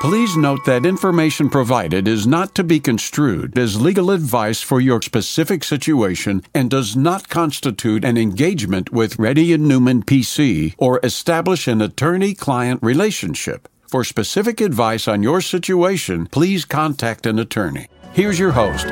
Please 0.00 0.36
note 0.36 0.64
that 0.66 0.84
information 0.84 1.48
provided 1.48 2.06
is 2.06 2.26
not 2.26 2.54
to 2.54 2.62
be 2.62 2.78
construed 2.78 3.58
as 3.58 3.80
legal 3.80 4.10
advice 4.10 4.60
for 4.60 4.78
your 4.78 5.00
specific 5.00 5.64
situation 5.64 6.42
and 6.54 6.70
does 6.70 6.94
not 6.94 7.30
constitute 7.30 8.04
an 8.04 8.18
engagement 8.18 8.92
with 8.92 9.18
Reddy 9.18 9.54
and 9.54 9.66
Neumann 9.66 10.02
PC 10.02 10.74
or 10.76 11.00
establish 11.02 11.66
an 11.66 11.80
attorney-client 11.80 12.82
relationship. 12.82 13.68
For 13.88 14.04
specific 14.04 14.60
advice 14.60 15.08
on 15.08 15.22
your 15.22 15.40
situation, 15.40 16.26
please 16.26 16.66
contact 16.66 17.24
an 17.24 17.38
attorney. 17.38 17.88
Here's 18.12 18.38
your 18.38 18.52
host. 18.52 18.86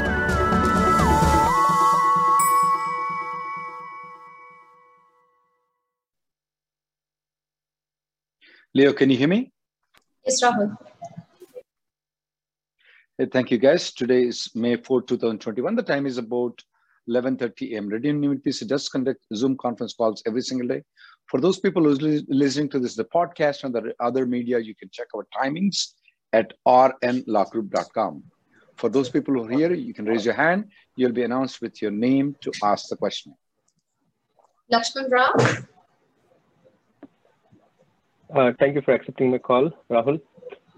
Leo, 8.72 8.92
can 8.94 9.10
you 9.10 9.16
hear 9.18 9.28
me? 9.28 9.52
Yes, 10.24 10.42
Rahul. 10.42 10.76
Hey, 13.16 13.26
thank 13.26 13.52
you, 13.52 13.58
guys. 13.58 13.92
Today 13.92 14.24
is 14.24 14.50
May 14.56 14.74
4, 14.74 15.02
2021. 15.02 15.76
The 15.76 15.84
time 15.84 16.04
is 16.04 16.18
about 16.18 16.60
11.30 17.08 17.72
a.m. 17.72 17.88
Reddy 17.88 18.10
Neumann 18.10 18.42
does 18.66 18.88
conduct 18.88 19.20
Zoom 19.32 19.56
conference 19.56 19.94
calls 19.94 20.20
every 20.26 20.42
single 20.42 20.66
day. 20.66 20.82
For 21.26 21.40
those 21.40 21.60
people 21.60 21.84
who's 21.84 22.02
li- 22.02 22.26
listening 22.28 22.70
to 22.70 22.80
this, 22.80 22.96
the 22.96 23.04
podcast 23.04 23.62
and 23.62 23.72
the 23.72 23.94
other 24.00 24.26
media, 24.26 24.58
you 24.58 24.74
can 24.74 24.90
check 24.90 25.06
our 25.14 25.28
timings 25.32 25.92
at 26.32 26.54
rnlawgroup.com. 26.66 28.24
For 28.74 28.88
those 28.88 29.08
people 29.10 29.34
who 29.34 29.44
are 29.44 29.58
here, 29.58 29.72
you 29.72 29.94
can 29.94 30.06
raise 30.06 30.24
your 30.24 30.34
hand. 30.34 30.72
You'll 30.96 31.12
be 31.12 31.22
announced 31.22 31.60
with 31.60 31.80
your 31.80 31.92
name 31.92 32.34
to 32.40 32.50
ask 32.64 32.88
the 32.88 32.96
question. 32.96 33.36
Lakshman 34.72 35.08
Rao. 35.08 35.32
Uh, 38.34 38.52
thank 38.58 38.74
you 38.74 38.82
for 38.82 38.92
accepting 38.92 39.30
my 39.30 39.38
call, 39.38 39.70
Rahul. 39.88 40.20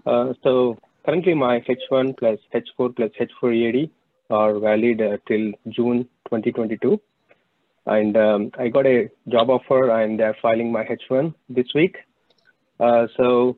Uh, 0.05 0.33
so 0.43 0.77
currently 1.07 1.33
my 1.33 1.61
H1 1.61 2.17
plus 2.17 2.37
H4 2.53 2.93
plus 2.95 3.11
H4 3.19 3.55
EAD 3.55 3.89
are 4.29 4.59
valid 4.59 5.01
uh, 5.01 5.17
till 5.25 5.53
June 5.69 6.03
2022. 6.25 6.99
And 7.85 8.17
um, 8.17 8.51
I 8.59 8.67
got 8.67 8.85
a 8.85 9.09
job 9.29 9.49
offer 9.49 9.89
and 9.89 10.19
they're 10.19 10.35
filing 10.41 10.69
my 10.69 10.83
H1 10.83 11.33
this 11.47 11.67
week. 11.73 11.95
Uh, 12.81 13.07
so 13.15 13.57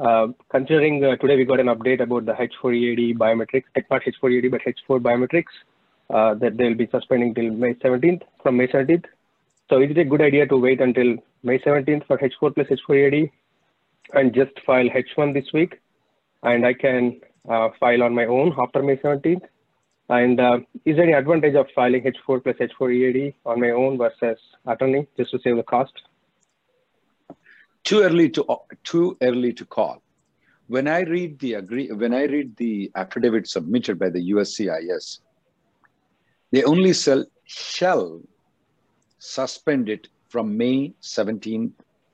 uh, 0.00 0.28
considering 0.48 1.04
uh, 1.04 1.16
today 1.16 1.36
we 1.36 1.44
got 1.44 1.58
an 1.58 1.66
update 1.66 2.00
about 2.00 2.24
the 2.24 2.34
H4 2.34 2.76
EAD 2.76 3.18
biometrics, 3.18 3.64
not 3.90 4.02
H4 4.02 4.32
EAD, 4.34 4.50
but 4.52 4.60
H4 4.60 5.00
biometrics, 5.00 5.54
uh, 6.10 6.34
that 6.34 6.56
they'll 6.56 6.76
be 6.76 6.88
suspending 6.92 7.34
till 7.34 7.50
May 7.50 7.74
17th, 7.74 8.22
from 8.44 8.58
May 8.58 8.68
17th. 8.68 9.06
So 9.68 9.82
is 9.82 9.90
it 9.90 9.98
a 9.98 10.04
good 10.04 10.22
idea 10.22 10.46
to 10.46 10.56
wait 10.56 10.80
until 10.80 11.16
May 11.42 11.58
17th 11.58 12.06
for 12.06 12.16
H4 12.16 12.54
plus 12.54 12.68
H4 12.68 13.12
EAD 13.12 13.30
and 14.12 14.32
just 14.32 14.52
file 14.64 14.88
H1 14.88 15.34
this 15.34 15.52
week? 15.52 15.80
And 16.46 16.64
I 16.64 16.72
can 16.72 17.20
uh, 17.48 17.68
file 17.78 18.02
on 18.02 18.14
my 18.14 18.24
own 18.24 18.54
after 18.58 18.82
May 18.82 18.96
17th. 18.96 19.42
And 20.08 20.40
uh, 20.40 20.60
is 20.84 20.96
there 20.96 21.04
any 21.04 21.12
advantage 21.12 21.56
of 21.56 21.66
filing 21.74 22.04
H4 22.04 22.42
plus 22.42 22.56
H4 22.56 22.94
EAD 22.94 23.34
on 23.44 23.60
my 23.60 23.70
own 23.70 23.98
versus 23.98 24.38
attorney 24.66 25.08
just 25.16 25.32
to 25.32 25.40
save 25.42 25.56
the 25.56 25.64
cost? 25.64 25.92
Too 27.82 28.02
early 28.02 28.30
to 28.30 28.44
too 28.84 29.16
early 29.20 29.52
to 29.52 29.64
call. 29.64 30.02
When 30.68 30.88
I 30.88 31.00
read 31.00 31.38
the 31.40 31.54
agree 31.54 31.90
when 31.90 32.14
I 32.14 32.24
read 32.24 32.56
the 32.56 32.90
affidavit 32.94 33.48
submitted 33.48 33.98
by 33.98 34.10
the 34.10 34.30
USCIS, 34.30 35.20
they 36.52 36.64
only 36.64 36.92
sell, 36.92 37.24
shall 37.44 38.20
suspend 39.18 39.88
it 39.88 40.08
from 40.28 40.56
May 40.56 40.94
17, 41.00 41.72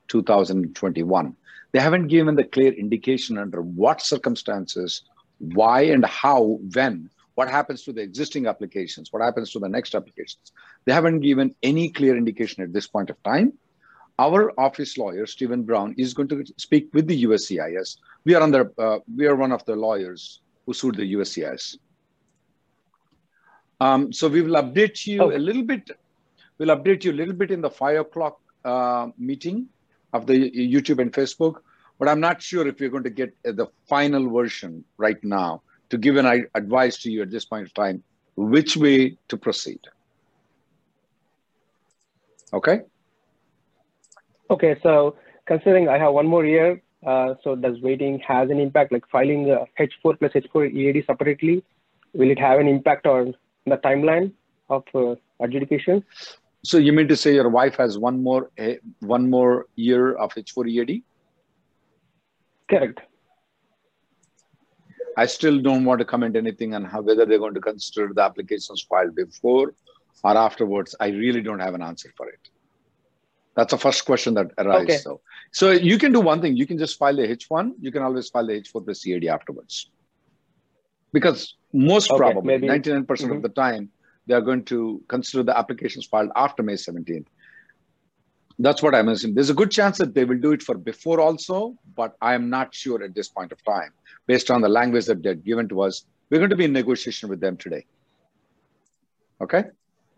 2021. 0.08 1.36
They 1.72 1.80
haven't 1.80 2.08
given 2.08 2.34
the 2.34 2.44
clear 2.44 2.72
indication 2.72 3.38
under 3.38 3.62
what 3.62 4.02
circumstances, 4.02 5.02
why 5.38 5.82
and 5.82 6.04
how, 6.04 6.58
when, 6.74 7.10
what 7.34 7.48
happens 7.50 7.82
to 7.84 7.92
the 7.92 8.02
existing 8.02 8.46
applications, 8.46 9.10
what 9.10 9.22
happens 9.22 9.50
to 9.52 9.58
the 9.58 9.68
next 9.68 9.94
applications. 9.94 10.52
They 10.84 10.92
haven't 10.92 11.20
given 11.20 11.54
any 11.62 11.88
clear 11.88 12.16
indication 12.16 12.62
at 12.62 12.72
this 12.72 12.86
point 12.86 13.08
of 13.10 13.22
time. 13.22 13.54
Our 14.18 14.52
office 14.60 14.98
lawyer, 14.98 15.24
Stephen 15.26 15.62
Brown, 15.62 15.94
is 15.96 16.12
going 16.12 16.28
to 16.28 16.44
speak 16.58 16.90
with 16.92 17.06
the 17.06 17.24
USCIS. 17.24 17.96
We 18.24 18.34
are 18.34 18.42
under, 18.42 18.70
uh, 18.78 18.98
we 19.16 19.26
are 19.26 19.34
one 19.34 19.52
of 19.52 19.64
the 19.64 19.74
lawyers 19.74 20.42
who 20.66 20.74
sued 20.74 20.96
the 20.96 21.14
USCIS. 21.14 21.78
Um, 23.80 24.12
so 24.12 24.28
we 24.28 24.42
will 24.42 24.62
update 24.62 25.06
you 25.06 25.22
Okay. 25.22 25.36
a 25.36 25.38
little 25.38 25.64
bit. 25.64 25.90
We'll 26.58 26.76
update 26.76 27.04
you 27.04 27.12
a 27.12 27.18
little 27.20 27.34
bit 27.34 27.50
in 27.50 27.62
the 27.62 27.70
five 27.70 27.98
o'clock 27.98 28.38
uh, 28.64 29.08
meeting 29.18 29.68
of 30.12 30.26
the 30.26 30.50
YouTube 30.50 31.00
and 31.00 31.12
Facebook, 31.12 31.60
but 31.98 32.08
I'm 32.08 32.20
not 32.20 32.42
sure 32.42 32.66
if 32.66 32.80
we're 32.80 32.90
going 32.90 33.04
to 33.04 33.10
get 33.10 33.34
the 33.42 33.66
final 33.88 34.30
version 34.30 34.84
right 34.96 35.22
now 35.22 35.62
to 35.90 35.98
give 35.98 36.16
an 36.16 36.46
advice 36.54 36.98
to 36.98 37.10
you 37.10 37.22
at 37.22 37.30
this 37.30 37.44
point 37.44 37.66
of 37.66 37.74
time, 37.74 38.02
which 38.36 38.76
way 38.76 39.16
to 39.28 39.36
proceed. 39.36 39.80
Okay. 42.52 42.80
Okay, 44.50 44.76
so 44.82 45.16
considering 45.46 45.88
I 45.88 45.98
have 45.98 46.12
one 46.12 46.26
more 46.26 46.44
year, 46.44 46.82
uh, 47.06 47.34
so 47.42 47.56
does 47.56 47.80
waiting 47.80 48.20
has 48.20 48.50
an 48.50 48.60
impact, 48.60 48.92
like 48.92 49.08
filing 49.10 49.50
uh, 49.50 49.64
H4 49.78 50.18
plus 50.18 50.32
H4 50.32 50.72
EAD 50.72 51.04
separately? 51.06 51.64
Will 52.14 52.30
it 52.30 52.38
have 52.38 52.60
an 52.60 52.68
impact 52.68 53.06
on 53.06 53.34
the 53.66 53.76
timeline 53.78 54.32
of 54.68 54.84
uh, 54.94 55.14
adjudication? 55.40 56.04
So 56.64 56.78
you 56.78 56.92
mean 56.92 57.08
to 57.08 57.16
say 57.16 57.34
your 57.34 57.48
wife 57.48 57.76
has 57.76 57.98
one 57.98 58.22
more 58.22 58.50
eh, 58.56 58.76
one 59.00 59.28
more 59.28 59.66
year 59.74 60.14
of 60.14 60.32
H4 60.34 60.68
EAD? 60.68 61.02
Correct. 62.70 63.00
I 65.16 65.26
still 65.26 65.60
don't 65.60 65.84
want 65.84 65.98
to 65.98 66.04
comment 66.04 66.36
anything 66.36 66.74
on 66.74 66.84
how 66.84 67.02
whether 67.02 67.26
they're 67.26 67.38
going 67.38 67.54
to 67.54 67.60
consider 67.60 68.12
the 68.14 68.22
applications 68.22 68.86
filed 68.88 69.14
before 69.14 69.74
or 70.22 70.36
afterwards. 70.36 70.94
I 71.00 71.08
really 71.08 71.42
don't 71.42 71.58
have 71.58 71.74
an 71.74 71.82
answer 71.82 72.12
for 72.16 72.28
it. 72.28 72.48
That's 73.56 73.72
the 73.72 73.78
first 73.78 74.06
question 74.06 74.32
that 74.34 74.52
arises. 74.56 74.84
Okay. 74.84 74.96
So, 74.98 75.20
so 75.50 75.72
you 75.72 75.98
can 75.98 76.12
do 76.12 76.20
one 76.20 76.40
thing. 76.40 76.56
You 76.56 76.66
can 76.66 76.78
just 76.78 76.96
file 76.96 77.14
the 77.14 77.26
H1. 77.28 77.72
You 77.80 77.92
can 77.92 78.02
always 78.02 78.30
file 78.30 78.46
the 78.46 78.54
H4 78.54 78.84
plus 78.84 79.06
EAD 79.06 79.28
afterwards. 79.28 79.90
Because 81.12 81.56
most 81.74 82.10
Okay, 82.10 82.18
probably, 82.18 82.56
maybe- 82.56 82.68
99% 82.68 83.32
of 83.32 83.38
Mhm. 83.38 83.42
the 83.42 83.50
time, 83.50 83.90
they 84.26 84.34
are 84.34 84.40
going 84.40 84.64
to 84.66 85.02
consider 85.08 85.42
the 85.42 85.56
applications 85.56 86.06
filed 86.06 86.30
after 86.36 86.62
May 86.62 86.74
17th. 86.74 87.26
That's 88.58 88.82
what 88.82 88.94
I'm 88.94 89.08
assuming. 89.08 89.34
There's 89.34 89.50
a 89.50 89.54
good 89.54 89.70
chance 89.70 89.98
that 89.98 90.14
they 90.14 90.24
will 90.24 90.38
do 90.38 90.52
it 90.52 90.62
for 90.62 90.76
before 90.76 91.20
also, 91.20 91.76
but 91.96 92.14
I'm 92.20 92.50
not 92.50 92.74
sure 92.74 93.02
at 93.02 93.14
this 93.14 93.28
point 93.28 93.50
of 93.50 93.64
time, 93.64 93.90
based 94.26 94.50
on 94.50 94.60
the 94.60 94.68
language 94.68 95.06
that 95.06 95.22
they're 95.22 95.34
given 95.34 95.68
to 95.70 95.82
us. 95.82 96.04
We're 96.30 96.38
going 96.38 96.50
to 96.50 96.56
be 96.56 96.66
in 96.66 96.72
negotiation 96.72 97.28
with 97.28 97.40
them 97.40 97.56
today. 97.56 97.84
Okay? 99.40 99.64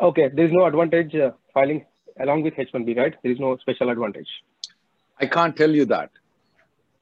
Okay, 0.01 0.29
there 0.35 0.47
is 0.47 0.53
no 0.53 0.67
advantage 0.67 1.15
uh, 1.15 1.31
filing 1.53 1.87
along 2.21 2.43
with 2.43 2.55
H1B, 2.55 2.97
right? 2.97 3.15
There 3.23 3.33
is 3.33 3.41
no 3.41 3.57
special 3.59 3.91
advantage. 3.91 4.29
I 5.19 5.27
can't 5.27 5.57
tell 5.57 5.71
you 5.71 5.85
that. 5.87 6.11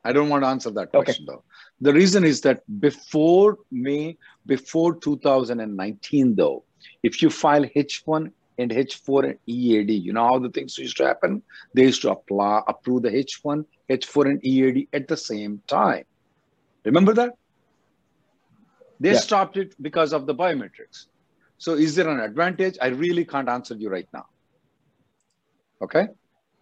I 0.04 0.12
don't 0.12 0.28
want 0.28 0.44
to 0.44 0.48
answer 0.48 0.70
that 0.70 0.88
Okay. 0.88 0.98
question 1.04 1.26
though. 1.26 1.44
The 1.80 1.92
reason 1.92 2.24
is 2.24 2.40
that 2.42 2.62
before 2.80 3.58
May, 3.70 4.16
before 4.46 4.96
2019, 4.96 6.34
though, 6.34 6.64
if 7.02 7.22
you 7.22 7.30
file 7.30 7.64
H1 7.64 8.32
and 8.58 8.72
H4 8.72 9.24
and 9.24 9.38
EAD, 9.46 9.90
you 9.94 10.12
know 10.12 10.24
how 10.26 10.38
the 10.38 10.50
things 10.50 10.78
used 10.78 10.96
to 10.98 11.06
happen? 11.06 11.42
They 11.74 11.82
used 11.82 12.02
to 12.02 12.10
apply, 12.10 12.62
approve 12.66 13.02
the 13.02 13.10
H1, 13.10 13.64
H4, 13.90 14.24
and 14.26 14.44
EAD 14.44 14.88
at 14.92 15.08
the 15.08 15.16
same 15.16 15.62
time. 15.68 16.04
Remember 16.84 17.12
that? 17.14 17.32
They 19.00 19.12
Yeah. 19.12 19.18
stopped 19.18 19.56
it 19.56 19.74
because 19.80 20.12
of 20.12 20.26
the 20.26 20.34
biometrics. 20.34 21.06
So 21.58 21.74
is 21.74 21.94
there 21.94 22.08
an 22.08 22.20
advantage? 22.20 22.76
I 22.80 22.88
really 22.88 23.24
can't 23.24 23.48
answer 23.48 23.74
you 23.74 23.88
right 23.90 24.08
now. 24.12 24.26
Okay? 25.82 26.08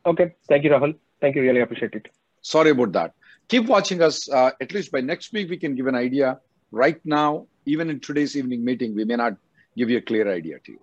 Okay, 0.07 0.35
thank 0.49 0.65
you, 0.65 0.71
Rahul. 0.71 0.95
Thank 1.21 1.37
you, 1.37 1.43
really 1.43 1.61
appreciate 1.61 1.95
it. 1.95 2.09
sorry 2.43 2.71
about 2.71 2.93
that 2.93 3.13
keep 3.49 3.67
watching 3.67 4.03
us 4.03 4.29
uh, 4.31 4.51
at 4.61 4.73
least 4.73 4.91
by 4.93 5.01
next 5.01 5.33
week 5.33 5.49
we 5.51 5.57
can 5.57 5.75
give 5.75 5.87
an 5.87 5.95
idea 5.95 6.39
right 6.71 7.01
now 7.05 7.47
even 7.67 7.91
in 7.91 8.01
today's 8.01 8.37
evening 8.37 8.65
meeting 8.65 8.95
we 8.95 9.05
may 9.05 9.17
not 9.17 9.35
give 9.77 9.91
you 9.91 9.99
a 9.99 10.03
clear 10.03 10.33
idea 10.33 10.59
to 10.67 10.73
you 10.73 10.81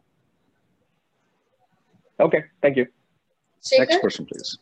Okay, 2.19 2.44
thank 2.62 2.78
you. 2.78 2.86
next 3.78 3.95
Shekhar. 3.95 4.01
person 4.01 4.25
please 4.25 4.57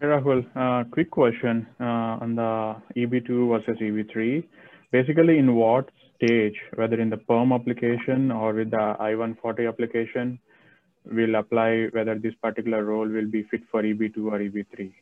Hey, 0.00 0.08
Rahul, 0.08 0.44
uh, 0.56 0.84
quick 0.90 1.10
question 1.10 1.66
uh, 1.80 2.18
on 2.24 2.34
the 2.34 2.76
EB2 2.96 3.48
versus 3.52 3.78
EB3. 3.80 4.42
basically 4.90 5.38
in 5.38 5.54
what 5.54 5.90
stage, 6.16 6.56
whether 6.74 7.00
in 7.00 7.08
the 7.08 7.16
perm 7.16 7.52
application 7.52 8.32
or 8.32 8.52
with 8.52 8.70
the 8.72 8.96
I-140 8.98 9.68
application, 9.68 10.38
we'll 11.04 11.36
apply 11.36 11.86
whether 11.92 12.18
this 12.18 12.34
particular 12.42 12.84
role 12.84 13.08
will 13.08 13.26
be 13.36 13.44
fit 13.44 13.62
for 13.70 13.82
EB2 13.82 14.18
or 14.32 14.38
EB3. 14.40 14.92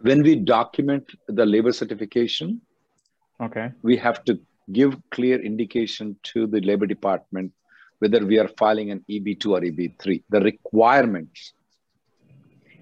When 0.00 0.22
we 0.22 0.36
document 0.36 1.04
the 1.28 1.44
labor 1.44 1.72
certification, 1.72 2.60
Okay. 3.40 3.70
we 3.82 3.96
have 3.98 4.24
to 4.24 4.40
give 4.72 4.96
clear 5.10 5.40
indication 5.40 6.16
to 6.22 6.46
the 6.46 6.60
labor 6.60 6.86
department 6.86 7.52
whether 8.00 8.24
we 8.24 8.38
are 8.38 8.48
filing 8.58 8.90
an 8.90 9.04
EB2 9.08 9.46
or 9.46 9.60
EB3. 9.60 10.22
The 10.30 10.40
requirements. 10.40 11.52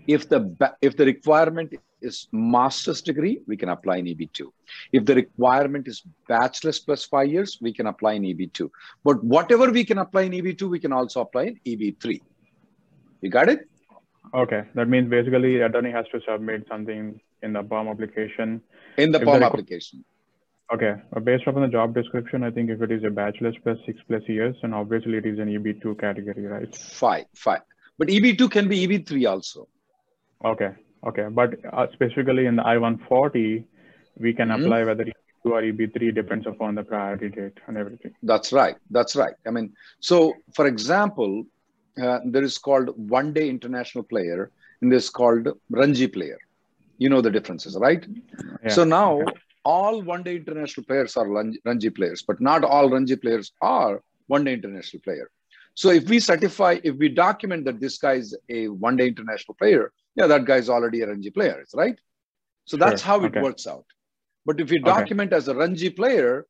If 0.07 0.29
the 0.29 0.41
if 0.81 0.97
the 0.97 1.05
requirement 1.05 1.75
is 2.01 2.29
master's 2.33 3.03
degree, 3.03 3.41
we 3.47 3.57
can 3.57 3.69
apply 3.69 3.97
in 3.97 4.07
EB2. 4.07 4.47
If 4.93 5.05
the 5.05 5.17
requirement 5.17 5.89
is 5.89 6.03
bachelor's 6.29 6.79
plus 6.79 7.05
five 7.05 7.29
years, 7.29 7.59
we 7.61 7.73
can 7.73 7.87
apply 7.87 8.13
in 8.15 8.23
EB2. 8.23 8.71
But 9.05 9.23
whatever 9.23 9.71
we 9.71 9.85
can 9.85 9.99
apply 9.99 10.23
in 10.23 10.33
EB2, 10.33 10.71
we 10.71 10.79
can 10.79 10.93
also 10.93 11.21
apply 11.21 11.43
in 11.43 11.61
EB3. 11.67 12.21
You 13.21 13.31
got 13.31 13.49
it? 13.49 13.69
Okay. 14.33 14.63
That 14.75 14.89
means 14.89 15.11
basically 15.11 15.61
attorney 15.61 15.91
has 15.91 16.07
to 16.13 16.21
submit 16.27 16.67
something 16.69 17.21
in 17.43 17.53
the 17.53 17.63
perm 17.63 17.89
application. 17.89 18.63
In 18.97 19.11
the 19.11 19.19
If 19.19 19.25
the 19.25 19.33
PERM 19.33 19.43
application. 19.43 20.05
Okay. 20.73 20.95
Uh, 21.17 21.21
Based 21.21 21.47
upon 21.47 21.63
the 21.63 21.69
job 21.69 21.95
description, 21.95 22.43
I 22.45 22.51
think 22.51 22.71
if 22.71 22.83
it 22.83 22.91
is 22.91 23.03
a 23.05 23.11
bachelor's 23.11 23.57
plus 23.63 23.79
six 23.87 23.99
plus 24.07 24.23
years, 24.29 24.55
and 24.63 24.75
obviously 24.75 25.17
it 25.17 25.27
is 25.27 25.39
an 25.39 25.49
EB2 25.49 25.99
category, 25.99 26.45
right? 26.47 26.75
Fine, 26.77 27.25
fine. 27.35 27.61
But 27.99 28.09
EB2 28.09 28.51
can 28.51 28.69
be 28.69 28.87
EB3 28.87 29.31
also. 29.31 29.69
Okay. 30.45 30.71
Okay. 31.07 31.27
But 31.31 31.55
uh, 31.73 31.87
specifically 31.93 32.47
in 32.47 32.57
the 32.57 32.67
I-140, 32.67 33.65
we 34.19 34.33
can 34.35 34.49
Mhm. 34.49 34.65
apply 34.65 34.85
whether 34.85 35.05
EB2 35.05 35.51
or 35.53 35.63
EB3 35.63 36.15
depends 36.15 36.47
upon 36.47 36.75
the 36.75 36.83
priority 36.85 37.29
date 37.31 37.59
and 37.67 37.77
everything. 37.77 38.13
That's 38.23 38.53
right. 38.53 38.77
That's 38.91 39.17
right. 39.17 39.35
I 39.47 39.51
mean, 39.51 39.73
so 40.01 40.35
for 40.55 40.67
example, 40.67 41.45
uh, 42.03 42.19
there 42.27 42.43
is 42.45 42.59
called 42.59 42.91
one 43.11 43.33
day 43.33 43.49
international 43.49 44.05
player 44.05 44.51
and 44.83 44.93
there's 44.93 45.11
called 45.11 45.49
Ranji 45.71 46.09
player. 46.09 46.39
You 46.99 47.09
know 47.09 47.21
the 47.21 47.31
differences, 47.31 47.77
right? 47.81 48.05
Yeah. 48.63 48.69
So 48.69 48.85
now 48.85 49.23
Okay. 49.23 49.33
All 49.65 50.03
one 50.03 50.23
day 50.23 50.37
international 50.37 50.85
players 50.85 51.17
are 51.17 51.29
Ranji, 51.65 51.91
players, 51.91 52.23
but 52.23 52.41
not 52.41 52.65
all 52.65 52.91
Ranji 52.91 53.17
players 53.17 53.53
are 53.63 54.03
one 54.27 54.45
day 54.45 54.55
international 54.55 55.03
player. 55.03 55.31
So 55.75 55.91
if 55.91 56.09
we 56.09 56.19
certify, 56.21 56.79
if 56.83 56.97
we 56.97 57.09
document 57.09 57.65
that 57.67 57.81
this 57.81 57.99
guy 57.99 58.15
is 58.15 58.37
a 58.49 58.69
one 58.69 58.97
day 58.97 59.09
international 59.09 59.55
player, 59.55 59.93
yeah, 60.17 60.27
that 60.27 60.45
guy 60.45 60.57
is 60.57 60.69
already 60.69 61.03
a 61.03 61.07
Ranji 61.09 61.31
player, 61.31 61.65
right? 61.75 61.99
So 62.65 62.77
that's 62.77 63.03
Sure. 63.03 63.09
how 63.09 63.25
it 63.25 63.35
works 63.37 63.67
out. 63.67 63.85
But 64.45 64.61
if 64.61 64.71
we 64.71 64.79
Okay. 64.79 64.87
document 64.91 65.33
as 65.33 65.49
a 65.49 65.55
Ranji 65.55 65.91
player, 65.91 66.47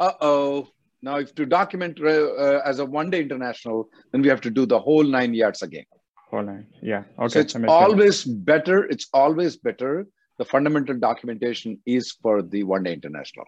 uh 0.00 0.12
oh, 0.20 0.68
now 1.02 1.16
if 1.16 1.34
to 1.34 1.46
document 1.46 2.00
uh, 2.00 2.60
as 2.64 2.78
a 2.78 2.84
one 2.84 3.10
day 3.10 3.20
international, 3.20 3.88
then 4.12 4.22
we 4.22 4.28
have 4.28 4.40
to 4.42 4.50
do 4.50 4.66
the 4.66 4.78
whole 4.78 5.04
nine 5.04 5.34
yards 5.34 5.62
again. 5.62 5.84
Four 6.30 6.44
lines. 6.44 6.66
Yeah. 6.82 7.04
Okay. 7.18 7.28
so 7.28 7.38
it's 7.40 7.52
sense. 7.52 7.64
always 7.68 8.24
better. 8.24 8.84
It's 8.84 9.08
always 9.12 9.56
better. 9.56 10.06
The 10.40 10.46
fundamental 10.46 10.96
documentation 10.98 11.78
is 11.84 12.12
for 12.22 12.40
the 12.52 12.60
one 12.74 12.82
day 12.86 12.94
international 12.98 13.44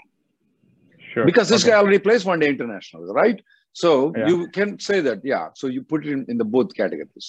Sure. 1.12 1.25
because 1.31 1.49
this 1.53 1.62
Okay. 1.62 1.71
guy 1.71 1.79
already 1.83 2.00
plays 2.06 2.23
one 2.33 2.39
day 2.43 2.50
international, 2.55 3.03
right? 3.21 3.39
So 3.83 3.91
Yeah. 4.15 4.29
you 4.31 4.37
can 4.56 4.71
say 4.89 4.99
that, 5.06 5.25
yeah. 5.33 5.44
So 5.61 5.69
you 5.75 5.81
put 5.93 6.05
it 6.06 6.12
in, 6.17 6.21
in 6.33 6.37
the 6.43 6.49
both 6.56 6.75
categories. 6.81 7.29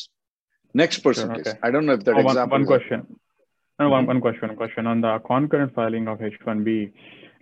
Next 0.81 0.98
person, 1.06 1.30
Sure, 1.30 1.39
okay. 1.39 1.54
I 1.68 1.71
don't 1.71 1.86
know 1.88 1.95
if 2.00 2.04
that 2.07 2.15
Oh, 2.18 2.24
one, 2.30 2.33
example. 2.33 2.56
one 2.57 2.65
is- 2.68 2.71
question. 2.74 3.00
No, 3.80 3.89
one, 3.95 4.06
one 4.13 4.19
question. 4.25 4.50
One 4.50 4.57
question 4.63 4.86
on 4.94 5.00
the 5.07 5.13
concurrent 5.31 5.74
filing 5.80 6.06
of 6.10 6.19
H1B. 6.33 6.92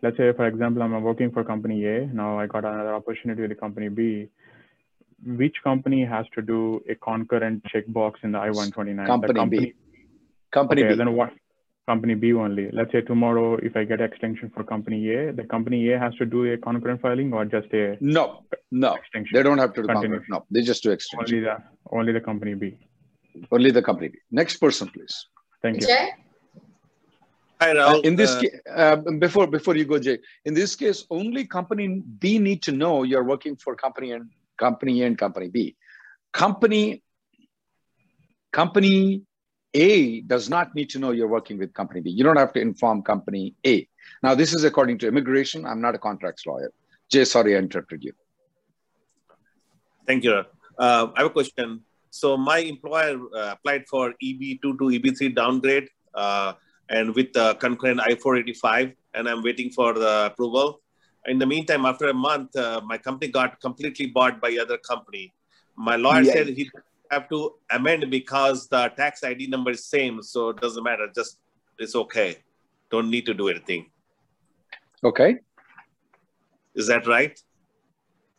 Let's 0.03 0.17
say, 0.21 0.31
for 0.39 0.45
example, 0.51 0.83
I'm 0.83 0.95
working 1.09 1.31
for 1.31 1.43
company 1.53 1.77
A. 1.95 1.97
Now 2.21 2.29
I 2.43 2.45
got 2.55 2.63
another 2.73 2.93
opportunity 3.01 3.41
with 3.45 3.51
the 3.55 3.59
company 3.65 3.89
B. 3.89 4.01
Which 5.41 5.57
company 5.69 6.01
has 6.15 6.25
to 6.35 6.41
do 6.53 6.61
a 6.93 6.95
concurrent 7.09 7.63
checkbox 7.73 8.23
in 8.23 8.31
the 8.33 8.39
I-129? 8.47 9.05
Company 9.13 9.33
the 9.33 9.39
company 9.43 9.65
B. 9.65 9.73
Company 10.59 10.83
Okay, 10.83 10.93
B. 10.93 11.03
then 11.03 11.13
what? 11.21 11.31
Company 11.87 12.13
B 12.13 12.33
only. 12.33 12.69
Let's 12.71 12.91
say 12.91 13.01
tomorrow, 13.01 13.55
if 13.57 13.75
I 13.75 13.83
get 13.85 14.01
extension 14.01 14.51
for 14.53 14.63
company 14.63 15.09
A, 15.13 15.33
the 15.33 15.43
company 15.43 15.91
A 15.91 15.99
has 15.99 16.13
to 16.15 16.25
do 16.25 16.51
a 16.53 16.57
concurrent 16.57 17.01
filing 17.01 17.33
or 17.33 17.43
just 17.45 17.73
a 17.73 17.97
No, 17.99 18.43
no. 18.71 18.93
extension? 18.93 19.31
They 19.33 19.41
don't 19.43 19.57
have 19.57 19.73
to 19.73 19.81
do 19.81 19.87
Continue. 19.87 20.19
concurrent. 20.19 20.29
No, 20.29 20.45
they 20.51 20.61
just 20.61 20.83
do 20.83 20.91
extension. 20.91 21.35
Only 21.37 21.39
the 21.47 21.57
only 21.91 22.13
the 22.13 22.21
company 22.21 22.53
B. 22.53 22.77
Only 23.51 23.71
the 23.71 23.81
company 23.81 24.09
B. 24.09 24.19
Next 24.31 24.57
person, 24.57 24.89
please. 24.89 25.25
Thank 25.63 25.81
you. 25.81 25.87
Jay, 25.87 26.09
Hi, 27.61 27.71
Uh, 27.77 27.99
in 28.03 28.15
this 28.15 28.31
Uh, 28.35 28.41
case, 28.41 28.55
uh, 28.75 28.95
before 29.25 29.47
before 29.47 29.75
you 29.75 29.85
go, 29.85 29.97
Jay, 29.99 30.19
in 30.45 30.53
this 30.53 30.75
case, 30.75 31.05
only 31.09 31.45
company 31.45 31.87
B 32.19 32.37
need 32.39 32.61
to 32.63 32.71
know 32.71 33.03
you're 33.03 33.23
working 33.33 33.55
for 33.55 33.75
company 33.75 34.11
and 34.13 34.29
company 34.57 35.01
A 35.01 35.07
and 35.07 35.17
company 35.17 35.47
B. 35.49 35.75
Company 36.31 37.03
company 38.51 39.23
A 39.73 40.21
does 40.21 40.49
not 40.49 40.75
need 40.75 40.89
to 40.91 40.99
know 40.99 41.11
you're 41.11 41.27
working 41.27 41.57
with 41.57 41.73
company 41.73 42.01
B. 42.01 42.09
You 42.09 42.23
don't 42.23 42.37
have 42.37 42.53
to 42.53 42.59
inform 42.61 43.03
company 43.03 43.55
A. 43.65 43.87
Now, 44.21 44.35
this 44.35 44.53
is 44.53 44.63
according 44.63 44.97
to 44.99 45.07
immigration. 45.07 45.65
I'm 45.65 45.81
not 45.81 45.95
a 45.95 45.97
contracts 45.97 46.45
lawyer. 46.45 46.71
Jay, 47.09 47.23
sorry 47.25 47.55
I 47.55 47.59
interrupted 47.59 48.03
you. 48.03 48.13
Thank 50.05 50.23
you. 50.23 50.43
Uh, 50.77 51.07
I 51.15 51.21
have 51.21 51.27
a 51.27 51.29
question. 51.29 51.81
So 52.09 52.35
my 52.35 52.57
employer 52.57 53.17
uh, 53.35 53.53
applied 53.53 53.87
for 53.87 54.13
EB2 54.21 54.61
to 54.61 54.77
EB3 54.77 55.33
downgrade 55.33 55.87
uh, 56.13 56.53
and 56.89 57.15
with 57.15 57.31
the 57.31 57.55
concurrent 57.55 58.01
I-485, 58.01 58.93
and 59.13 59.29
I'm 59.29 59.41
waiting 59.41 59.71
for 59.71 59.93
the 59.93 60.25
approval. 60.25 60.81
In 61.27 61.39
the 61.39 61.45
meantime, 61.45 61.85
after 61.85 62.09
a 62.09 62.13
month, 62.13 62.55
uh, 62.55 62.81
my 62.83 62.97
company 62.97 63.31
got 63.31 63.61
completely 63.61 64.07
bought 64.07 64.41
by 64.41 64.57
other 64.59 64.77
company. 64.77 65.33
My 65.77 65.95
lawyer 65.95 66.23
Yeah. 66.23 66.33
said 66.33 66.47
he 66.47 66.69
have 67.11 67.29
to 67.29 67.55
amend 67.71 68.09
because 68.09 68.67
the 68.67 68.89
tax 68.95 69.23
ID 69.23 69.47
number 69.47 69.71
is 69.71 69.85
same, 69.85 70.23
so 70.23 70.49
it 70.49 70.57
doesn't 70.61 70.83
matter. 70.83 71.07
Just 71.13 71.39
it's 71.77 71.95
okay. 71.95 72.37
Don't 72.89 73.09
need 73.09 73.25
to 73.25 73.33
do 73.33 73.49
anything. 73.49 73.91
Okay. 75.03 75.37
Is 76.75 76.87
that 76.87 77.05
right? 77.07 77.37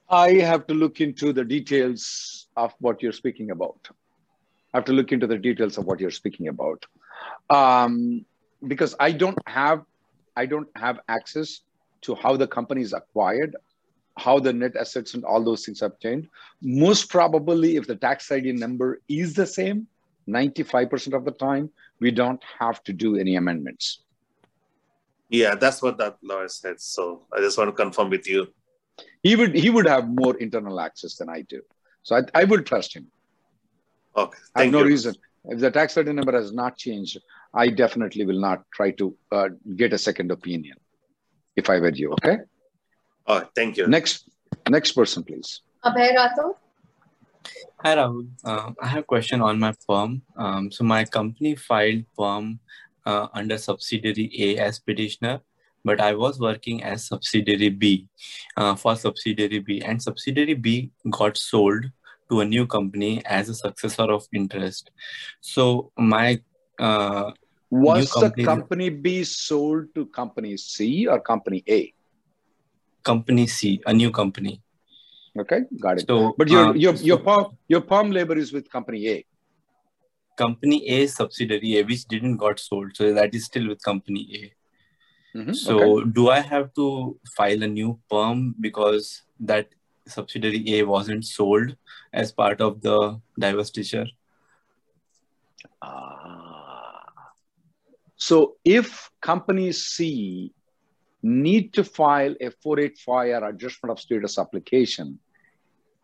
I 0.09 0.35
have 0.35 0.67
to 0.67 0.75
look 0.75 1.01
into 1.01 1.33
the 1.33 1.45
details 1.45 2.49
of 2.57 2.75
what 2.81 3.03
you're 3.03 3.13
speaking 3.13 3.51
about. 3.51 3.89
I 4.73 4.79
have 4.79 4.85
to 4.87 4.93
look 4.93 5.13
into 5.13 5.27
the 5.27 5.39
details 5.39 5.79
of 5.79 5.85
what 5.85 6.01
you're 6.01 6.11
speaking 6.11 6.49
about. 6.49 6.85
Um, 7.51 8.25
because 8.67 8.95
I 8.99 9.13
don't 9.13 9.39
have 9.47 9.83
I 10.37 10.47
don't 10.47 10.69
have 10.77 11.01
access 11.09 11.61
to 12.03 12.15
how 12.15 12.37
the 12.37 12.47
company 12.47 12.81
is 12.81 12.95
acquired, 12.95 13.55
how 14.23 14.39
the 14.39 14.53
net 14.53 14.77
assets 14.77 15.15
and 15.15 15.25
all 15.25 15.43
those 15.43 15.65
things 15.65 15.81
have 15.81 15.99
changed. 15.99 16.29
Most 16.63 17.11
probably, 17.11 17.77
if 17.77 17.87
the 17.87 17.97
tax 17.97 18.31
ID 18.31 18.53
number 18.53 19.01
is 19.09 19.35
the 19.35 19.47
same, 19.47 19.87
95% 20.29 21.15
of 21.15 21.25
the 21.25 21.33
time, 21.33 21.71
we 22.01 22.11
don't 22.11 22.43
have 22.59 22.83
to 22.85 22.93
do 22.93 23.17
any 23.17 23.37
amendments. 23.37 24.03
Yeah, 25.29 25.55
that's 25.55 25.81
what 25.83 25.99
that 25.99 26.19
lawyer 26.23 26.49
said. 26.49 26.81
So 26.81 27.23
I 27.33 27.41
just 27.41 27.57
want 27.59 27.69
to 27.69 27.77
confirm 27.85 28.11
with 28.11 28.29
you. 28.29 28.49
He 29.23 29.35
would 29.37 29.55
he 29.55 29.71
would 29.71 29.87
have 29.87 30.09
more 30.09 30.37
internal 30.37 30.79
access 30.79 31.17
than 31.17 31.29
I 31.31 31.41
do. 31.43 31.63
So 32.03 32.17
I, 32.17 32.23
I 32.41 32.45
would 32.45 32.67
trust 32.67 32.95
him. 32.95 33.07
Okay, 34.17 34.39
I 34.55 34.65
have 34.65 34.73
no 34.73 34.81
you. 34.81 34.87
reason. 34.93 35.15
If 35.47 35.61
the 35.61 35.71
tax 35.71 35.97
ID 35.97 36.13
number 36.13 36.33
has 36.33 36.53
not 36.53 36.77
changed, 36.77 37.19
I 37.55 37.69
definitely 37.69 38.27
will 38.27 38.41
not 38.41 38.65
try 38.75 38.91
to 38.93 39.17
uh, 39.33 39.49
get 39.77 39.93
a 39.93 39.99
second 39.99 40.31
opinion. 40.31 40.77
If 41.57 41.71
I 41.71 41.79
were 41.81 41.97
you, 42.03 42.13
okay. 42.13 42.39
Oh, 43.27 43.43
thank 43.55 43.77
you. 43.77 43.87
Next, 43.87 44.29
next 44.69 44.93
person, 44.93 45.23
please. 45.23 45.61
Abhay 45.85 46.15
Rathod, 46.17 46.55
Hi 47.85 47.97
Rahul, 47.97 48.29
uh, 48.45 48.71
I 48.81 48.87
have 48.87 49.01
a 49.01 49.03
question 49.03 49.41
on 49.43 49.59
my 49.59 49.73
perm. 49.89 50.23
Um, 50.37 50.71
so 50.71 50.85
my 50.85 51.05
company 51.05 51.57
filed 51.57 52.05
perm 52.17 52.61
uh, 53.05 53.27
under 53.35 53.59
subsidiary 53.59 54.31
A 54.39 54.59
as 54.59 54.79
petitioner, 54.79 55.41
but 55.85 56.01
I 56.01 56.15
was 56.15 56.39
working 56.39 56.85
as 56.85 57.07
subsidiary 57.09 57.71
B 57.71 58.07
uh, 58.57 58.77
for 58.77 58.95
subsidiary 58.95 59.59
B, 59.59 59.83
and 59.83 60.01
subsidiary 60.01 60.55
B 60.55 60.93
got 61.11 61.37
sold 61.37 61.91
to 62.31 62.41
a 62.41 62.45
new 62.45 62.67
company 62.67 63.25
as 63.27 63.49
a 63.49 63.55
successor 63.55 64.05
of 64.05 64.27
interest. 64.33 64.91
So 65.41 65.91
my 65.99 66.41
uh, 66.79 67.33
Was 67.71 68.11
the 68.11 68.21
company- 68.21 68.45
company 68.45 68.89
B 68.91 69.25
sold 69.25 69.93
to 69.97 70.07
company 70.07 70.57
C 70.57 71.09
or 71.09 71.19
company 71.21 71.65
A? 71.69 71.93
Company 73.03 73.47
C, 73.47 73.81
a 73.87 73.93
new 73.93 74.11
company. 74.11 74.63
Okay, 75.39 75.61
got 75.81 75.99
it. 75.99 76.07
So, 76.07 76.35
But 76.39 76.49
your 76.49 76.67
uh, 76.67 76.73
your 76.75 76.95
your 76.95 77.19
perm 77.19 77.47
your 77.69 77.81
perm 77.81 78.11
labor 78.11 78.37
is 78.37 78.53
with 78.53 78.71
company 78.71 79.09
A. 79.09 79.27
company 80.37 80.89
A 80.89 81.07
subsidiary 81.07 81.79
A, 81.79 81.85
which 81.85 82.05
didn't 82.07 82.37
got 82.37 82.59
sold, 82.59 82.97
so 82.97 83.13
that 83.13 83.35
is 83.35 83.45
still 83.45 83.69
with 83.69 83.83
company 83.83 84.27
A. 84.41 85.39
Mhm, 85.39 85.55
So 85.55 85.75
okay. 85.75 86.11
do 86.13 86.29
I 86.31 86.41
have 86.41 86.73
to 86.75 87.19
file 87.37 87.63
a 87.63 87.67
new 87.67 87.99
perm 88.11 88.55
because 88.61 89.23
that 89.41 89.69
subsidiary 90.07 90.63
A 90.75 90.83
wasn't 90.85 91.25
sold 91.25 91.77
as 92.13 92.33
part 92.33 92.61
of 92.61 92.81
the 92.83 93.21
divestiture? 93.41 94.09
Ah. 95.81 97.05
So 98.17 98.57
if 98.65 99.11
company 99.21 99.73
C 99.73 100.53
need 101.23 101.73
to 101.75 101.85
file 101.85 102.35
a 102.41 102.51
485 102.51 103.43
or 103.43 103.49
adjustment 103.49 103.91
of 103.93 104.01
status 104.01 104.39
application, 104.39 105.19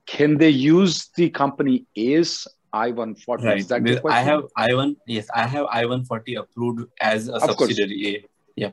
can 0.06 0.38
they 0.38 0.50
use 0.50 1.08
the 1.16 1.28
company 1.30 1.86
A's 1.96 2.46
I-140? 2.72 3.42
Right. 3.42 3.58
Is 3.58 3.68
that 3.68 3.86
your 3.86 4.00
question? 4.00 4.18
I 4.18 4.22
have 4.22 4.44
I-1. 4.56 4.96
Yes, 5.06 5.28
I 5.34 5.46
have 5.46 5.66
I-140 5.70 6.38
approved 6.38 6.88
as 7.00 7.28
a 7.28 7.34
Of 7.34 7.56
course. 7.56 7.70
subsidiary 7.70 8.16
A. 8.16 8.24
Yeah. 8.56 8.70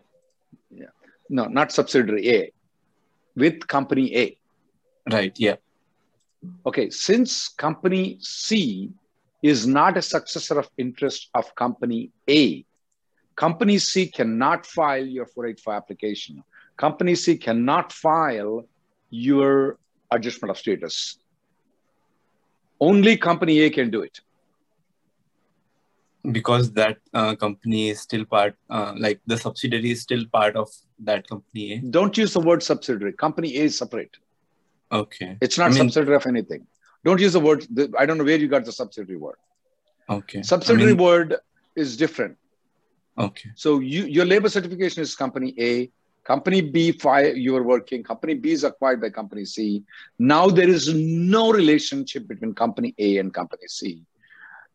no, 1.30 1.46
not 1.46 1.72
subsidiary 1.72 2.30
A, 2.30 2.52
with 3.36 3.68
company 3.68 4.16
A. 4.16 4.38
Right. 5.12 5.34
Yeah. 5.40 5.56
Okay, 6.66 6.90
since 6.90 7.50
company 7.50 8.18
C 8.22 8.92
is 9.42 9.66
not 9.66 9.98
a 9.98 10.02
successor 10.02 10.60
of 10.60 10.70
interest 10.78 11.30
of 11.34 11.54
company 11.56 12.12
A, 12.30 12.66
company 13.36 13.78
C 13.78 14.08
cannot 14.08 14.66
file 14.66 15.06
your 15.06 15.26
485 15.26 15.76
application. 15.78 16.44
Company 16.78 17.16
C 17.16 17.38
cannot 17.38 17.92
file 17.92 18.66
your 19.10 19.78
adjustment 20.12 20.52
of 20.52 20.58
status. 20.58 21.18
Only 22.80 23.18
company 23.18 23.60
A 23.62 23.70
can 23.70 23.90
do 23.90 24.02
it. 24.02 24.20
Because 26.32 26.72
that 26.74 26.98
uh, 27.14 27.36
company 27.36 27.90
is 27.90 28.02
still 28.02 28.26
part, 28.26 28.56
uh, 28.70 28.94
like 28.98 29.22
the 29.28 29.38
subsidiary 29.38 29.92
is 29.92 30.02
still 30.02 30.26
part 30.34 30.56
of 30.56 30.70
that 31.00 31.28
company 31.28 31.74
A. 31.74 31.78
Don't 31.80 32.18
use 32.18 32.34
the 32.34 32.40
word 32.40 32.64
subsidiary. 32.64 33.14
Company 33.14 33.56
A 33.58 33.64
is 33.66 33.78
separate. 33.78 34.18
Okay. 34.92 35.38
It's 35.42 35.58
not 35.58 35.68
I 35.68 35.70
mean- 35.70 35.78
subsidiary 35.90 36.16
of 36.16 36.26
anything. 36.26 36.66
Don't 37.04 37.22
use 37.22 37.34
the 37.34 37.40
word. 37.40 37.68
the- 37.70 37.94
I 37.98 38.08
don't 38.08 38.18
know 38.18 38.24
where 38.24 38.38
you 38.38 38.48
got 38.48 38.66
the 38.66 38.72
subsidiary 38.72 39.20
word. 39.20 39.36
Okay. 40.10 40.40
I 40.40 40.42
Subsidiary 40.42 40.94
mean, 40.94 41.04
word 41.04 41.36
is 41.76 41.96
different. 41.98 42.38
Okay. 43.18 43.50
So 43.56 43.80
you, 43.80 44.06
your 44.06 44.26
labor 44.26 44.50
certification 44.50 45.02
is 45.02 45.16
company 45.16 45.54
A, 45.60 45.90
company 46.24 46.62
B, 46.62 46.92
file 46.92 47.36
you 47.36 47.56
are 47.56 47.64
working, 47.64 48.04
company 48.04 48.34
B 48.34 48.52
is 48.52 48.64
acquired 48.64 49.02
by 49.02 49.10
company 49.10 49.46
C. 49.46 49.84
Now 50.20 50.48
there 50.48 50.70
is 50.70 50.94
no 50.94 51.52
relationship 51.52 52.28
between 52.28 52.54
company 52.54 52.94
A 52.98 53.18
and 53.18 53.34
company 53.34 53.68
C. 53.68 54.02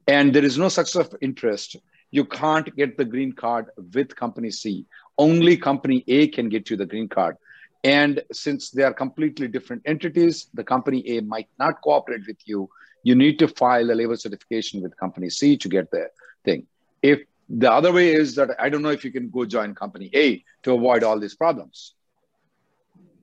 And 0.06 0.34
there 0.34 0.44
is 0.44 0.58
no 0.58 0.68
success 0.68 1.06
of 1.06 1.14
interest. 1.20 1.76
You 2.10 2.24
can't 2.24 2.74
get 2.76 2.96
the 2.96 3.04
green 3.04 3.32
card 3.32 3.66
with 3.94 4.16
company 4.16 4.50
C. 4.50 4.86
Only 5.18 5.56
company 5.56 6.02
A 6.08 6.28
can 6.28 6.48
get 6.48 6.70
you 6.70 6.76
the 6.76 6.86
green 6.86 7.08
card. 7.08 7.36
And 7.84 8.22
since 8.32 8.70
they 8.70 8.82
are 8.82 8.92
completely 8.92 9.48
different 9.48 9.82
entities, 9.86 10.48
the 10.52 10.64
company 10.64 11.02
A 11.08 11.20
might 11.22 11.48
not 11.58 11.80
cooperate 11.82 12.26
with 12.26 12.38
you. 12.44 12.68
You 13.02 13.14
need 13.14 13.38
to 13.38 13.48
file 13.48 13.90
a 13.90 13.94
labor 13.94 14.16
certification 14.16 14.82
with 14.82 14.96
company 14.96 15.30
C 15.30 15.56
to 15.56 15.68
get 15.68 15.90
the 15.90 16.08
thing. 16.44 16.66
If 17.02 17.20
the 17.50 17.70
other 17.70 17.92
way 17.92 18.12
is 18.14 18.34
that 18.36 18.50
I 18.58 18.68
don't 18.68 18.82
know 18.82 18.90
if 18.90 19.04
you 19.04 19.10
can 19.10 19.28
go 19.28 19.44
join 19.44 19.74
company 19.74 20.10
A 20.14 20.44
to 20.62 20.74
avoid 20.74 21.02
all 21.02 21.18
these 21.18 21.34
problems. 21.34 21.94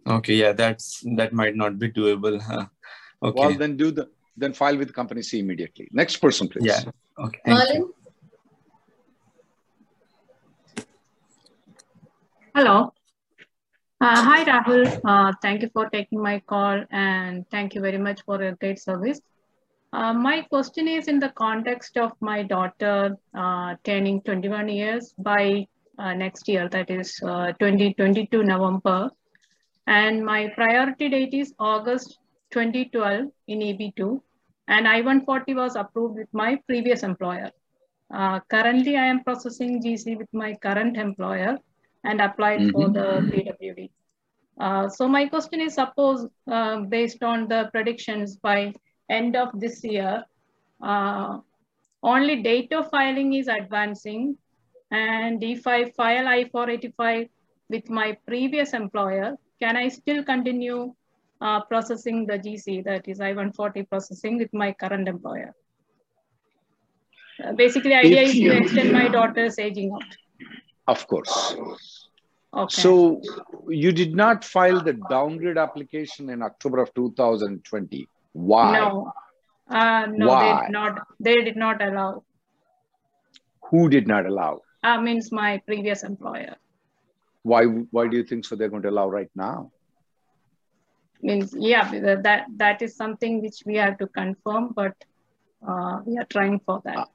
Okay. 0.06 0.36
Yeah. 0.36 0.52
That's 0.52 1.04
that 1.16 1.34
might 1.34 1.56
not 1.56 1.80
be 1.80 1.92
doable. 1.92 2.42
Huh? 2.42 2.66
Okay. 3.24 3.40
Well, 3.40 3.58
then 3.58 3.78
do 3.78 3.92
the 3.92 4.10
then 4.36 4.54
file 4.54 4.78
with 4.78 4.94
company 4.94 5.22
C 5.22 5.40
immediately. 5.40 5.88
Next 5.92 6.18
person, 6.18 6.48
please. 6.48 6.66
yeah. 6.66 6.82
Okay. 7.18 7.40
Thank 7.46 7.74
you. 7.74 7.80
Merlin, 7.80 7.94
Hello. 12.54 12.94
Uh, 14.02 14.22
hi, 14.22 14.44
Rahul. 14.44 15.02
Uh, 15.04 15.32
thank 15.42 15.62
you 15.62 15.70
for 15.74 15.90
taking 15.90 16.22
my 16.22 16.40
call 16.40 16.84
and 16.92 17.50
thank 17.50 17.76
you 17.76 17.82
very 17.82 17.98
much 17.98 18.22
for 18.24 18.42
your 18.42 18.54
great 18.56 18.80
service. 18.80 19.22
Uh, 19.94 20.13
my 20.13 20.41
question 20.41 20.88
is 20.88 21.08
in 21.08 21.20
the 21.20 21.29
context 21.29 21.98
of 21.98 22.12
my 22.20 22.44
daughter 22.44 23.17
uh, 23.34 23.75
turning 23.84 24.22
21 24.22 24.67
years 24.67 25.13
by 25.17 25.65
uh, 25.98 26.13
next 26.13 26.48
year, 26.48 26.67
that 26.70 26.89
is 26.89 27.20
uh, 27.24 27.53
2022 27.53 28.44
November. 28.44 29.10
And 29.88 30.25
my 30.25 30.50
priority 30.56 31.10
date 31.10 31.34
is 31.34 31.53
August 31.60 32.20
2012 32.51 33.29
in 33.48 33.60
EB2. 33.60 34.22
And 34.67 34.88
I-140 34.88 35.56
was 35.56 35.75
approved 35.77 36.15
with 36.15 36.27
my 36.34 36.60
previous 36.67 37.03
employer. 37.03 37.51
Uh, 38.13 38.41
currently, 38.50 38.98
I 38.98 39.06
am 39.06 39.24
processing 39.24 39.82
GC 39.82 40.17
with 40.17 40.27
my 40.34 40.56
current 40.56 40.98
employer 40.98 41.58
and 42.03 42.22
applied 42.22 42.72
for 42.72 42.89
the 42.89 43.22
PWD. 43.32 43.89
Uh, 44.60 44.89
so 44.89 45.08
my 45.08 45.27
question 45.27 45.62
is, 45.62 45.75
suppose 45.75 46.27
uh, 46.51 46.82
based 46.82 47.24
on 47.24 47.48
the 47.48 47.70
predictions 47.72 48.38
by 48.38 48.74
end 49.10 49.36
of 49.36 49.50
this 49.60 49.84
year, 49.84 50.24
uh, 50.82 51.40
only 52.04 52.42
date 52.42 52.74
of 52.74 52.90
filing 52.90 53.34
is 53.34 53.48
advancing. 53.48 54.38
And 54.92 55.44
if 55.44 55.68
I 55.68 55.90
file 55.92 56.28
I-485 56.28 57.30
with 57.70 57.90
my 57.90 58.18
previous 58.28 58.74
employer, 58.74 59.36
can 59.62 59.76
I 59.76 59.90
still 59.90 60.24
continue 60.24 60.94
uh, 61.42 61.62
processing 61.66 62.26
the 62.26 62.40
GC, 62.40 62.84
that 62.86 63.08
is 63.08 63.20
I-140 63.20 63.90
processing 63.90 64.38
with 64.38 64.54
my 64.54 64.72
current 64.74 65.08
employer? 65.08 65.54
Uh, 67.44 67.54
basically, 67.54 67.94
idea 67.94 68.22
If 68.22 68.30
is 68.30 68.36
you- 68.36 68.52
to 68.52 68.58
extend 68.58 68.92
my 68.92 69.08
daughter's 69.08 69.60
aging 69.60 69.92
out. 69.92 70.18
Of 70.88 71.06
course. 71.08 71.56
Okay. 72.54 72.82
So 72.82 73.22
you 73.68 73.92
did 73.92 74.16
not 74.16 74.44
file 74.44 74.82
the 74.82 74.94
downgrade 75.10 75.58
application 75.58 76.30
in 76.30 76.42
October 76.42 76.82
of 76.82 76.94
2020. 76.94 78.08
Why? 78.38 78.77
No, 78.77 79.12
uh, 79.67 80.06
no, 80.12 80.39
they 80.39 80.62
did 80.62 80.72
not. 80.72 81.08
They 81.20 81.36
did 81.38 81.56
not 81.56 81.82
allow. 81.82 82.24
Who 83.72 83.89
did 83.89 84.08
not 84.08 84.27
allow? 84.27 84.62
Uh, 84.84 85.01
means 85.01 85.32
my 85.32 85.60
previous 85.65 86.03
employer. 86.03 86.56
Why? 87.41 87.63
Why 87.65 88.08
do 88.08 88.15
you 88.15 88.24
think 88.24 88.46
so? 88.46 88.56
They're 88.56 88.70
going 88.70 88.84
to 88.84 88.89
allow 88.89 89.10
right 89.10 89.32
now? 89.36 89.72
Means 91.24 91.56
yeah, 91.58 91.89
that 91.89 92.46
that 92.58 92.82
is 92.84 92.96
something 92.96 93.41
which 93.41 93.63
we 93.65 93.75
have 93.77 93.98
to 93.98 94.08
confirm, 94.08 94.72
but 94.75 94.94
uh, 95.67 96.01
we 96.06 96.20
are 96.20 96.29
trying 96.29 96.60
for 96.60 96.82
that. 96.86 97.08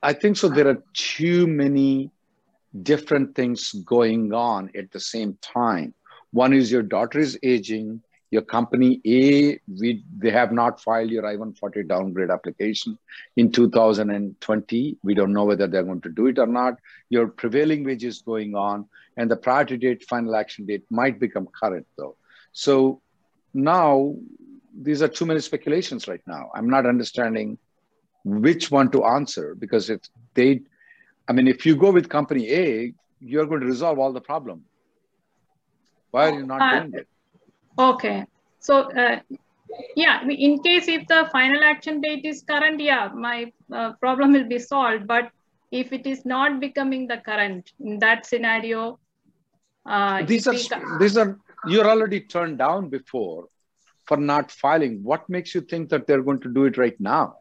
I 0.00 0.12
think 0.12 0.36
so. 0.36 0.48
There 0.48 0.68
are 0.68 0.82
too 0.94 1.48
many 1.48 2.12
different 2.82 3.34
things 3.34 3.72
going 3.84 4.32
on 4.32 4.70
at 4.76 4.92
the 4.92 5.00
same 5.00 5.36
time. 5.42 5.94
One 6.30 6.52
is 6.52 6.70
your 6.70 6.82
daughter 6.82 7.18
is 7.18 7.36
aging. 7.42 8.02
Your 8.30 8.42
company 8.42 9.00
A, 9.06 9.58
we 9.80 10.04
they 10.18 10.30
have 10.30 10.52
not 10.52 10.80
filed 10.80 11.10
your 11.10 11.26
I-140 11.26 11.88
downgrade 11.88 12.30
application 12.30 12.98
in 13.36 13.50
2020. 13.52 14.98
We 15.02 15.14
don't 15.14 15.32
know 15.32 15.44
whether 15.44 15.66
they're 15.66 15.82
going 15.84 16.02
to 16.02 16.10
do 16.10 16.26
it 16.26 16.38
or 16.38 16.46
not. 16.46 16.74
Your 17.08 17.28
prevailing 17.28 17.84
wage 17.84 18.04
is 18.04 18.22
going 18.22 18.54
on, 18.54 18.86
and 19.16 19.30
the 19.30 19.36
priority 19.36 19.76
date, 19.76 20.04
final 20.08 20.34
action 20.36 20.66
date 20.66 20.84
might 20.90 21.18
become 21.18 21.48
current 21.60 21.86
though. 21.96 22.16
So 22.52 23.00
now 23.54 24.14
these 24.80 25.02
are 25.02 25.08
too 25.08 25.26
many 25.26 25.40
speculations 25.40 26.06
right 26.08 26.22
now. 26.26 26.50
I'm 26.54 26.68
not 26.68 26.86
understanding 26.86 27.58
which 28.24 28.70
one 28.70 28.90
to 28.90 29.04
answer 29.04 29.54
because 29.58 29.88
if 29.90 30.00
they 30.34 30.60
i 31.28 31.32
mean 31.32 31.46
if 31.48 31.64
you 31.66 31.76
go 31.76 31.90
with 31.90 32.08
company 32.08 32.50
a 32.52 32.92
you're 33.20 33.46
going 33.46 33.60
to 33.60 33.66
resolve 33.66 33.98
all 33.98 34.12
the 34.12 34.20
problem 34.20 34.64
why 36.10 36.26
are 36.26 36.30
you 36.30 36.44
not 36.44 36.66
Uh, 36.66 36.68
doing 36.68 36.90
it 36.94 37.06
Okay, 37.78 38.24
so 38.58 38.90
uh, 38.92 39.20
yeah, 39.94 40.26
in 40.28 40.62
case 40.62 40.88
if 40.88 41.06
the 41.06 41.28
final 41.30 41.62
action 41.62 42.00
date 42.00 42.24
is 42.24 42.42
current, 42.42 42.80
yeah, 42.80 43.08
my 43.14 43.52
uh, 43.72 43.92
problem 43.94 44.32
will 44.32 44.48
be 44.48 44.58
solved. 44.58 45.06
But 45.06 45.30
if 45.70 45.92
it 45.92 46.06
is 46.06 46.24
not 46.24 46.60
becoming 46.60 47.06
the 47.06 47.18
current 47.18 47.72
in 47.80 47.98
that 48.00 48.26
scenario, 48.26 48.98
uh, 49.86 50.24
these 50.24 50.46
are 50.46 50.52
we 50.52 50.98
these 50.98 51.16
are 51.16 51.38
you're 51.66 51.88
already 51.88 52.20
turned 52.20 52.58
down 52.58 52.88
before 52.88 53.46
for 54.06 54.16
not 54.16 54.50
filing. 54.50 55.02
What 55.04 55.28
makes 55.28 55.54
you 55.54 55.60
think 55.60 55.90
that 55.90 56.06
they're 56.06 56.22
going 56.22 56.40
to 56.40 56.48
do 56.48 56.64
it 56.64 56.78
right 56.78 56.98
now? 56.98 57.36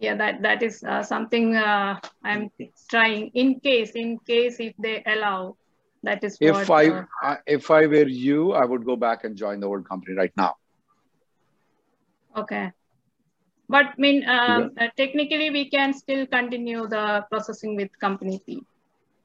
Yeah 0.00 0.16
that 0.16 0.40
that 0.42 0.62
is 0.62 0.82
uh, 0.82 1.02
something 1.02 1.54
uh, 1.54 2.00
i'm 2.24 2.50
trying 2.88 3.30
in 3.34 3.60
case 3.60 3.90
in 3.90 4.18
case 4.20 4.56
if 4.58 4.74
they 4.78 5.02
allow 5.04 5.56
that 6.02 6.24
is 6.24 6.38
if 6.40 6.56
what 6.58 6.70
i 6.70 6.82
uh, 6.88 7.04
I 7.22 7.38
if 7.46 7.70
i 7.70 7.86
were 7.86 8.08
you 8.08 8.52
i 8.52 8.64
would 8.64 8.84
go 8.84 8.96
back 8.96 9.24
and 9.24 9.36
join 9.36 9.60
the 9.60 9.66
old 9.66 9.88
company 9.88 10.16
right 10.16 10.32
now 10.36 10.56
okay 12.36 12.72
but 13.68 13.86
I 13.86 13.94
mean 13.98 14.28
um, 14.28 14.70
uh, 14.80 14.88
technically 14.96 15.50
we 15.50 15.70
can 15.70 15.92
still 15.92 16.26
continue 16.26 16.86
the 16.88 17.24
processing 17.30 17.76
with 17.76 17.90
company 18.00 18.40
p 18.46 18.62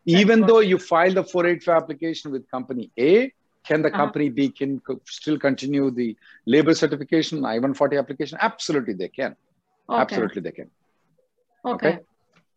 even 0.05 0.45
though 0.45 0.59
you 0.59 0.77
file 0.77 1.13
the 1.13 1.23
485 1.23 1.83
application 1.83 2.31
with 2.31 2.49
company 2.49 2.91
A, 2.99 3.31
can 3.67 3.81
the 3.81 3.89
Uh-huh. 3.91 3.97
company 3.97 4.29
B 4.29 4.49
can 4.49 4.79
co- 4.79 5.01
still 5.05 5.37
continue 5.39 5.89
the 5.91 6.15
labor 6.45 6.73
certification 6.73 7.43
I-140 7.45 7.97
application? 7.97 8.37
Absolutely, 8.41 8.93
they 8.93 9.09
can. 9.09 9.35
okay 9.89 10.01
Absolutely, 10.01 10.41
they 10.41 10.51
can. 10.51 10.69
okay 11.65 11.99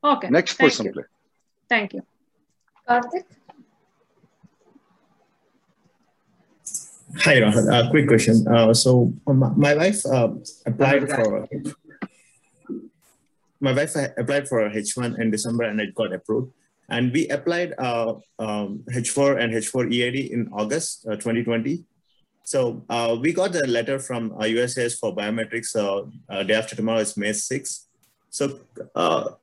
okay 0.05 0.31
Next 0.31 0.55
Thank 0.59 0.63
person, 0.65 0.85
you. 0.85 0.93
please. 0.93 1.07
thank 1.69 1.93
you 1.95 2.03
Karthik, 2.89 3.25
Hi, 7.17 7.41
Rahul. 7.41 7.73
Uh, 7.73 7.91
quick 7.91 8.07
question. 8.07 8.47
Uh, 8.47 8.75
so 8.75 9.13
uh, 9.27 9.33
my, 9.33 9.49
my 9.51 9.75
wife 9.75 10.05
uh, 10.07 10.29
applied 10.67 11.09
for 11.09 11.49
my 13.61 13.73
wife 13.73 13.97
applied 14.17 14.49
for 14.49 14.69
H1 14.69 15.19
in 15.19 15.31
December 15.31 15.65
and 15.65 15.81
it 15.81 15.95
got 15.95 16.13
approved. 16.13 16.53
And 16.89 17.13
we 17.13 17.29
applied 17.29 17.75
uh, 17.79 18.15
um, 18.39 18.85
H4 18.91 19.41
and 19.41 19.53
H4 19.53 19.93
EAD 19.93 20.33
in 20.33 20.49
August 20.53 21.07
uh, 21.07 21.17
2020. 21.17 21.85
So 22.45 22.85
uh, 22.89 23.17
we 23.21 23.33
got 23.33 23.55
a 23.55 23.67
letter 23.67 23.99
from 23.99 24.33
uh, 24.33 24.45
for 24.45 25.15
biometrics 25.15 25.77
uh, 25.77 26.43
day 26.45 26.55
after 26.55 26.77
tomorrow 26.77 27.01
is 27.01 27.17
May 27.17 27.31
6th. 27.31 27.85
So 28.31 28.61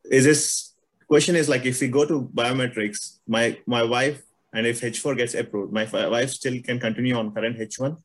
is 0.06 0.24
this 0.24 0.74
question 1.08 1.36
is 1.36 1.48
like, 1.48 1.66
if 1.66 1.82
we 1.82 1.88
go 1.88 2.06
to 2.06 2.30
biometrics, 2.34 3.20
my, 3.28 3.58
my 3.68 3.84
wife, 3.84 4.24
and 4.56 4.66
if 4.66 4.82
H4 4.82 5.18
gets 5.18 5.34
approved, 5.34 5.74
my 5.74 5.86
wife 6.10 6.30
still 6.32 6.60
can 6.62 6.80
continue 6.80 7.16
on 7.16 7.34
current 7.34 7.58
H1? 7.58 7.98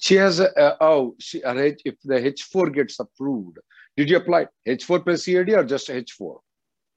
She 0.00 0.14
has 0.14 0.40
a, 0.40 0.48
uh, 0.58 0.76
oh, 0.80 1.14
she, 1.18 1.42
uh, 1.42 1.54
if 1.54 1.96
the 2.02 2.14
H4 2.14 2.74
gets 2.74 2.98
approved, 2.98 3.58
did 3.96 4.08
you 4.08 4.16
apply 4.16 4.46
H4 4.66 5.04
plus 5.04 5.28
EAD 5.28 5.50
or 5.50 5.64
just 5.64 5.88
H4? 5.88 6.38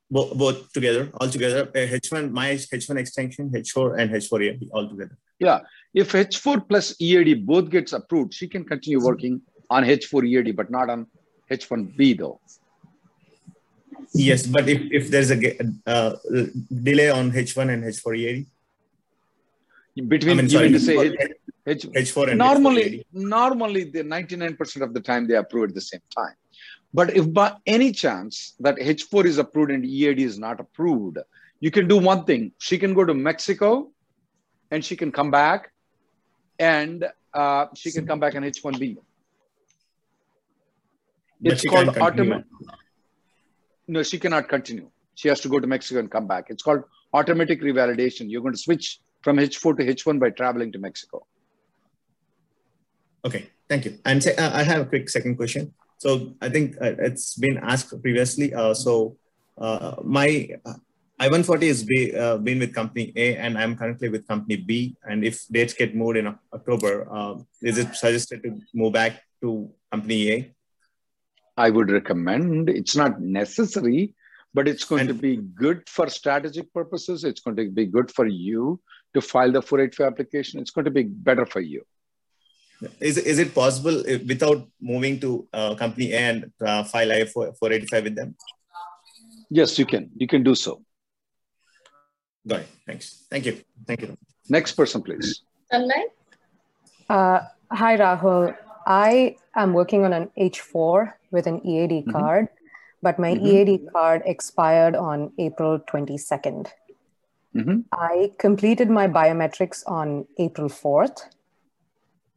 Both, 0.10 0.38
both 0.38 0.72
together, 0.72 1.12
all 1.20 1.30
together. 1.30 1.66
H1, 1.66 2.32
my 2.32 2.52
H1 2.52 2.98
extension, 2.98 3.50
H4 3.50 4.00
and 4.00 4.12
H4 4.12 4.44
EAD 4.44 4.70
all 4.72 4.88
together. 4.88 5.18
Yeah, 5.40 5.60
if 5.94 6.14
H4 6.14 6.70
plus 6.70 6.96
EAD 7.02 7.46
both 7.46 7.70
gets 7.70 7.92
approved, 7.92 8.34
she 8.34 8.48
can 8.48 8.64
continue 8.64 9.04
working 9.04 9.42
on 9.70 9.84
H4 9.84 10.26
EAD, 10.26 10.56
but 10.56 10.72
not 10.72 10.90
on 10.90 11.08
H1B 11.52 12.20
though. 12.20 12.40
Yes, 14.14 14.46
but 14.46 14.68
if, 14.70 14.82
if 14.92 15.10
there's 15.10 15.32
a 15.32 15.38
uh, 15.86 16.16
delay 16.84 17.10
on 17.10 17.32
H1 17.32 17.74
and 17.74 17.84
H4 17.84 18.18
EAD? 18.18 18.46
Between, 20.08 20.40
I 20.40 20.42
mean, 20.42 20.50
sorry, 20.50 20.72
to 20.72 20.80
say 20.80 21.16
H, 21.68 21.84
H4 21.84 22.30
and 22.30 22.40
normally, 22.40 23.06
H4 23.14 23.24
normally 23.30 23.84
the 23.86 24.04
99% 24.04 24.82
of 24.82 24.94
the 24.94 25.00
time 25.00 25.28
they 25.28 25.36
approve 25.36 25.70
at 25.70 25.76
the 25.76 25.82
same 25.82 26.02
time. 26.16 26.34
But 26.94 27.16
if 27.16 27.32
by 27.32 27.56
any 27.66 27.92
chance 27.92 28.56
that 28.60 28.76
H4 28.78 29.26
is 29.26 29.38
approved 29.38 29.72
and 29.72 29.86
EAD 29.86 30.20
is 30.20 30.38
not 30.40 30.60
approved, 30.60 31.20
you 31.60 31.72
can 31.72 31.88
do 31.88 31.98
one 31.98 32.26
thing. 32.26 32.52
She 32.58 32.78
can 32.78 32.94
go 32.94 33.06
to 33.06 33.14
Mexico 33.14 33.92
and 34.72 34.84
she 34.84 34.96
can 34.96 35.12
come 35.12 35.32
back 35.32 35.72
and 36.60 37.08
uh, 37.34 37.68
she 37.76 37.92
can 37.92 38.06
come 38.06 38.20
back 38.20 38.36
on 38.36 38.44
H1B. 38.44 38.98
It's 41.44 41.64
called 41.64 41.98
automatic. 41.98 42.46
No, 43.88 44.04
she 44.04 44.20
cannot 44.20 44.48
continue. 44.48 44.90
She 45.16 45.28
has 45.28 45.42
to 45.42 45.50
go 45.50 45.60
to 45.60 45.68
Mexico 45.68 46.00
and 46.00 46.10
come 46.10 46.28
back. 46.28 46.46
It's 46.50 46.64
called 46.64 46.84
automatic 47.14 47.62
revalidation. 47.62 48.30
You're 48.30 48.42
going 48.42 48.54
to 48.54 48.60
switch 48.60 49.00
from 49.22 49.38
H4 49.38 49.78
to 49.78 49.86
H1 49.86 50.20
by 50.20 50.30
traveling 50.32 50.72
to 50.72 50.80
Mexico. 50.80 51.26
Okay, 53.26 53.50
thank 53.70 53.86
you. 53.86 53.98
And 54.06 54.26
uh, 54.28 54.52
I 54.54 54.64
have 54.64 54.82
a 54.82 54.86
quick 54.86 55.10
second 55.10 55.36
question. 55.38 55.74
So 55.98 56.34
I 56.42 56.50
think 56.50 56.76
uh, 56.82 56.96
it's 57.00 57.36
been 57.36 57.58
asked 57.58 58.02
previously. 58.02 58.54
Uh, 58.54 58.74
so 58.74 59.16
uh, 59.58 59.96
my 60.04 60.50
uh, 60.66 60.74
I-140 61.20 61.68
has 61.68 61.84
be, 61.84 62.14
uh, 62.16 62.38
been 62.38 62.60
with 62.60 62.74
company 62.74 63.14
A 63.16 63.38
and 63.38 63.58
I'm 63.58 63.78
currently 63.78 64.10
with 64.10 64.28
company 64.28 64.58
B. 64.58 64.98
And 65.04 65.24
if 65.24 65.48
dates 65.48 65.74
get 65.74 65.96
moved 65.96 66.18
in 66.18 66.28
October, 66.54 67.08
is 67.62 67.78
it 67.78 67.96
suggested 67.96 68.44
to 68.44 68.60
move 68.74 68.94
back 68.94 69.22
to 69.42 69.70
company 69.92 70.32
A? 70.32 70.54
I 71.58 71.70
would 71.70 71.92
recommend. 71.92 72.70
It's 72.70 72.96
not 72.96 73.22
necessary, 73.22 74.14
but 74.54 74.68
it's 74.68 74.84
going 74.84 75.02
and, 75.02 75.10
to 75.10 75.14
be 75.14 75.38
good 75.38 75.88
for 75.88 76.10
strategic 76.10 76.74
purposes. 76.74 77.24
It's 77.24 77.42
going 77.42 77.56
to 77.58 77.70
be 77.70 77.86
good 77.86 78.12
for 78.12 78.26
you 78.26 78.80
to 79.14 79.22
file 79.22 79.52
the 79.52 79.62
485 79.62 80.08
application. 80.08 80.60
It's 80.60 80.72
going 80.72 80.86
to 80.86 80.92
be 80.92 81.04
better 81.04 81.46
for 81.46 81.60
you. 81.60 81.84
Is, 83.00 83.18
is 83.18 83.40
it 83.40 83.54
possible 83.54 84.06
if, 84.06 84.26
without 84.26 84.68
moving 84.82 85.20
to 85.22 85.48
uh, 85.54 85.76
company 85.76 86.12
A 86.12 86.18
and 86.18 86.52
uh, 86.66 86.84
file 86.84 87.12
I 87.12 87.26
485 87.26 88.04
with 88.04 88.16
them? 88.16 88.36
Yes, 89.50 89.78
you 89.78 89.86
can. 89.86 90.10
You 90.18 90.28
can 90.28 90.44
do 90.44 90.56
so. 90.56 90.82
Got 92.46 92.62
it. 92.62 92.68
Thanks. 92.86 93.26
Thank 93.30 93.46
you. 93.46 93.62
Thank 93.88 94.02
you. 94.02 94.18
Next 94.50 94.74
person, 94.74 95.02
please. 95.02 95.44
Online. 95.72 96.08
Uh, 97.10 97.40
hi, 97.72 97.98
Rahul. 97.98 98.56
I 98.86 99.38
am 99.56 99.74
working 99.74 100.04
on 100.04 100.12
an 100.12 100.30
H4 100.38 101.14
with 101.34 101.48
an 101.48 101.66
EAD 101.66 101.92
mm-hmm. 101.92 102.12
card, 102.12 102.48
but 103.02 103.20
my 103.20 103.34
mm-hmm. 103.34 103.72
EAD 103.72 103.92
card 103.92 104.22
expired 104.26 104.96
on 104.96 105.34
April 105.38 105.80
22nd. 105.80 106.68
Mm-hmm. 107.56 107.80
I 107.92 108.32
completed 108.40 108.90
my 108.90 109.08
biometrics 109.08 109.84
on 109.86 110.26
April 110.38 110.70
4th. 110.70 111.22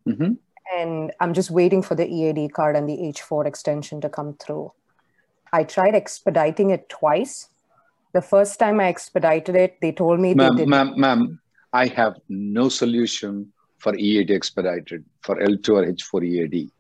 Mm-hmm. 0.09 0.33
And 0.77 1.13
I'm 1.21 1.33
just 1.33 1.51
waiting 1.51 1.83
for 1.83 1.95
the 1.95 2.07
EAD 2.07 2.53
card 2.53 2.77
and 2.77 2.89
the 2.89 2.97
H4 2.97 3.47
extension 3.47 4.01
to 4.01 4.09
come 4.09 4.35
through. 4.35 4.73
I 5.53 5.63
tried 5.63 5.95
expediting 5.95 6.71
it 6.71 6.89
twice. 6.89 7.49
The 8.13 8.23
first 8.23 8.59
time 8.59 8.81
I 8.81 8.89
expedited 8.89 9.55
it, 9.55 9.79
they 9.81 9.93
told 9.93 10.19
me 10.21 10.35
ma'am, 10.35 10.57
they 10.57 10.63
did. 10.63 10.69
Ma'am, 10.69 10.95
ma'am, 10.97 11.41
I 11.73 11.87
have 11.87 12.17
no 12.29 12.69
solution 12.69 13.53
for 13.79 13.95
EAD 13.95 14.31
expedited 14.31 15.05
for 15.21 15.37
L2 15.37 15.69
or 15.69 15.85
H4 15.85 16.25
EAD. 16.25 16.71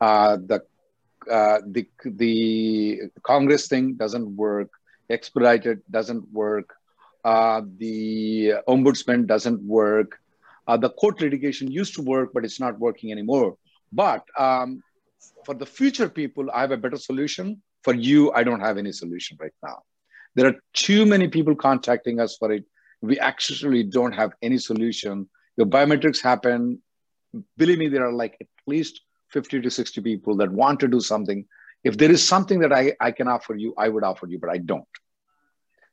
Uh, 0.00 0.36
the, 0.36 0.62
uh, 1.30 1.58
the, 1.66 1.86
the 2.04 3.00
Congress 3.22 3.68
thing 3.68 3.94
doesn't 3.94 4.36
work, 4.36 4.70
expedited 5.08 5.80
doesn't 5.90 6.30
work, 6.32 6.74
uh, 7.24 7.62
the 7.78 8.54
ombudsman 8.68 9.26
doesn't 9.26 9.62
work, 9.62 10.18
uh, 10.66 10.76
the 10.76 10.90
court 10.90 11.20
litigation 11.20 11.70
used 11.70 11.94
to 11.94 12.02
work, 12.02 12.30
but 12.32 12.44
it's 12.44 12.60
not 12.60 12.78
working 12.78 13.10
anymore. 13.10 13.56
But 13.92 14.24
um, 14.38 14.82
for 15.44 15.54
the 15.54 15.66
future 15.66 16.08
people, 16.08 16.50
I 16.52 16.60
have 16.60 16.70
a 16.70 16.76
better 16.76 16.96
solution. 16.96 17.62
For 17.82 17.94
you, 17.94 18.30
I 18.32 18.44
don't 18.44 18.60
have 18.60 18.76
any 18.76 18.92
solution 18.92 19.38
right 19.40 19.54
now. 19.62 19.78
There 20.34 20.46
are 20.46 20.56
too 20.74 21.06
many 21.06 21.28
people 21.28 21.56
contacting 21.56 22.20
us 22.20 22.36
for 22.36 22.52
it. 22.52 22.64
We 23.00 23.18
actually 23.18 23.84
don't 23.84 24.12
have 24.12 24.32
any 24.42 24.58
solution 24.58 25.28
your 25.60 25.66
biometrics 25.66 26.22
happen. 26.22 26.80
Believe 27.58 27.78
me, 27.78 27.88
there 27.88 28.06
are 28.06 28.12
like 28.12 28.36
at 28.40 28.46
least 28.66 29.02
50 29.30 29.60
to 29.60 29.70
60 29.70 30.00
people 30.00 30.36
that 30.36 30.50
want 30.50 30.80
to 30.80 30.88
do 30.88 31.00
something. 31.00 31.44
If 31.84 31.96
there 31.96 32.10
is 32.10 32.26
something 32.26 32.60
that 32.60 32.72
I, 32.72 32.94
I 33.00 33.10
can 33.10 33.28
offer 33.28 33.54
you, 33.54 33.74
I 33.78 33.88
would 33.88 34.04
offer 34.04 34.26
you, 34.26 34.38
but 34.38 34.50
I 34.50 34.58
don't. 34.58 34.86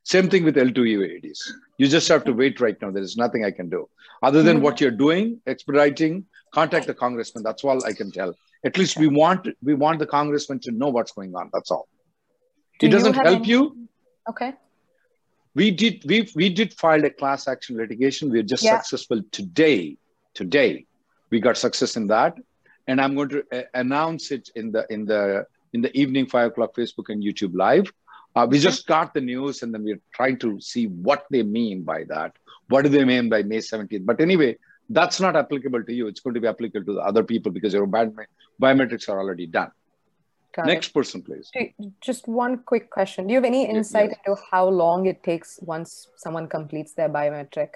Same 0.03 0.29
thing 0.29 0.43
with 0.43 0.55
L2 0.55 0.77
EADs. 0.77 1.39
You 1.77 1.87
just 1.87 2.07
have 2.07 2.23
to 2.25 2.33
wait 2.33 2.59
right 2.59 2.81
now. 2.81 2.91
There 2.91 3.03
is 3.03 3.17
nothing 3.17 3.43
I 3.43 3.51
can 3.51 3.69
do. 3.69 3.89
Other 4.23 4.41
than 4.41 4.61
what 4.61 4.79
you're 4.81 4.91
doing, 4.91 5.41
expediting, 5.45 6.25
contact 6.53 6.87
the 6.87 6.93
congressman. 6.93 7.43
That's 7.43 7.63
all 7.63 7.85
I 7.85 7.93
can 7.93 8.11
tell. 8.11 8.33
At 8.65 8.77
least 8.77 8.97
we 8.97 9.07
want 9.07 9.47
we 9.61 9.73
want 9.73 9.99
the 9.99 10.07
congressman 10.07 10.59
to 10.61 10.71
know 10.71 10.87
what's 10.89 11.11
going 11.11 11.35
on. 11.35 11.49
That's 11.53 11.71
all. 11.71 11.87
Do 12.79 12.87
it 12.87 12.89
doesn't 12.89 13.13
help 13.13 13.27
any... 13.27 13.47
you. 13.47 13.87
Okay 14.29 14.53
we 15.57 15.71
did 15.71 16.03
we 16.05 16.17
we 16.35 16.47
did 16.57 16.71
file 16.81 17.03
a 17.03 17.09
class 17.09 17.47
action 17.53 17.77
litigation 17.81 18.29
we're 18.29 18.49
just 18.53 18.63
yeah. 18.63 18.77
successful 18.77 19.21
today 19.37 19.97
today 20.35 20.85
we 21.31 21.39
got 21.47 21.57
success 21.57 21.97
in 21.97 22.05
that 22.15 22.37
and 22.87 23.01
i'm 23.01 23.15
going 23.15 23.29
to 23.29 23.43
uh, 23.51 23.61
announce 23.73 24.31
it 24.31 24.49
in 24.55 24.71
the 24.71 24.85
in 24.89 25.05
the 25.05 25.45
in 25.73 25.81
the 25.81 25.95
evening 25.97 26.25
five 26.25 26.47
o'clock 26.51 26.75
facebook 26.75 27.09
and 27.09 27.23
youtube 27.23 27.55
live 27.55 27.91
uh, 28.35 28.45
we 28.49 28.59
just 28.59 28.85
got 28.87 29.13
the 29.13 29.21
news 29.21 29.63
and 29.63 29.73
then 29.73 29.83
we're 29.83 29.99
trying 30.13 30.37
to 30.37 30.59
see 30.59 30.85
what 30.87 31.25
they 31.31 31.43
mean 31.43 31.83
by 31.83 32.03
that 32.03 32.33
what 32.69 32.83
do 32.83 32.89
they 32.89 33.05
mean 33.05 33.29
by 33.29 33.41
may 33.43 33.57
17th 33.57 34.05
but 34.05 34.21
anyway 34.21 34.55
that's 34.89 35.19
not 35.19 35.35
applicable 35.35 35.83
to 35.83 35.93
you 35.93 36.07
it's 36.07 36.19
going 36.19 36.33
to 36.33 36.41
be 36.41 36.47
applicable 36.47 36.85
to 36.85 36.93
the 36.93 37.01
other 37.01 37.23
people 37.23 37.51
because 37.51 37.73
your 37.73 37.87
biometrics 37.87 39.09
are 39.09 39.19
already 39.19 39.47
done 39.47 39.71
Got 40.57 40.65
Next 40.65 40.87
it. 40.87 40.93
person, 40.93 41.21
please. 41.21 41.51
Just 42.01 42.27
one 42.27 42.57
quick 42.63 42.89
question. 42.89 43.27
Do 43.27 43.33
you 43.33 43.37
have 43.37 43.45
any 43.45 43.69
insight 43.69 44.09
yes. 44.09 44.19
into 44.25 44.41
how 44.49 44.67
long 44.67 45.05
it 45.05 45.21
takes 45.21 45.59
once 45.61 46.07
someone 46.15 46.47
completes 46.47 46.93
their 46.93 47.09
biometric? 47.09 47.75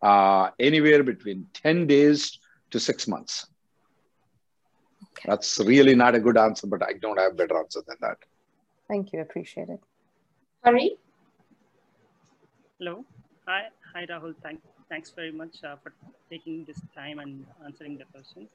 Uh, 0.00 0.50
anywhere 0.58 1.02
between 1.02 1.46
10 1.52 1.86
days 1.86 2.38
to 2.70 2.80
six 2.80 3.06
months. 3.06 3.46
Okay. 5.14 5.28
That's 5.28 5.58
really 5.60 5.94
not 5.94 6.14
a 6.14 6.20
good 6.20 6.36
answer, 6.36 6.66
but 6.66 6.82
I 6.82 6.94
don't 6.94 7.18
have 7.18 7.32
a 7.32 7.34
better 7.34 7.56
answer 7.58 7.80
than 7.86 7.96
that. 8.00 8.18
Thank 8.88 9.12
you. 9.12 9.20
Appreciate 9.20 9.68
it. 9.68 9.80
Hari? 10.64 10.96
Hello. 12.78 13.04
Hi, 13.46 13.68
hi 13.92 14.06
Rahul. 14.06 14.34
Thank, 14.42 14.60
thanks 14.88 15.10
very 15.10 15.30
much 15.30 15.62
uh, 15.62 15.76
for 15.82 15.92
taking 16.30 16.64
this 16.64 16.80
time 16.94 17.18
and 17.20 17.46
answering 17.64 17.96
the 17.96 18.04
questions. 18.06 18.50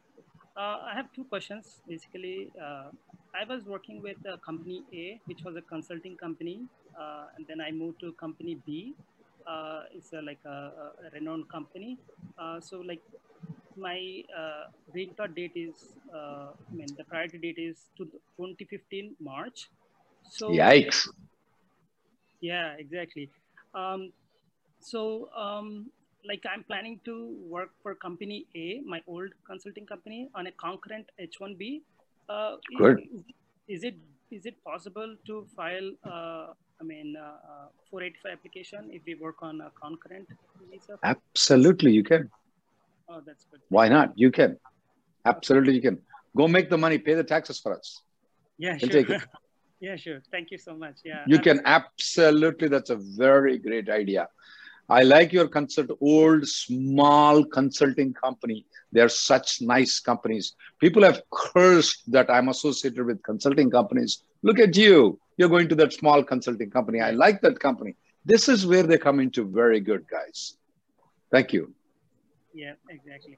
Uh, 0.57 0.77
I 0.91 0.93
have 0.93 1.11
two 1.13 1.23
questions. 1.23 1.79
Basically, 1.87 2.49
uh, 2.61 2.89
I 3.33 3.45
was 3.47 3.63
working 3.65 4.01
with 4.01 4.17
a 4.25 4.37
company 4.39 4.83
A, 4.93 5.21
which 5.25 5.43
was 5.45 5.55
a 5.55 5.61
consulting 5.61 6.17
company, 6.17 6.65
uh, 6.99 7.25
and 7.37 7.45
then 7.47 7.61
I 7.61 7.71
moved 7.71 8.01
to 8.01 8.11
company 8.13 8.57
B. 8.65 8.93
Uh, 9.47 9.83
it's 9.93 10.11
a, 10.13 10.21
like 10.21 10.39
a, 10.45 10.49
a, 10.49 11.09
renowned 11.13 11.47
company. 11.49 11.97
Uh, 12.37 12.59
so, 12.59 12.81
like 12.81 13.01
my 13.77 14.23
uh, 14.37 14.65
green 14.91 15.13
card 15.15 15.35
date 15.35 15.53
is, 15.55 15.93
uh, 16.13 16.51
I 16.51 16.73
mean, 16.73 16.87
the 16.97 17.03
priority 17.03 17.37
date 17.37 17.57
is 17.57 17.77
to 17.97 18.05
2015 18.37 19.15
March. 19.19 19.69
So, 20.29 20.49
yikes. 20.49 21.07
Yeah, 22.41 22.75
exactly. 22.77 23.29
Um, 23.73 24.11
so, 24.79 25.29
um, 25.35 25.91
like 26.27 26.43
I'm 26.51 26.63
planning 26.63 26.99
to 27.05 27.35
work 27.47 27.71
for 27.81 27.95
company 27.95 28.45
A, 28.55 28.81
my 28.85 29.01
old 29.07 29.29
consulting 29.45 29.85
company, 29.85 30.29
on 30.35 30.47
a 30.47 30.51
concurrent 30.51 31.07
H1B. 31.19 31.81
Uh, 32.27 32.55
Good. 32.77 32.99
Is, 33.13 33.23
is 33.67 33.83
it 33.83 33.95
is 34.31 34.45
it 34.45 34.63
possible 34.63 35.15
to 35.25 35.47
file? 35.55 35.91
Uh, 36.03 36.53
I 36.79 36.83
mean, 36.83 37.15
uh, 37.17 37.67
485 37.89 38.31
application 38.31 38.89
if 38.91 39.01
we 39.05 39.15
work 39.15 39.41
on 39.41 39.59
a 39.61 39.71
concurrent 39.81 40.27
visa? 40.71 40.97
Absolutely, 41.03 41.91
you 41.91 42.03
can. 42.03 42.29
Oh, 43.09 43.21
that's 43.25 43.45
good. 43.45 43.59
Why 43.69 43.89
not? 43.89 44.13
You 44.15 44.31
can. 44.31 44.57
Absolutely, 45.25 45.73
you 45.73 45.81
can. 45.81 45.99
Go 46.37 46.47
make 46.47 46.69
the 46.69 46.77
money, 46.77 46.99
pay 46.99 47.15
the 47.15 47.23
taxes 47.23 47.59
for 47.59 47.75
us. 47.75 48.01
Yeah, 48.57 48.77
We'll 48.81 48.91
sure. 49.03 49.17
yeah, 49.79 49.95
sure. 49.95 50.21
Thank 50.31 50.51
you 50.51 50.57
so 50.57 50.75
much. 50.75 50.97
Yeah. 51.03 51.23
You 51.25 51.37
I'm- 51.37 51.43
can 51.43 51.61
absolutely, 51.65 52.67
that's 52.67 52.91
a 52.91 52.97
very 52.97 53.57
great 53.57 53.89
idea. 53.89 54.27
I 54.89 55.03
like 55.03 55.31
your 55.31 55.47
consult, 55.47 55.91
old, 56.01 56.47
small 56.47 57.45
consulting 57.45 58.11
company. 58.13 58.65
They're 58.91 59.09
such 59.09 59.61
nice 59.61 59.99
companies. 59.99 60.55
People 60.79 61.03
have 61.03 61.21
cursed 61.31 62.11
that 62.11 62.29
I'm 62.29 62.49
associated 62.49 63.05
with 63.05 63.21
consulting 63.21 63.69
companies. 63.69 64.23
Look 64.41 64.57
at 64.59 64.75
you. 64.75 65.19
You're 65.37 65.49
going 65.49 65.69
to 65.69 65.75
that 65.75 65.93
small 65.93 66.23
consulting 66.23 66.71
company. 66.71 67.01
I 67.01 67.11
like 67.11 67.39
that 67.41 67.59
company. 67.59 67.95
This 68.25 68.49
is 68.49 68.65
where 68.65 68.83
they 68.83 68.97
come 68.97 69.19
into 69.19 69.45
very 69.45 69.79
good 69.79 70.07
guys. 70.09 70.55
Thank 71.31 71.53
you. 71.53 71.73
Yeah, 72.53 72.73
exactly. 72.89 73.37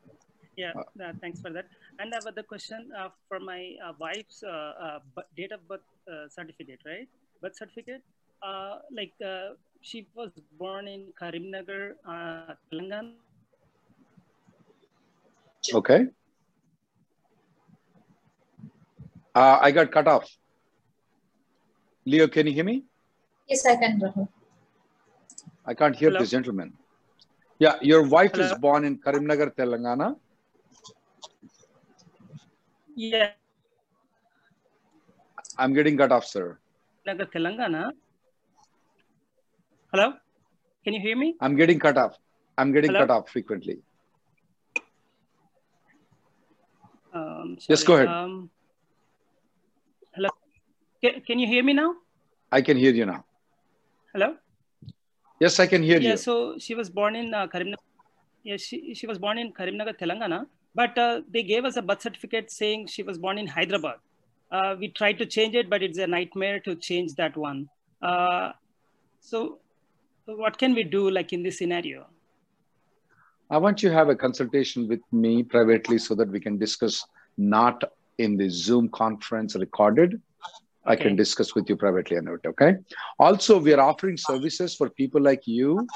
Yeah, 0.57 0.73
uh, 1.03 1.13
thanks 1.21 1.39
for 1.39 1.49
that. 1.51 1.65
And 1.99 2.13
I 2.13 2.19
have 2.23 2.35
the 2.35 2.43
question 2.43 2.89
uh, 2.97 3.09
for 3.27 3.39
my 3.39 3.75
uh, 3.85 3.93
wife's 3.99 4.43
uh, 4.43 4.49
uh, 4.49 4.99
bu- 5.15 5.29
date 5.35 5.51
of 5.51 5.67
birth 5.67 5.81
uh, 6.11 6.27
certificate, 6.29 6.79
right? 6.85 7.07
Birth 7.41 7.55
certificate. 7.57 8.01
Uh, 8.43 8.79
like 8.91 9.13
uh, 9.25 9.49
she 9.81 10.07
was 10.15 10.31
born 10.59 10.87
in 10.87 11.13
Karimnagar, 11.19 11.93
uh, 12.07 12.53
Telangana. 12.71 13.13
Okay. 15.73 16.07
Uh, 19.33 19.57
I 19.61 19.71
got 19.71 19.91
cut 19.91 20.07
off. 20.07 20.29
Leo, 22.05 22.27
can 22.27 22.47
you 22.47 22.53
hear 22.53 22.63
me? 22.65 22.83
Yes, 23.47 23.65
I 23.65 23.75
can, 23.75 23.99
Rahul. 24.01 24.27
I 25.65 25.73
can't 25.73 25.95
hear 25.95 26.09
Hello? 26.09 26.19
this 26.19 26.31
gentleman. 26.31 26.73
Yeah, 27.61 27.77
your 27.79 28.01
wife 28.09 28.39
is 28.39 28.51
born 28.57 28.85
in 28.85 28.97
Karimnagar, 28.97 29.53
Telangana. 29.55 30.15
Yeah, 32.95 33.29
I'm 35.59 35.75
getting 35.75 35.95
cut 35.95 36.11
off, 36.11 36.25
sir. 36.25 36.57
Telangana. 37.05 37.91
Hello, 39.93 40.13
can 40.83 40.95
you 40.95 41.01
hear 41.01 41.15
me? 41.15 41.35
I'm 41.39 41.55
getting 41.55 41.77
cut 41.77 41.99
off. 41.99 42.17
I'm 42.57 42.71
getting 42.71 42.89
Hello? 42.89 43.05
cut 43.05 43.11
off 43.11 43.29
frequently. 43.29 43.77
Um, 47.13 47.57
Yes, 47.69 47.83
go 47.83 47.93
ahead. 47.93 48.07
Um, 48.07 48.49
hello, 50.15 50.29
can, 51.03 51.21
can 51.21 51.37
you 51.37 51.45
hear 51.45 51.63
me 51.63 51.73
now? 51.73 51.93
I 52.51 52.63
can 52.63 52.75
hear 52.75 52.91
you 52.91 53.05
now. 53.05 53.23
Hello. 54.13 54.33
Yes, 55.41 55.59
I 55.59 55.65
can 55.65 55.81
hear 55.81 55.99
yeah, 55.99 56.11
you. 56.11 56.17
so 56.17 56.33
she 56.59 56.75
was 56.75 56.91
born 56.91 57.15
in 57.15 57.33
uh, 57.33 57.47
Karimnagar. 57.47 57.87
Yeah, 58.43 58.57
she, 58.57 58.93
she 58.93 59.07
was 59.07 59.17
born 59.17 59.39
in 59.39 59.51
Karimnagar, 59.51 59.97
Telangana, 59.99 60.45
but 60.75 60.95
uh, 60.99 61.21
they 61.33 61.41
gave 61.41 61.65
us 61.65 61.77
a 61.77 61.81
birth 61.81 62.03
certificate 62.03 62.51
saying 62.51 62.85
she 62.85 63.01
was 63.01 63.17
born 63.17 63.39
in 63.39 63.47
Hyderabad. 63.47 63.95
Uh, 64.51 64.75
we 64.77 64.89
tried 64.89 65.17
to 65.17 65.25
change 65.25 65.55
it, 65.55 65.67
but 65.67 65.81
it's 65.81 65.97
a 65.97 66.05
nightmare 66.05 66.59
to 66.59 66.75
change 66.75 67.15
that 67.15 67.35
one. 67.35 67.67
Uh, 68.03 68.51
so, 69.19 69.57
so 70.27 70.35
what 70.35 70.59
can 70.59 70.75
we 70.75 70.83
do 70.83 71.09
like 71.09 71.33
in 71.33 71.41
this 71.41 71.57
scenario? 71.57 72.05
I 73.49 73.57
want 73.57 73.81
you 73.81 73.89
to 73.89 73.95
have 73.95 74.09
a 74.09 74.15
consultation 74.15 74.87
with 74.87 75.01
me 75.11 75.41
privately 75.41 75.97
so 75.97 76.13
that 76.15 76.29
we 76.29 76.39
can 76.39 76.59
discuss 76.59 77.03
not 77.39 77.83
in 78.19 78.37
the 78.37 78.47
Zoom 78.47 78.89
conference 78.89 79.55
recorded. 79.55 80.21
I 80.85 80.95
can 80.95 81.15
discuss 81.15 81.53
with 81.53 81.69
you 81.69 81.75
privately 81.75 82.17
on 82.17 82.27
it. 82.27 82.47
Okay. 82.47 82.75
Also, 83.19 83.59
we 83.59 83.73
are 83.73 83.79
offering 83.79 84.17
services 84.17 84.75
for 84.75 84.89
people 84.89 85.21
like 85.21 85.45
you. 85.45 85.87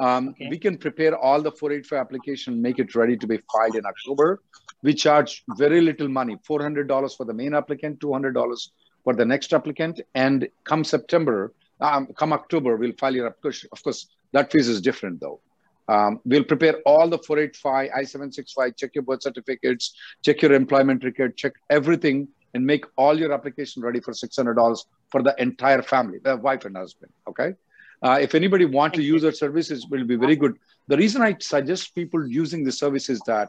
Um, 0.00 0.28
Okay. 0.28 0.48
We 0.50 0.58
can 0.58 0.76
prepare 0.76 1.16
all 1.16 1.40
the 1.40 1.50
485 1.50 1.98
application, 1.98 2.60
make 2.60 2.78
it 2.78 2.94
ready 2.94 3.16
to 3.16 3.26
be 3.26 3.38
filed 3.52 3.76
in 3.76 3.86
October. 3.86 4.42
We 4.82 4.94
charge 4.94 5.44
very 5.56 5.80
little 5.80 6.08
money 6.08 6.36
$400 6.48 7.16
for 7.16 7.24
the 7.24 7.34
main 7.34 7.54
applicant, 7.54 8.00
$200 8.00 8.70
for 9.02 9.14
the 9.14 9.24
next 9.24 9.52
applicant. 9.54 10.00
And 10.14 10.48
come 10.64 10.84
September, 10.84 11.52
um, 11.80 12.08
come 12.16 12.32
October, 12.32 12.76
we'll 12.76 12.92
file 12.98 13.14
your 13.14 13.26
application. 13.26 13.70
Of 13.72 13.82
course, 13.82 14.08
that 14.32 14.52
fees 14.52 14.68
is 14.68 14.80
different 14.80 15.20
though. 15.20 15.40
Um, 15.88 16.20
we'll 16.26 16.44
prepare 16.44 16.76
all 16.84 17.08
the 17.08 17.18
485, 17.18 17.90
I-765, 17.96 18.76
check 18.76 18.90
your 18.94 19.04
birth 19.04 19.22
certificates, 19.22 19.94
check 20.22 20.42
your 20.42 20.52
employment 20.52 21.02
record, 21.02 21.38
check 21.38 21.54
everything, 21.70 22.28
and 22.54 22.64
make 22.64 22.84
all 22.96 23.18
your 23.18 23.32
application 23.32 23.82
ready 23.82 24.00
for 24.00 24.12
$600 24.12 24.84
for 25.10 25.22
the 25.22 25.34
entire 25.38 25.82
family, 25.82 26.18
the 26.22 26.36
wife 26.36 26.64
and 26.64 26.76
husband. 26.76 27.12
Okay. 27.28 27.54
Uh, 28.02 28.18
if 28.20 28.34
anybody 28.34 28.64
want 28.64 28.94
to 28.94 29.02
use 29.02 29.24
our 29.24 29.32
services, 29.32 29.86
will 29.90 30.04
be 30.04 30.16
very 30.16 30.36
good. 30.36 30.56
The 30.86 30.96
reason 30.96 31.20
I 31.20 31.36
suggest 31.40 31.94
people 31.94 32.26
using 32.28 32.64
the 32.64 32.72
service 32.72 33.08
is 33.08 33.20
that 33.26 33.48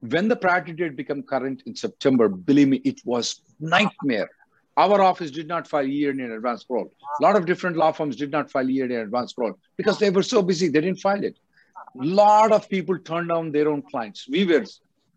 when 0.00 0.28
the 0.28 0.36
priority 0.36 0.72
date 0.72 0.96
become 0.96 1.22
current 1.22 1.62
in 1.66 1.74
September, 1.74 2.28
believe 2.28 2.68
me, 2.68 2.78
it 2.84 3.00
was 3.04 3.40
nightmare. 3.60 4.28
Our 4.76 5.00
office 5.02 5.30
did 5.30 5.48
not 5.48 5.68
file 5.68 5.86
year 5.86 6.10
in 6.10 6.20
advance 6.20 6.64
parole. 6.64 6.92
A 7.20 7.22
lot 7.22 7.36
of 7.36 7.46
different 7.46 7.76
law 7.76 7.92
firms 7.92 8.16
did 8.16 8.30
not 8.30 8.50
file 8.50 8.68
year 8.68 8.86
in 8.86 8.92
advance 8.92 9.32
parole 9.32 9.58
because 9.76 9.98
they 9.98 10.10
were 10.10 10.22
so 10.22 10.42
busy, 10.42 10.68
they 10.68 10.80
didn't 10.80 11.00
file 11.00 11.22
it. 11.22 11.38
A 12.00 12.04
lot 12.04 12.52
of 12.52 12.68
people 12.68 12.98
turned 12.98 13.28
down 13.28 13.52
their 13.52 13.68
own 13.68 13.82
clients. 13.82 14.26
We 14.28 14.44
were, 14.44 14.64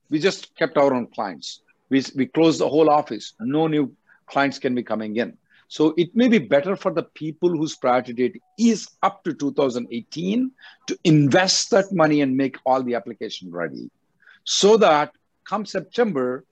we 0.09 0.19
just 0.19 0.55
kept 0.55 0.77
our 0.77 0.93
own 0.93 1.07
clients. 1.07 1.61
We, 1.95 2.03
we 2.15 2.25
closed 2.37 2.59
the 2.59 2.69
whole 2.69 2.89
office. 2.89 3.33
No 3.39 3.67
new 3.67 3.85
clients 4.27 4.59
can 4.59 4.75
be 4.75 4.83
coming 4.83 5.15
in. 5.15 5.37
So 5.67 5.93
it 5.97 6.15
may 6.15 6.27
be 6.27 6.39
better 6.39 6.75
for 6.75 6.91
the 6.93 7.03
people 7.03 7.49
whose 7.49 7.75
priority 7.75 8.13
date 8.13 8.41
is 8.59 8.79
up 9.01 9.23
to 9.23 9.33
2018 9.33 10.51
to 10.87 10.99
invest 11.03 11.71
that 11.71 11.91
money 11.91 12.21
and 12.21 12.35
make 12.43 12.57
all 12.65 12.83
the 12.83 12.95
application 12.95 13.49
ready 13.49 13.89
so 14.45 14.77
that 14.77 15.11
come 15.43 15.65
September, 15.65 16.45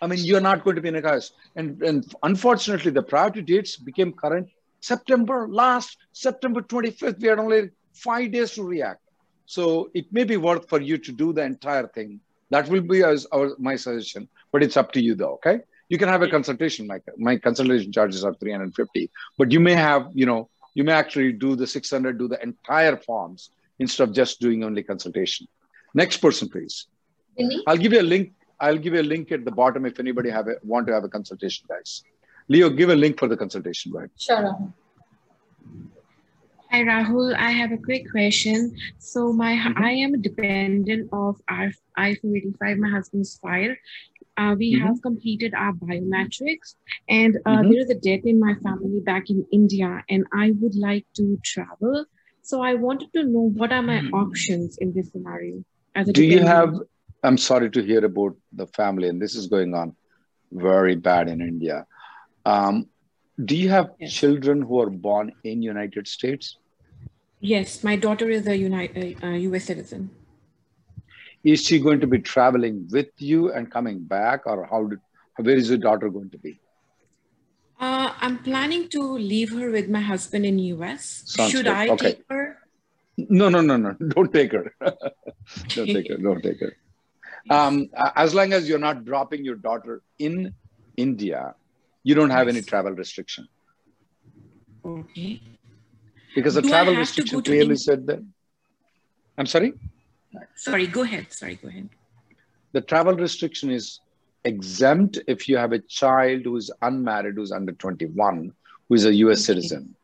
I 0.00 0.06
mean, 0.06 0.20
you're 0.20 0.40
not 0.40 0.64
going 0.64 0.76
to 0.76 0.82
be 0.82 0.88
in 0.88 0.96
a 0.96 1.02
chaos. 1.02 1.32
And, 1.54 1.82
and 1.82 2.14
unfortunately, 2.22 2.90
the 2.90 3.02
priority 3.02 3.42
dates 3.42 3.76
became 3.76 4.12
current 4.12 4.48
September 4.80 5.46
last, 5.48 5.96
September 6.12 6.60
25th. 6.62 7.20
We 7.20 7.28
had 7.28 7.38
only 7.38 7.70
five 7.92 8.32
days 8.32 8.52
to 8.52 8.62
react. 8.62 9.02
So 9.46 9.90
it 9.94 10.06
may 10.12 10.24
be 10.24 10.36
worth 10.36 10.68
for 10.68 10.80
you 10.80 10.98
to 10.98 11.12
do 11.12 11.32
the 11.32 11.42
entire 11.42 11.86
thing. 11.86 12.20
That 12.50 12.68
will 12.68 12.80
be 12.80 13.02
as 13.02 13.26
our, 13.32 13.50
my 13.58 13.76
suggestion, 13.76 14.28
but 14.52 14.62
it's 14.62 14.76
up 14.76 14.92
to 14.92 15.00
you 15.00 15.14
though, 15.14 15.34
okay? 15.34 15.60
You 15.88 15.98
can 15.98 16.08
have 16.08 16.22
a 16.22 16.28
consultation. 16.28 16.86
My, 16.86 16.98
my 17.16 17.36
consultation 17.36 17.92
charges 17.92 18.24
are 18.24 18.34
350, 18.34 19.10
but 19.38 19.52
you 19.52 19.60
may 19.60 19.74
have, 19.74 20.08
you 20.12 20.26
know, 20.26 20.48
you 20.74 20.84
may 20.84 20.92
actually 20.92 21.32
do 21.32 21.56
the 21.56 21.66
600, 21.66 22.18
do 22.18 22.28
the 22.28 22.42
entire 22.42 22.96
forms 22.96 23.50
instead 23.78 24.08
of 24.08 24.14
just 24.14 24.40
doing 24.40 24.64
only 24.64 24.82
consultation. 24.82 25.46
Next 25.94 26.18
person, 26.18 26.48
please. 26.48 26.86
Vinny? 27.36 27.62
I'll 27.66 27.76
give 27.76 27.92
you 27.92 28.00
a 28.00 28.08
link. 28.14 28.32
I'll 28.58 28.78
give 28.78 28.94
you 28.94 29.00
a 29.00 29.08
link 29.14 29.32
at 29.32 29.44
the 29.44 29.50
bottom 29.50 29.84
if 29.86 30.00
anybody 30.00 30.30
have 30.30 30.48
a, 30.48 30.54
want 30.62 30.86
to 30.86 30.94
have 30.94 31.04
a 31.04 31.08
consultation, 31.08 31.66
guys. 31.68 32.02
Leo, 32.48 32.70
give 32.70 32.90
a 32.90 32.96
link 32.96 33.18
for 33.18 33.28
the 33.28 33.36
consultation, 33.36 33.92
right? 33.92 34.10
Sure, 34.16 34.36
Rahul. 34.36 34.72
Hi 36.70 36.82
Rahul, 36.82 37.34
I 37.36 37.50
have 37.52 37.72
a 37.72 37.78
quick 37.78 38.10
question. 38.10 38.72
So 38.98 39.32
my 39.32 39.52
I 39.76 39.92
am 39.92 40.14
a 40.14 40.18
dependent 40.18 40.96
of 41.12 41.36
our 41.48 41.70
I-485, 41.96 42.78
my 42.78 42.88
husband's 42.90 43.36
file. 43.42 43.74
Uh, 44.36 44.54
we 44.58 44.72
Mhm. 44.72 44.82
have 44.82 45.00
completed 45.02 45.54
our 45.54 45.72
biometrics, 45.72 46.74
and 47.08 47.36
uh, 47.46 47.62
Mhm. 47.62 47.68
there 47.68 47.80
is 47.80 47.90
a 47.90 47.94
death 47.94 48.22
in 48.24 48.38
my 48.40 48.54
family 48.62 49.00
back 49.04 49.30
in 49.30 49.44
India, 49.52 50.02
and 50.08 50.24
I 50.32 50.52
would 50.60 50.74
like 50.76 51.06
to 51.16 51.38
travel. 51.44 52.04
So 52.42 52.62
I 52.62 52.74
wanted 52.74 53.12
to 53.14 53.24
know 53.24 53.50
what 53.54 53.72
are 53.72 53.82
my 53.82 54.02
options 54.12 54.76
in 54.80 54.92
this 54.94 55.10
scenario. 55.12 55.64
As 55.94 56.08
a 56.08 56.12
Do 56.12 56.22
you 56.22 56.40
have? 56.40 56.74
I'm 57.22 57.38
sorry 57.38 57.70
to 57.70 57.82
hear 57.82 58.04
about 58.04 58.36
the 58.52 58.66
family, 58.66 59.08
and 59.08 59.20
this 59.20 59.34
is 59.34 59.46
going 59.48 59.74
on 59.74 59.96
very 60.52 60.96
bad 60.96 61.28
in 61.28 61.40
India. 61.40 61.86
Um, 62.44 62.86
do 63.44 63.56
you 63.56 63.68
have 63.68 63.90
Yes. 63.98 64.12
children 64.12 64.62
who 64.62 64.80
are 64.80 64.90
born 64.90 65.32
in 65.44 65.62
United 65.62 66.08
States? 66.08 66.58
Yes, 67.40 67.84
my 67.84 67.96
daughter 67.96 68.30
is 68.30 68.46
a 68.46 68.56
United 68.56 69.22
uh, 69.22 69.28
U.S. 69.28 69.64
citizen. 69.64 70.10
Is 71.44 71.64
she 71.64 71.78
going 71.78 72.00
to 72.00 72.06
be 72.06 72.18
traveling 72.18 72.88
with 72.90 73.08
you 73.18 73.52
and 73.52 73.70
coming 73.70 74.02
back, 74.02 74.46
or 74.46 74.66
how? 74.66 74.84
Did, 74.86 74.98
where 75.36 75.54
is 75.54 75.68
your 75.68 75.78
daughter 75.78 76.08
going 76.08 76.30
to 76.30 76.38
be? 76.38 76.58
Uh, 77.78 78.14
I'm 78.20 78.38
planning 78.38 78.88
to 78.88 79.02
leave 79.02 79.52
her 79.52 79.70
with 79.70 79.88
my 79.90 80.00
husband 80.00 80.46
in 80.46 80.58
US. 80.58 81.22
Sounds 81.26 81.52
Should 81.52 81.66
good. 81.66 81.74
I 81.74 81.88
Okay. 81.90 82.12
take 82.14 82.24
her? 82.30 82.58
No, 83.18 83.48
no, 83.48 83.60
no, 83.60 83.76
no. 83.76 83.92
Don't 84.08 84.32
take 84.32 84.52
her. 84.52 84.72
don't 85.74 85.86
take 85.86 86.08
her. 86.08 86.16
Don't 86.16 86.42
take 86.42 86.60
her. 86.60 86.72
Um, 87.50 87.88
as 88.16 88.34
long 88.34 88.52
as 88.52 88.68
you're 88.68 88.78
not 88.78 89.04
dropping 89.04 89.44
your 89.44 89.56
daughter 89.56 90.02
in 90.18 90.54
India, 90.96 91.54
you 92.08 92.14
don't 92.14 92.30
have 92.38 92.48
any 92.54 92.62
travel 92.70 92.92
restriction 93.02 93.44
Okay. 94.94 95.42
because 96.36 96.54
the 96.54 96.62
Do 96.62 96.68
travel 96.68 96.94
restriction 96.94 97.42
clearly 97.42 97.76
said 97.76 98.06
that. 98.06 98.20
I'm 99.36 99.46
sorry. 99.54 99.72
Sorry, 100.54 100.86
go 100.86 101.02
ahead. 101.02 101.32
Sorry, 101.32 101.56
go 101.62 101.68
ahead. 101.68 101.88
The 102.72 102.82
travel 102.92 103.16
restriction 103.16 103.70
is 103.70 104.00
exempt 104.44 105.18
if 105.26 105.48
you 105.48 105.56
have 105.56 105.72
a 105.72 105.80
child 105.80 106.42
who's 106.44 106.70
unmarried, 106.82 107.34
who's 107.34 107.50
under 107.50 107.72
21, 107.72 108.52
who 108.88 108.94
is 108.94 109.04
a 109.04 109.14
US 109.24 109.38
Okay. 109.38 109.46
citizen. 109.46 109.96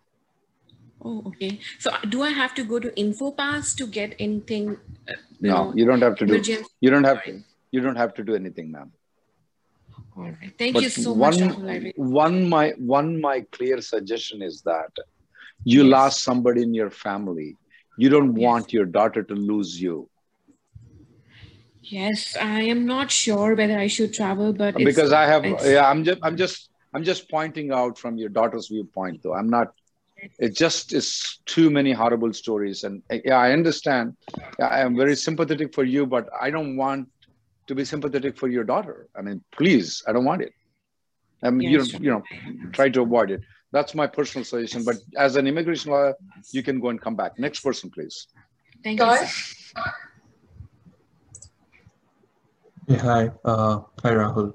Oh, 1.05 1.23
okay. 1.29 1.61
So 1.79 1.93
do 2.09 2.23
I 2.23 2.31
have 2.31 2.55
to 2.55 2.65
go 2.65 2.81
to 2.81 2.91
InfoPass 3.05 3.77
to 3.77 3.87
get 3.87 4.17
anything? 4.19 4.71
Uh, 5.09 5.15
you 5.41 5.51
No, 5.51 5.55
know, 5.55 5.73
you 5.77 5.85
don't 5.93 6.03
have 6.09 6.17
to 6.17 6.27
do. 6.27 6.35
emergency? 6.35 6.67
You 6.81 6.91
don't 6.91 7.05
have 7.13 7.23
to. 7.25 7.39
You 7.71 7.81
don't 7.87 7.97
have 8.05 8.15
to 8.19 8.25
do 8.25 8.35
anything, 8.35 8.71
ma'am. 8.73 8.93
All 10.17 10.25
right. 10.25 10.53
Thank 10.59 10.75
But 10.75 10.83
you 10.85 10.91
so 10.91 11.15
one, 11.15 11.39
much, 11.39 11.57
Rahul. 11.57 11.93
One 11.97 12.49
my 12.49 12.71
one 12.79 13.21
my 13.21 13.41
clear 13.53 13.81
suggestion 13.81 14.43
is 14.43 14.63
that 14.63 14.91
you 15.65 15.83
Yes. 15.83 15.91
lost 15.91 16.23
somebody 16.23 16.63
in 16.63 16.75
your 16.75 16.91
family. 16.91 17.57
You 17.97 18.09
don't 18.09 18.35
want 18.35 18.73
your 18.73 18.87
daughter 18.87 19.23
to 19.23 19.35
lose 19.35 19.81
you 19.81 20.09
Yes, 21.83 22.37
I 22.41 22.63
am 22.63 22.87
not 22.87 23.11
sure 23.11 23.55
whether 23.55 23.79
I 23.79 23.87
should 23.89 24.13
travel, 24.15 24.53
but 24.53 24.77
because 24.77 25.13
I 25.13 25.27
have. 25.27 25.45
Yeah, 25.45 25.89
I'm 25.89 26.05
just. 26.05 26.19
I'm 26.23 26.37
just. 26.37 26.69
I'm 26.95 27.05
just 27.05 27.31
pointing 27.31 27.73
out 27.73 27.99
from 27.99 28.19
your 28.19 28.29
daughter's 28.29 28.69
viewpoint, 28.69 29.21
though. 29.23 29.35
I'm 29.35 29.49
not. 29.49 29.69
It 30.39 30.55
just 30.57 30.93
is 30.93 31.41
too 31.47 31.71
many 31.71 31.93
horrible 31.93 32.33
stories, 32.33 32.85
and 32.85 33.03
yeah, 33.11 33.37
I 33.39 33.53
understand. 33.53 34.17
Yeah, 34.59 34.67
I 34.67 34.81
am 34.81 34.97
very 34.97 35.17
sympathetic 35.17 35.75
for 35.75 35.85
you, 35.85 36.07
but 36.07 36.29
I 36.41 36.51
don't 36.51 36.77
want 36.77 37.09
to 37.67 37.75
be 37.75 37.85
sympathetic 37.85 38.37
for 38.37 38.49
your 38.49 38.65
daughter. 38.65 39.09
I 39.17 39.23
mean, 39.23 39.43
please, 39.53 40.03
I 40.07 40.13
don't 40.13 40.25
want 40.25 40.43
it. 40.43 40.53
I 41.43 41.51
mean, 41.51 41.69
you 41.71 41.79
Yes, 41.79 41.93
you 41.93 42.11
know, 42.11 42.23
try 42.73 42.89
to 42.89 43.03
avoid 43.03 43.31
it. 43.31 43.41
That's 43.73 43.95
my 43.95 44.07
personal 44.07 44.45
suggestion. 44.45 44.85
But 44.85 44.97
as 45.17 45.37
an 45.37 45.47
immigration 45.47 45.91
lawyer, 45.91 46.15
you 46.53 46.63
can 46.63 46.79
go 46.79 46.89
and 46.91 47.01
come 47.01 47.17
back. 47.17 47.39
Next 47.39 47.61
person, 47.61 47.91
please. 47.91 48.29
Thank 48.85 49.01
you. 49.01 49.07
Joy? 49.07 49.27
Yeah, 52.89 52.99
hi. 52.99 53.31
Uh, 53.45 53.81
hi, 54.03 54.11
Rahul. 54.11 54.53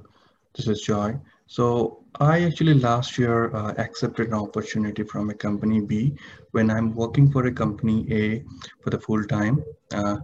This 0.55 0.67
is 0.67 0.81
Joy. 0.81 1.15
So 1.47 2.03
I 2.19 2.43
actually 2.43 2.73
last 2.75 3.17
year 3.17 3.55
uh, 3.55 3.73
accepted 3.77 4.27
an 4.27 4.33
opportunity 4.33 5.03
from 5.03 5.29
a 5.29 5.33
company 5.33 5.81
B 5.81 6.15
when 6.51 6.69
I'm 6.69 6.93
working 6.93 7.31
for 7.31 7.45
a 7.47 7.51
company 7.51 8.05
A 8.11 8.43
for 8.81 8.89
the 8.89 8.99
full 8.99 9.23
time. 9.23 9.63
Uh, 9.93 10.17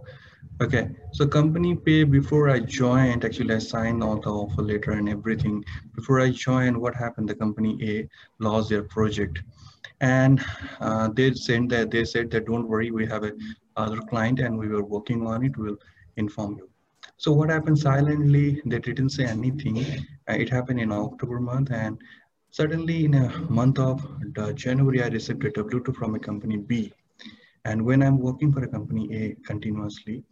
okay, 0.60 0.88
so 1.12 1.26
company 1.26 1.74
B 1.74 2.04
before 2.04 2.48
I 2.48 2.60
joined, 2.60 3.24
actually 3.24 3.54
I 3.54 3.58
signed 3.58 4.02
all 4.02 4.20
the 4.20 4.30
offer 4.30 4.62
letter 4.62 4.92
and 4.92 5.08
everything. 5.08 5.64
Before 5.94 6.20
I 6.20 6.30
joined, 6.30 6.76
what 6.76 6.94
happened? 6.94 7.28
The 7.28 7.34
company 7.34 7.78
A 7.82 8.08
lost 8.38 8.70
their 8.70 8.84
project, 8.84 9.42
and 10.00 10.44
uh, 10.80 11.08
they 11.08 11.32
said 11.34 11.68
that 11.70 11.90
they 11.90 12.04
said 12.04 12.30
that 12.32 12.46
don't 12.46 12.68
worry, 12.68 12.90
we 12.90 13.06
have 13.06 13.24
a 13.24 13.32
other 13.76 14.00
client 14.02 14.40
and 14.40 14.56
we 14.58 14.68
were 14.68 14.84
working 14.84 15.26
on 15.26 15.44
it. 15.44 15.56
We'll 15.56 15.76
inform 16.16 16.56
you. 16.58 16.68
So 17.16 17.32
what 17.32 17.50
happened 17.50 17.78
silently, 17.78 18.62
they 18.66 18.78
didn't 18.78 19.10
say 19.10 19.24
anything. 19.24 19.78
Uh, 20.28 20.34
It 20.34 20.48
happened 20.48 20.80
in 20.80 20.92
October 20.92 21.40
month 21.40 21.70
and 21.70 21.98
suddenly 22.50 23.04
in 23.04 23.14
a 23.14 23.28
month 23.50 23.78
of 23.78 24.06
uh, 24.38 24.52
January, 24.52 25.02
I 25.02 25.08
received 25.08 25.44
a 25.44 25.50
W-2 25.50 25.94
from 25.94 26.14
a 26.14 26.18
company 26.18 26.56
B. 26.56 26.92
And 27.64 27.84
when 27.84 28.02
I'm 28.02 28.18
working 28.18 28.52
for 28.52 28.62
a 28.62 28.68
company 28.68 29.14
A 29.14 29.34
continuously, 29.46 30.22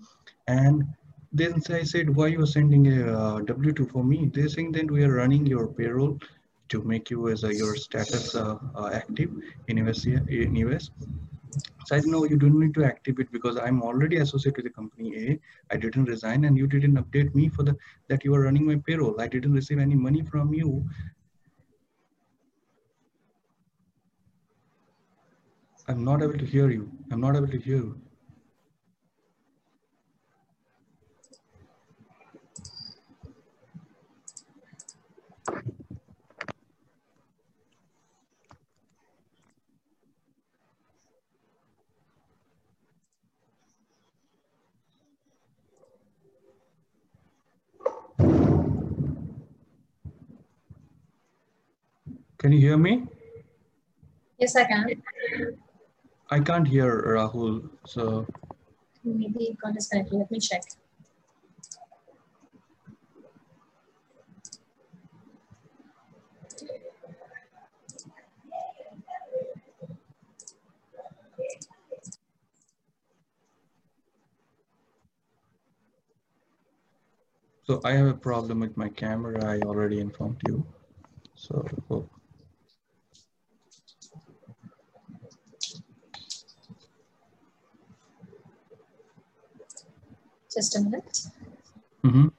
and 0.47 0.85
then 1.33 1.63
I 1.71 1.83
said, 1.83 2.15
why 2.15 2.27
you 2.27 2.43
are 2.43 2.47
sending 2.47 2.87
a 2.99 3.19
uh, 3.19 3.41
W-2 3.41 3.91
for 3.91 4.05
me? 4.05 4.31
They're 4.33 4.49
saying 4.49 4.73
that 4.73 4.91
we 4.91 5.03
are 5.05 5.15
running 5.15 5.47
your 5.47 5.67
payroll 5.67 6.19
to 6.69 6.83
make 6.83 7.11
you 7.11 7.29
as 7.29 7.45
a, 7.45 7.55
your 7.55 7.75
status 7.75 8.35
uh, 8.35 8.57
uh, 8.75 8.91
active 8.93 9.31
in 9.69 9.79
US, 9.87 10.05
in 10.07 10.57
US. 10.57 10.91
So 11.87 11.97
I 11.97 12.01
said, 12.01 12.09
no, 12.09 12.25
you 12.25 12.37
don't 12.37 12.59
need 12.59 12.75
to 12.75 12.85
activate 12.85 13.33
because 13.33 13.57
I'm 13.57 13.83
already 13.83 14.19
associated 14.19 14.65
with 14.65 14.65
the 14.67 14.71
company 14.71 15.17
A. 15.17 15.41
I 15.75 15.77
didn't 15.77 16.05
resign 16.05 16.45
and 16.45 16.57
you 16.57 16.67
didn't 16.67 16.97
update 16.97 17.35
me 17.35 17.49
for 17.49 17.63
the 17.63 17.77
that 18.09 18.25
you 18.25 18.35
are 18.35 18.43
running 18.43 18.67
my 18.67 18.77
payroll. 18.87 19.21
I 19.21 19.27
didn't 19.27 19.53
receive 19.53 19.79
any 19.79 19.95
money 19.95 20.23
from 20.23 20.55
you. 20.55 20.85
I'm 25.89 26.05
not 26.05 26.23
able 26.23 26.39
to 26.39 26.47
hear 26.47 26.71
you. 26.71 26.91
I'm 27.11 27.21
not 27.21 27.35
able 27.37 27.49
to 27.49 27.59
hear 27.59 27.77
you. 27.77 28.01
Can 52.39 52.53
you 52.53 52.59
hear 52.61 52.77
me? 52.77 53.05
Yes, 54.39 54.57
I 54.57 54.65
can. 54.65 55.63
I 56.33 56.41
can't 56.41 56.67
hear 56.67 57.03
Rahul. 57.15 57.69
So 57.87 58.27
Maybe 59.05 59.53
it 59.53 59.59
got 59.59 59.75
disconnected. 59.75 60.15
Let 60.15 60.31
me 60.31 60.41
check. 60.41 60.63
so 77.65 77.81
I 77.85 77.93
have 77.93 78.07
a 78.07 78.15
problem 78.15 78.61
with 78.61 78.79
my 78.79 78.89
camera. 78.89 79.45
I 79.45 79.61
already 79.61 80.01
informed 80.01 80.41
you. 80.49 80.65
So 81.35 81.63
Just 90.55 90.77
a 90.77 90.81
minute. 90.81 91.21
Mhm. 92.05 92.31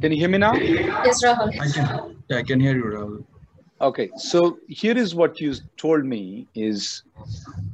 Can 0.00 0.10
you 0.12 0.18
hear 0.18 0.28
me 0.28 0.38
now? 0.38 0.54
Yes, 0.54 1.22
Rahul. 1.24 1.50
I 1.60 1.68
can, 1.68 2.16
yeah, 2.28 2.38
I 2.38 2.42
can 2.42 2.58
hear 2.60 2.76
you, 2.76 2.84
Rahul. 2.84 3.24
Okay, 3.80 4.10
so 4.16 4.58
here 4.68 4.96
is 4.96 5.14
what 5.14 5.40
you 5.40 5.54
told 5.76 6.04
me 6.04 6.46
is, 6.54 7.02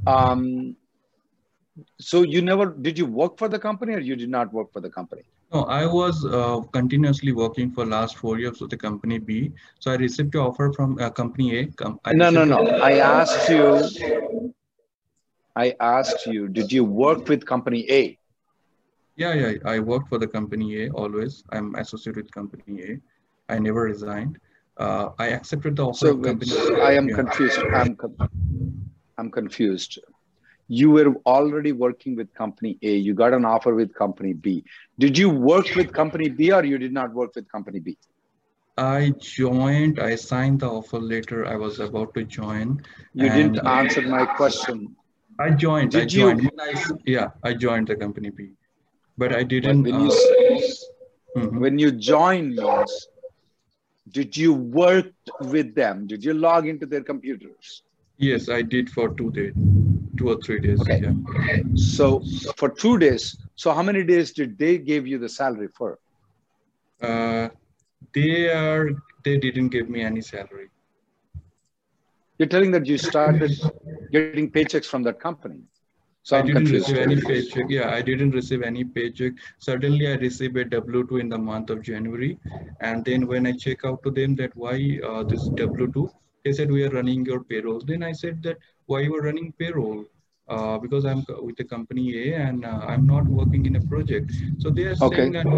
um, 0.06 0.76
so 2.00 2.22
you 2.22 2.40
never 2.42 2.66
did 2.66 2.96
you 2.96 3.06
work 3.06 3.38
for 3.38 3.48
the 3.48 3.58
company 3.58 3.94
or 3.94 3.98
you 3.98 4.16
did 4.16 4.30
not 4.30 4.52
work 4.52 4.72
for 4.72 4.80
the 4.80 4.90
company? 4.90 5.22
No, 5.52 5.62
I 5.64 5.86
was 5.86 6.24
uh, 6.26 6.60
continuously 6.72 7.32
working 7.32 7.72
for 7.72 7.86
last 7.86 8.16
four 8.18 8.38
years 8.38 8.60
with 8.60 8.70
the 8.70 8.76
company 8.76 9.18
B. 9.18 9.50
So 9.78 9.90
I 9.90 9.96
received 9.96 10.34
an 10.34 10.42
offer 10.42 10.72
from 10.72 10.98
uh, 10.98 11.10
company 11.10 11.58
A. 11.58 11.66
Com- 11.66 11.98
No, 12.12 12.30
no, 12.30 12.44
no. 12.44 12.58
I 12.58 12.98
asked 12.98 13.48
you. 13.48 14.52
I 15.56 15.74
asked 15.80 16.26
you, 16.26 16.48
did 16.48 16.70
you 16.70 16.84
work 16.84 17.26
with 17.28 17.44
company 17.44 17.84
A? 17.90 18.18
Yeah, 19.16 19.34
yeah. 19.34 19.52
I 19.64 19.80
worked 19.80 20.08
for 20.08 20.18
the 20.18 20.28
company 20.28 20.84
A 20.84 20.90
always. 20.90 21.42
I'm 21.50 21.74
associated 21.74 22.24
with 22.24 22.30
company 22.32 22.82
A. 22.82 23.00
I 23.52 23.58
never 23.58 23.82
resigned. 23.82 24.38
Uh, 24.76 25.08
I 25.18 25.28
accepted 25.30 25.74
the 25.76 25.86
offer 25.86 26.08
So 26.08 26.16
company. 26.16 26.52
I 26.80 26.92
am 26.92 27.08
yeah. 27.08 27.16
confused. 27.16 27.58
I'm 27.74 27.96
con- 27.96 28.16
I'm 29.16 29.30
confused. 29.32 29.98
You 30.68 30.90
were 30.90 31.14
already 31.26 31.72
working 31.72 32.16
with 32.16 32.32
company 32.34 32.78
A. 32.82 32.96
You 32.96 33.14
got 33.14 33.32
an 33.32 33.44
offer 33.44 33.74
with 33.74 33.94
company 33.94 34.34
B. 34.34 34.64
Did 34.98 35.18
you 35.18 35.30
work 35.30 35.74
with 35.74 35.92
company 35.92 36.28
B 36.28 36.52
or 36.52 36.64
you 36.64 36.78
did 36.78 36.92
not 36.92 37.14
work 37.14 37.34
with 37.34 37.50
company 37.50 37.80
B? 37.80 37.96
I 38.76 39.12
joined. 39.18 39.98
I 39.98 40.14
signed 40.14 40.60
the 40.60 40.68
offer 40.70 40.98
letter. 40.98 41.46
I 41.46 41.56
was 41.56 41.80
about 41.80 42.14
to 42.14 42.24
join. 42.24 42.82
You 43.14 43.28
didn't 43.28 43.66
answer 43.66 44.02
my 44.02 44.24
question. 44.26 44.94
I 45.38 45.50
joined. 45.50 45.92
Did 45.92 46.12
you- 46.12 46.30
joined. 46.30 46.42
When 46.42 46.60
I- 46.60 46.84
yeah, 47.04 47.28
I 47.42 47.54
joined 47.54 47.88
the 47.88 47.96
company 47.96 48.30
B, 48.30 48.50
but 49.16 49.34
I 49.34 49.42
didn't. 49.42 49.82
when 49.82 50.00
you 50.00 50.10
uh, 50.10 51.40
mhm. 51.40 51.60
when 51.60 51.78
you 51.78 51.90
joined 51.92 52.56
means, 52.56 53.08
did 54.08 54.36
you 54.36 54.52
work 54.52 55.12
with 55.40 55.74
them? 55.74 56.06
Did 56.06 56.24
you 56.24 56.34
log 56.34 56.66
into 56.68 56.86
their 56.86 57.02
computers? 57.02 57.82
Yes, 58.18 58.48
I 58.48 58.62
did 58.62 58.90
for 58.90 59.14
two 59.14 59.30
days, 59.30 59.54
two 60.18 60.28
or 60.30 60.36
three 60.44 60.60
days. 60.60 60.80
Okay. 60.82 61.00
Yeah. 61.02 61.12
So 61.74 62.22
for 62.56 62.68
two 62.68 62.98
days. 62.98 63.36
So 63.56 63.72
how 63.72 63.82
many 63.82 64.04
days 64.04 64.32
did 64.32 64.58
they 64.58 64.78
give 64.78 65.06
you 65.06 65.18
the 65.18 65.28
salary 65.28 65.68
for? 65.76 65.98
Uh, 67.00 67.48
they 68.14 68.48
are. 68.50 68.90
They 69.24 69.38
didn't 69.38 69.68
give 69.70 69.88
me 69.88 70.02
any 70.02 70.20
salary. 70.22 70.68
You're 72.38 72.48
telling 72.48 72.70
that 72.72 72.86
you 72.86 72.98
started 72.98 73.50
getting 74.12 74.50
paychecks 74.50 74.86
from 74.86 75.02
that 75.04 75.20
company. 75.20 75.62
So 76.22 76.36
I 76.36 76.40
I'm 76.40 76.46
didn't 76.46 76.64
confused. 76.66 76.88
receive 76.88 77.02
any 77.02 77.20
paycheck. 77.20 77.64
Yeah, 77.68 77.90
I 77.90 78.02
didn't 78.02 78.30
receive 78.32 78.62
any 78.62 78.84
paycheck. 78.84 79.32
Suddenly, 79.58 80.08
I 80.08 80.14
received 80.16 80.56
a 80.56 80.64
W-2 80.64 81.20
in 81.20 81.28
the 81.28 81.38
month 81.38 81.70
of 81.70 81.82
January, 81.82 82.38
and 82.80 83.04
then 83.04 83.26
when 83.26 83.46
I 83.46 83.52
check 83.52 83.84
out 83.84 84.02
to 84.04 84.10
them 84.10 84.36
that 84.36 84.54
why 84.56 85.00
uh, 85.04 85.22
this 85.24 85.48
W-2, 85.48 86.10
they 86.44 86.52
said 86.52 86.70
we 86.70 86.84
are 86.84 86.90
running 86.90 87.24
your 87.24 87.42
payroll. 87.42 87.80
Then 87.80 88.02
I 88.02 88.12
said 88.12 88.42
that 88.42 88.58
why 88.88 89.00
you 89.06 89.14
are 89.16 89.22
running 89.22 89.52
payroll? 89.58 90.04
Uh, 90.48 90.78
because 90.78 91.04
I'm 91.04 91.24
with 91.46 91.56
the 91.56 91.64
company 91.64 92.06
A 92.30 92.34
and 92.48 92.64
uh, 92.64 92.80
I'm 92.92 93.06
not 93.06 93.28
working 93.28 93.66
in 93.66 93.76
a 93.76 93.80
project. 93.82 94.32
So 94.58 94.70
they 94.70 94.84
are 94.84 94.96
Okay. 95.02 95.28
saying 95.28 95.32
that 95.32 95.48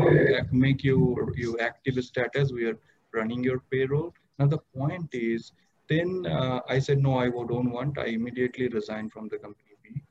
make 0.53 0.85
you 0.85 0.99
you 1.37 1.59
active 1.59 2.03
status. 2.05 2.53
We 2.53 2.67
are 2.71 2.79
running 3.15 3.45
your 3.45 3.61
payroll. 3.73 4.15
Now 4.39 4.47
the 4.49 4.59
point 4.79 5.09
is, 5.13 5.53
then 5.89 6.27
uh, 6.27 6.61
I 6.69 6.79
said 6.81 6.99
no, 7.09 7.19
I 7.19 7.29
don't 7.31 7.71
want. 7.71 7.99
I 7.99 8.07
immediately 8.21 8.69
resigned 8.69 9.13
from 9.13 9.29
the 9.29 9.39
company 9.39 9.77
B 9.85 10.03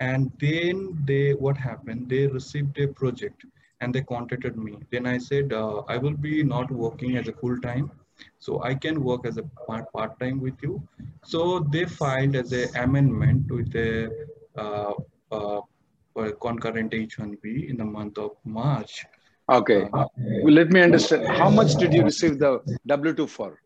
and 0.00 0.30
then 0.40 1.02
they 1.06 1.32
what 1.34 1.56
happened 1.56 2.08
they 2.08 2.26
received 2.26 2.78
a 2.78 2.86
project 3.00 3.44
and 3.80 3.94
they 3.94 4.02
contacted 4.12 4.56
me 4.56 4.74
then 4.90 5.06
i 5.06 5.18
said 5.18 5.52
uh, 5.52 5.78
i 5.88 5.96
will 5.96 6.18
be 6.28 6.42
not 6.42 6.70
working 6.70 7.16
as 7.16 7.28
a 7.28 7.32
full 7.42 7.58
time 7.66 7.90
so 8.38 8.62
i 8.62 8.74
can 8.74 9.02
work 9.02 9.26
as 9.26 9.36
a 9.38 9.42
part 9.66 9.90
part 9.92 10.18
time 10.20 10.40
with 10.40 10.54
you 10.62 10.74
so 11.24 11.60
they 11.74 11.84
filed 11.84 12.34
as 12.36 12.52
a 12.52 12.64
amendment 12.84 13.50
with 13.50 13.74
a 13.74 14.10
uh, 14.64 14.92
uh, 15.32 15.60
concurrent 16.40 16.92
h1b 16.92 17.68
in 17.70 17.76
the 17.76 17.84
month 17.84 18.18
of 18.18 18.32
march 18.44 19.04
Okay. 19.48 19.82
Uh, 19.92 20.06
Well, 20.42 20.54
let 20.54 20.70
me 20.70 20.80
understand. 20.82 21.24
How 21.40 21.48
much 21.48 21.76
did 21.76 21.94
you 21.94 22.02
receive 22.02 22.40
the 22.40 22.50
W-2 22.86 23.28
for? 23.28 23.60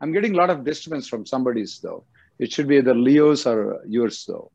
I'm 0.00 0.12
getting 0.12 0.34
a 0.34 0.36
lot 0.36 0.50
of 0.50 0.64
disturbance 0.64 1.06
from 1.06 1.24
somebody's 1.26 1.78
though. 1.78 2.04
It 2.40 2.52
should 2.52 2.66
be 2.66 2.78
either 2.78 2.92
Leo's 2.92 3.46
or 3.46 3.82
yours 3.86 4.24
though. 4.26 4.50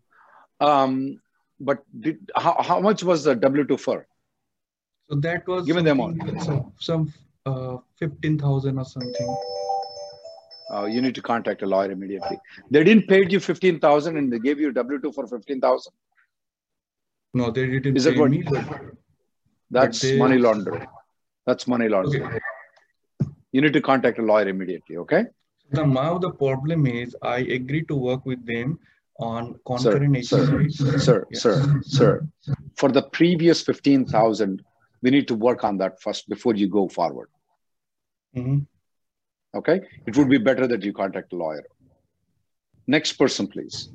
Um, 0.59 1.21
but 1.61 1.85
did, 1.97 2.17
how, 2.35 2.61
how 2.61 2.81
much 2.81 3.01
was 3.01 3.23
the 3.23 3.33
W-2 3.35 3.79
for? 3.79 4.05
so 5.09 5.15
that 5.27 5.47
was 5.47 5.65
Given 5.65 5.85
them 5.85 5.99
something- 5.99 6.41
some, 6.41 6.73
some 6.81 7.13
uh, 7.51 7.77
15000 7.99 8.77
or 8.83 8.85
something 8.95 9.31
Uh, 10.75 10.85
you 10.93 11.01
need 11.03 11.15
to 11.17 11.21
contact 11.27 11.61
a 11.65 11.67
lawyer 11.73 11.91
immediately. 11.95 12.37
They 12.75 12.79
didn't 12.87 13.05
pay 13.11 13.19
you 13.33 13.39
15,000 13.43 14.17
and 14.21 14.31
they 14.33 14.39
gave 14.47 14.59
you 14.63 14.71
W-2 14.77 15.11
for 15.17 15.25
15,000. 15.27 15.93
no 17.39 17.45
they 17.57 17.63
didn't 17.73 17.97
Is 17.99 18.07
pay 18.07 18.17
what? 18.21 18.31
me 18.33 18.39
but 18.49 18.65
That's 19.77 20.01
they- 20.05 20.17
money 20.23 20.37
laundering. 20.47 20.85
That's 21.49 21.65
money 21.73 21.87
laundering. 21.93 22.27
You 23.55 23.61
need 23.65 23.75
to 23.77 23.81
contact 23.91 24.19
a 24.23 24.25
lawyer 24.31 24.47
immediately. 24.55 24.97
Okay. 25.03 25.21
The 25.77 25.85
now 25.93 26.11
the 26.25 26.31
problem 26.43 26.85
is 27.01 27.15
I 27.21 27.37
agree 27.59 27.83
to 27.91 27.95
work 28.09 28.25
with 28.31 28.41
them 28.51 28.77
on 29.31 29.47
Sir, 29.53 29.59
concurrent 29.69 30.25
sir, 30.31 30.41
H1B. 30.47 30.99
sir, 31.07 31.17
Yes. 31.31 31.41
sir, 31.45 31.55
sir. 31.97 32.11
For 32.81 32.89
the 32.97 33.03
previous 33.19 33.61
15,000, 33.71 34.61
we 35.01 35.09
need 35.15 35.27
to 35.31 35.35
work 35.47 35.63
on 35.69 35.77
that 35.83 36.01
first 36.05 36.29
before 36.35 36.55
you 36.61 36.67
go 36.79 36.83
forward. 36.99 37.29
Mhm. 38.35 38.67
Okay. 39.55 39.81
It 40.05 40.17
would 40.17 40.29
be 40.29 40.37
better 40.37 40.67
that 40.67 40.83
you 40.83 40.93
contact 40.93 41.33
a 41.33 41.35
lawyer. 41.35 41.65
Next 42.85 43.13
person, 43.13 43.47
please. 43.47 43.89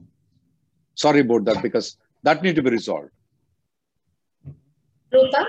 Sorry 0.95 1.21
about 1.21 1.45
that 1.47 1.63
because 1.63 1.97
that 2.23 2.43
need 2.43 2.57
to 2.57 2.63
be 2.63 2.71
resolved. 2.71 3.11
Rupa? 5.13 5.47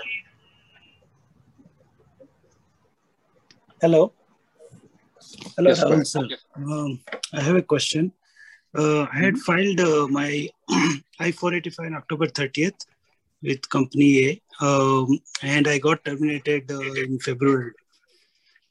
Hello. 3.82 4.13
Hello, 5.58 5.69
Yes, 5.69 5.80
go 5.84 5.89
Rahul 5.89 5.93
ahead. 5.93 6.08
sir. 6.08 6.28
Um, 6.56 7.00
I 7.34 7.41
have 7.41 7.56
a 7.56 7.62
question. 7.62 8.12
Uh, 8.78 9.04
I 9.04 9.17
had 9.19 9.38
filed 9.38 9.80
uh, 9.80 10.08
my 10.08 10.48
I-485 11.19 11.80
on 11.88 11.93
October 11.96 12.28
30th 12.28 12.86
with 13.41 13.69
company 13.69 14.12
A, 14.26 14.65
um, 14.65 15.19
and 15.41 15.67
I 15.67 15.78
got 15.80 16.04
terminated 16.06 16.72
uh, 16.72 16.80
in 16.82 17.19
February. 17.19 17.72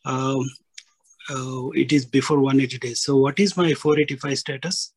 Um, 0.05 0.49
uh, 1.31 1.69
it 1.71 1.93
is 1.93 2.05
before 2.05 2.39
180 2.39 2.79
days. 2.79 3.03
So, 3.03 3.17
what 3.17 3.39
is 3.39 3.57
my 3.57 3.73
485 3.73 4.39
status? 4.39 4.93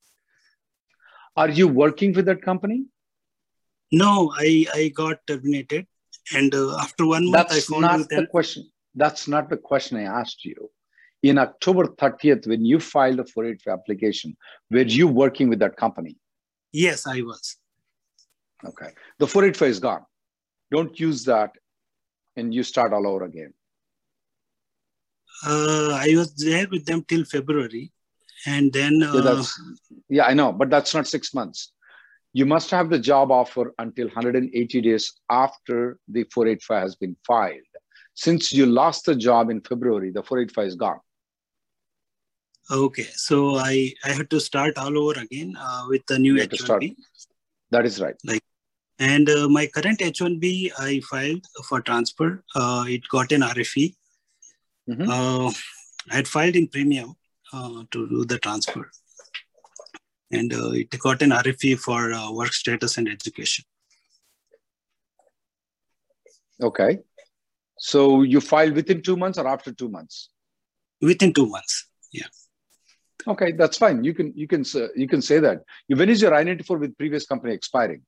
Are 1.36 1.50
you 1.50 1.68
working 1.68 2.14
with 2.14 2.26
that 2.26 2.42
company? 2.42 2.86
No, 3.92 4.34
I 4.36 4.66
I 4.74 4.92
got 4.96 5.26
terminated, 5.28 5.86
and 6.34 6.54
uh, 6.56 6.78
after 6.80 7.06
one 7.06 7.30
month, 7.30 7.52
I 7.52 7.56
That's 7.56 7.70
not 7.70 8.10
the 8.10 8.28
question. 8.28 8.70
That's 8.96 9.28
not 9.28 9.50
the 9.50 9.58
question 9.58 9.98
I 9.98 10.04
asked 10.04 10.44
you. 10.46 10.72
In 11.22 11.38
October 11.38 11.88
30th, 11.88 12.48
when 12.48 12.64
you 12.64 12.80
filed 12.80 13.20
a 13.20 13.26
485 13.26 13.80
application, 13.80 14.38
were 14.72 14.82
you 14.82 15.08
working 15.08 15.50
with 15.50 15.60
that 15.60 15.76
company? 15.76 16.18
Yes, 16.72 17.08
I 17.08 17.22
was. 17.22 17.58
Okay. 18.64 18.90
The 19.20 19.28
485 19.28 19.70
is 19.70 19.80
gone. 19.80 20.06
Don't 20.72 21.00
use 21.00 21.24
that 21.26 21.52
and 22.36 22.54
you 22.54 22.64
start 22.64 22.94
all 22.94 23.08
over 23.08 23.26
again. 23.26 23.54
Uh, 25.44 25.92
I 25.94 26.14
was 26.16 26.34
there 26.36 26.68
with 26.70 26.86
them 26.86 27.04
till 27.08 27.26
February, 27.26 27.92
and 28.46 28.72
then 28.72 29.00
Yeah, 29.02 29.08
uh, 29.08 29.22
that's, 29.22 29.62
yeah, 30.10 30.26
I 30.26 30.34
know, 30.34 30.52
but 30.52 30.70
that's 30.70 30.94
not 30.94 31.08
six 31.08 31.34
months. 31.34 31.74
You 32.34 32.46
must 32.46 32.70
have 32.72 32.90
the 32.90 33.00
job 33.00 33.32
offer 33.32 33.74
until 33.80 34.08
180 34.08 34.82
days 34.82 35.14
after 35.30 36.00
the 36.10 36.26
485 36.34 36.82
has 36.82 36.96
been 36.96 37.16
filed. 37.26 37.62
Since 38.14 38.52
you 38.54 38.66
lost 38.66 39.06
the 39.06 39.16
job 39.16 39.50
in 39.50 39.62
February, 39.62 40.12
the 40.12 40.24
485 40.24 40.68
is 40.68 40.76
gone. 40.76 41.00
Okay, 42.72 43.08
so 43.14 43.58
I 43.58 43.94
I 44.04 44.12
had 44.12 44.30
to 44.32 44.40
start 44.40 44.78
all 44.78 44.98
over 44.98 45.20
again 45.20 45.56
uh, 45.60 45.86
with 45.88 46.06
the 46.08 46.18
new 46.18 46.34
You 46.34 46.42
have 46.42 46.50
to 46.50 46.58
start. 46.58 46.82
H1B. 46.82 46.96
That 47.72 47.86
is 47.86 48.02
right. 48.02 48.16
Like, 48.26 48.44
and 49.00 49.30
uh, 49.30 49.48
my 49.48 49.68
current 49.68 50.00
H1B 50.00 50.72
I 50.80 51.00
filed 51.02 51.46
for 51.70 51.82
transfer. 51.82 52.44
Uh, 52.56 52.86
it 52.88 53.02
got 53.10 53.32
an 53.32 53.42
RFE. 53.42 53.94
Mhm. 54.90 55.08
Uh, 55.08 55.52
I 56.12 56.16
had 56.16 56.28
filed 56.28 56.56
in 56.56 56.68
premium 56.68 57.16
uh, 57.52 57.84
to 57.92 58.08
do 58.08 58.26
the 58.26 58.38
transfer, 58.38 58.92
and 60.32 60.54
uh, 60.54 60.72
it 60.72 60.90
got 61.00 61.22
an 61.22 61.32
RFE 61.32 61.80
for 61.80 62.14
uh, 62.14 62.32
work 62.32 62.54
status 62.54 62.98
and 62.98 63.10
education. 63.10 63.66
Okay. 66.62 67.00
So 67.78 68.22
you 68.22 68.40
filed 68.40 68.74
within 68.74 69.02
two 69.02 69.18
months 69.18 69.38
or 69.38 69.48
after 69.48 69.72
two 69.72 69.90
months? 69.90 70.30
Within 71.02 71.34
two 71.34 71.48
months. 71.48 71.88
Yeah. 72.12 72.28
Okay, 73.28 73.52
that's 73.52 73.78
fine. 73.78 74.04
You 74.04 74.14
can 74.14 74.34
you 74.36 74.48
can 74.48 74.64
you 74.96 75.08
can 75.08 75.22
say 75.22 75.40
that. 75.40 75.64
When 75.88 76.10
is 76.10 76.22
your 76.22 76.34
I-94 76.34 76.80
with 76.80 76.98
previous 76.98 77.26
company 77.26 77.54
expiring? 77.54 78.04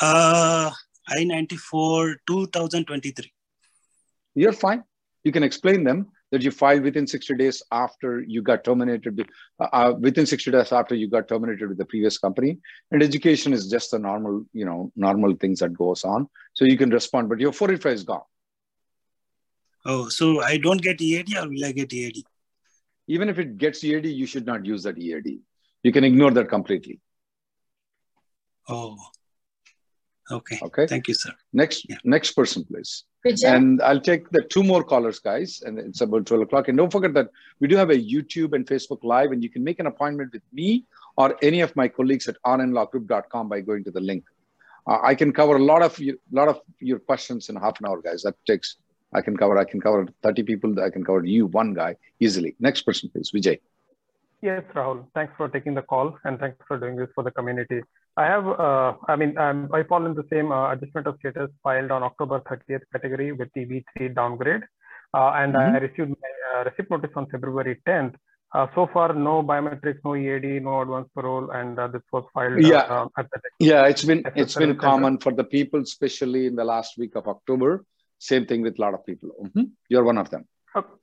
Uh, 0.00 0.70
I-94 1.08 2.14
2023. 2.26 3.32
You're 4.34 4.52
fine. 4.52 4.84
You 5.24 5.32
can 5.32 5.42
explain 5.42 5.84
them 5.84 6.08
that 6.32 6.42
you 6.42 6.50
filed 6.50 6.82
within 6.82 7.06
60 7.06 7.34
days 7.36 7.62
after 7.70 8.20
you 8.26 8.42
got 8.42 8.64
terminated, 8.64 9.28
uh, 9.60 9.68
uh, 9.72 9.94
within 9.98 10.26
60 10.26 10.50
days 10.50 10.72
after 10.72 10.94
you 10.94 11.08
got 11.08 11.28
terminated 11.28 11.68
with 11.68 11.78
the 11.78 11.84
previous 11.84 12.18
company. 12.18 12.58
And 12.90 13.02
education 13.02 13.52
is 13.52 13.68
just 13.68 13.90
the 13.90 13.98
normal, 13.98 14.46
you 14.52 14.64
know, 14.64 14.90
normal 14.96 15.34
things 15.36 15.60
that 15.60 15.74
goes 15.74 16.04
on. 16.04 16.28
So 16.54 16.64
you 16.64 16.78
can 16.78 16.90
respond, 16.90 17.28
but 17.28 17.38
your 17.38 17.52
485 17.52 17.92
is 17.92 18.02
gone. 18.04 18.22
Oh, 19.84 20.08
so 20.08 20.40
I 20.40 20.56
don't 20.56 20.80
get 20.80 21.00
EAD 21.00 21.36
or 21.36 21.48
will 21.48 21.64
I 21.64 21.72
get 21.72 21.92
EAD? 21.92 22.24
Even 23.08 23.28
if 23.28 23.38
it 23.38 23.58
gets 23.58 23.84
EAD, 23.84 24.06
you 24.06 24.26
should 24.26 24.46
not 24.46 24.64
use 24.64 24.84
that 24.84 24.96
EAD. 24.98 25.40
You 25.82 25.92
can 25.92 26.04
ignore 26.04 26.30
that 26.30 26.48
completely. 26.48 27.00
Oh, 28.68 28.96
okay. 30.30 30.60
Okay. 30.62 30.86
Thank 30.86 31.08
you, 31.08 31.14
sir. 31.14 31.32
Next, 31.52 31.84
next 32.04 32.32
person, 32.32 32.64
please. 32.64 33.04
Vijay? 33.24 33.54
And 33.54 33.82
I'll 33.82 34.00
take 34.00 34.30
the 34.30 34.42
two 34.42 34.62
more 34.62 34.82
callers, 34.82 35.18
guys, 35.18 35.62
and 35.64 35.78
it's 35.78 36.00
about 36.00 36.26
12 36.26 36.42
o'clock. 36.42 36.68
And 36.68 36.76
don't 36.76 36.90
forget 36.90 37.14
that 37.14 37.28
we 37.60 37.68
do 37.68 37.76
have 37.76 37.90
a 37.90 37.96
YouTube 37.96 38.52
and 38.52 38.66
Facebook 38.66 38.98
Live, 39.02 39.32
and 39.32 39.42
you 39.42 39.48
can 39.48 39.62
make 39.62 39.78
an 39.78 39.86
appointment 39.86 40.32
with 40.32 40.42
me 40.52 40.84
or 41.16 41.36
any 41.42 41.60
of 41.60 41.74
my 41.76 41.88
colleagues 41.88 42.28
at 42.28 42.36
rnlawgroup.com 42.44 43.48
by 43.48 43.60
going 43.60 43.84
to 43.84 43.90
the 43.90 44.00
link. 44.00 44.24
Uh, 44.86 44.98
I 45.02 45.14
can 45.14 45.32
cover 45.32 45.56
a 45.56 45.62
lot 45.62 45.82
of 45.82 45.98
you, 46.00 46.18
lot 46.32 46.48
of 46.48 46.60
your 46.80 46.98
questions 46.98 47.48
in 47.48 47.56
half 47.56 47.78
an 47.80 47.86
hour, 47.86 48.02
guys. 48.02 48.22
That 48.22 48.34
takes 48.46 48.76
I 49.14 49.20
can 49.20 49.36
cover. 49.36 49.58
I 49.58 49.64
can 49.64 49.80
cover 49.80 50.06
30 50.22 50.42
people. 50.42 50.80
I 50.80 50.90
can 50.90 51.04
cover 51.04 51.24
you, 51.24 51.46
one 51.46 51.74
guy, 51.74 51.96
easily. 52.20 52.56
Next 52.60 52.82
person, 52.82 53.10
please, 53.10 53.30
Vijay. 53.30 53.60
Yes, 54.42 54.62
Rahul. 54.74 55.06
Thanks 55.14 55.32
for 55.36 55.48
taking 55.48 55.74
the 55.74 55.82
call 55.82 56.18
and 56.24 56.38
thanks 56.40 56.58
for 56.66 56.76
doing 56.76 56.96
this 56.96 57.08
for 57.14 57.22
the 57.22 57.30
community. 57.30 57.80
I 58.16 58.24
have, 58.26 58.46
uh, 58.46 58.94
I 59.06 59.14
mean, 59.14 59.38
um, 59.38 59.70
I 59.72 59.84
fall 59.84 60.04
in 60.04 60.14
the 60.14 60.26
same 60.32 60.50
uh, 60.50 60.72
adjustment 60.72 61.06
of 61.06 61.16
status 61.20 61.48
filed 61.62 61.92
on 61.92 62.02
October 62.02 62.40
30th 62.40 62.82
category 62.92 63.30
with 63.32 63.48
EB3 63.56 64.14
downgrade. 64.14 64.64
Uh, 65.14 65.30
and 65.40 65.54
Mhm. 65.54 65.74
I 65.74 65.78
received 65.86 66.10
my 66.10 66.32
uh, 66.50 66.64
receipt 66.64 66.90
notice 66.90 67.12
on 67.14 67.26
February 67.26 67.80
10th. 67.86 68.16
Uh, 68.54 68.66
so 68.74 68.86
far, 68.92 69.14
no 69.14 69.42
biometrics, 69.42 70.00
no 70.04 70.14
EAD, 70.14 70.60
no 70.60 70.82
advance 70.82 71.08
parole, 71.14 71.50
and 71.52 71.78
uh, 71.78 71.86
this 71.86 72.02
was 72.12 72.24
filed 72.34 72.60
Yeah. 72.60 73.06
at 73.16 73.26
the 73.30 73.40
Yeah, 73.60 73.86
it's 73.86 74.04
been 74.04 74.22
it's 74.34 74.56
been 74.56 74.76
common 74.76 75.18
for 75.18 75.32
the 75.32 75.44
people, 75.44 75.80
especially 75.80 76.46
in 76.46 76.56
the 76.56 76.64
last 76.64 76.98
week 76.98 77.14
of 77.20 77.28
October. 77.28 77.70
Same 78.18 78.44
thing 78.46 78.60
with 78.66 78.78
a 78.78 78.82
lot 78.82 78.94
of 78.98 79.06
people. 79.06 79.30
Mhm. 79.44 79.70
You're 79.88 80.04
one 80.04 80.18
of 80.18 80.28
them. 80.34 80.44
Okay. 80.76 80.94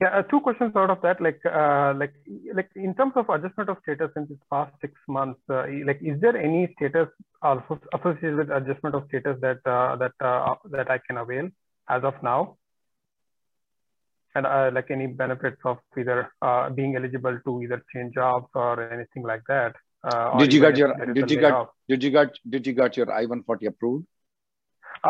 Yeah, 0.00 0.08
uh, 0.18 0.22
two 0.22 0.40
questions 0.40 0.72
out 0.74 0.90
of 0.90 1.00
that. 1.02 1.20
Like, 1.20 1.40
uh, 1.46 1.94
like, 1.96 2.14
like 2.52 2.68
in 2.74 2.94
terms 2.94 3.12
of 3.14 3.28
adjustment 3.28 3.70
of 3.70 3.76
status 3.82 4.10
in 4.16 4.26
this 4.28 4.38
past 4.50 4.72
six 4.80 4.94
months, 5.06 5.40
uh, 5.48 5.66
like, 5.84 6.00
is 6.02 6.20
there 6.20 6.36
any 6.36 6.74
status 6.76 7.08
also 7.42 7.80
associated 7.94 8.36
with 8.36 8.50
adjustment 8.50 8.96
of 8.96 9.04
status 9.08 9.36
that 9.40 9.60
uh, 9.64 9.94
that 9.96 10.12
uh, 10.20 10.54
that 10.70 10.90
I 10.90 10.98
can 10.98 11.18
avail 11.18 11.48
as 11.88 12.02
of 12.02 12.14
now? 12.22 12.56
And 14.34 14.46
uh, 14.46 14.70
like 14.72 14.90
any 14.90 15.06
benefits 15.06 15.60
of 15.64 15.78
either 15.96 16.30
uh, 16.42 16.68
being 16.70 16.96
eligible 16.96 17.38
to 17.46 17.62
either 17.62 17.82
change 17.94 18.14
jobs 18.14 18.48
or 18.54 18.92
anything 18.92 19.22
like 19.22 19.42
that. 19.48 19.76
Uh, 20.04 20.38
Did 20.38 20.52
you 20.52 20.60
got 20.60 20.76
your 20.76 20.94
did 21.14 21.30
you 21.30 21.40
got 21.40 21.52
layoff. 21.52 21.68
did 21.88 22.04
you 22.04 22.10
got 22.10 22.28
did 22.48 22.66
you 22.66 22.72
got 22.74 22.96
your 22.96 23.10
I-140 23.10 23.66
approved? 23.66 24.06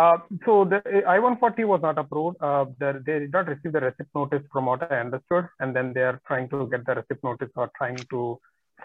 Uh, 0.00 0.18
so 0.44 0.52
the 0.72 0.78
I-140 1.14 1.64
was 1.72 1.80
not 1.82 1.96
approved. 2.02 2.36
Uh, 2.48 2.66
the, 2.80 3.02
they 3.06 3.18
did 3.20 3.32
not 3.32 3.46
receive 3.52 3.72
the 3.76 3.80
receipt 3.80 4.08
notice 4.14 4.42
from 4.52 4.66
what 4.70 4.82
I 4.92 4.96
understood, 5.06 5.44
and 5.60 5.74
then 5.76 5.92
they 5.94 6.02
are 6.10 6.20
trying 6.26 6.48
to 6.50 6.68
get 6.72 6.84
the 6.88 6.94
receipt 7.00 7.20
notice 7.28 7.48
or 7.56 7.70
trying 7.78 7.96
to 8.14 8.38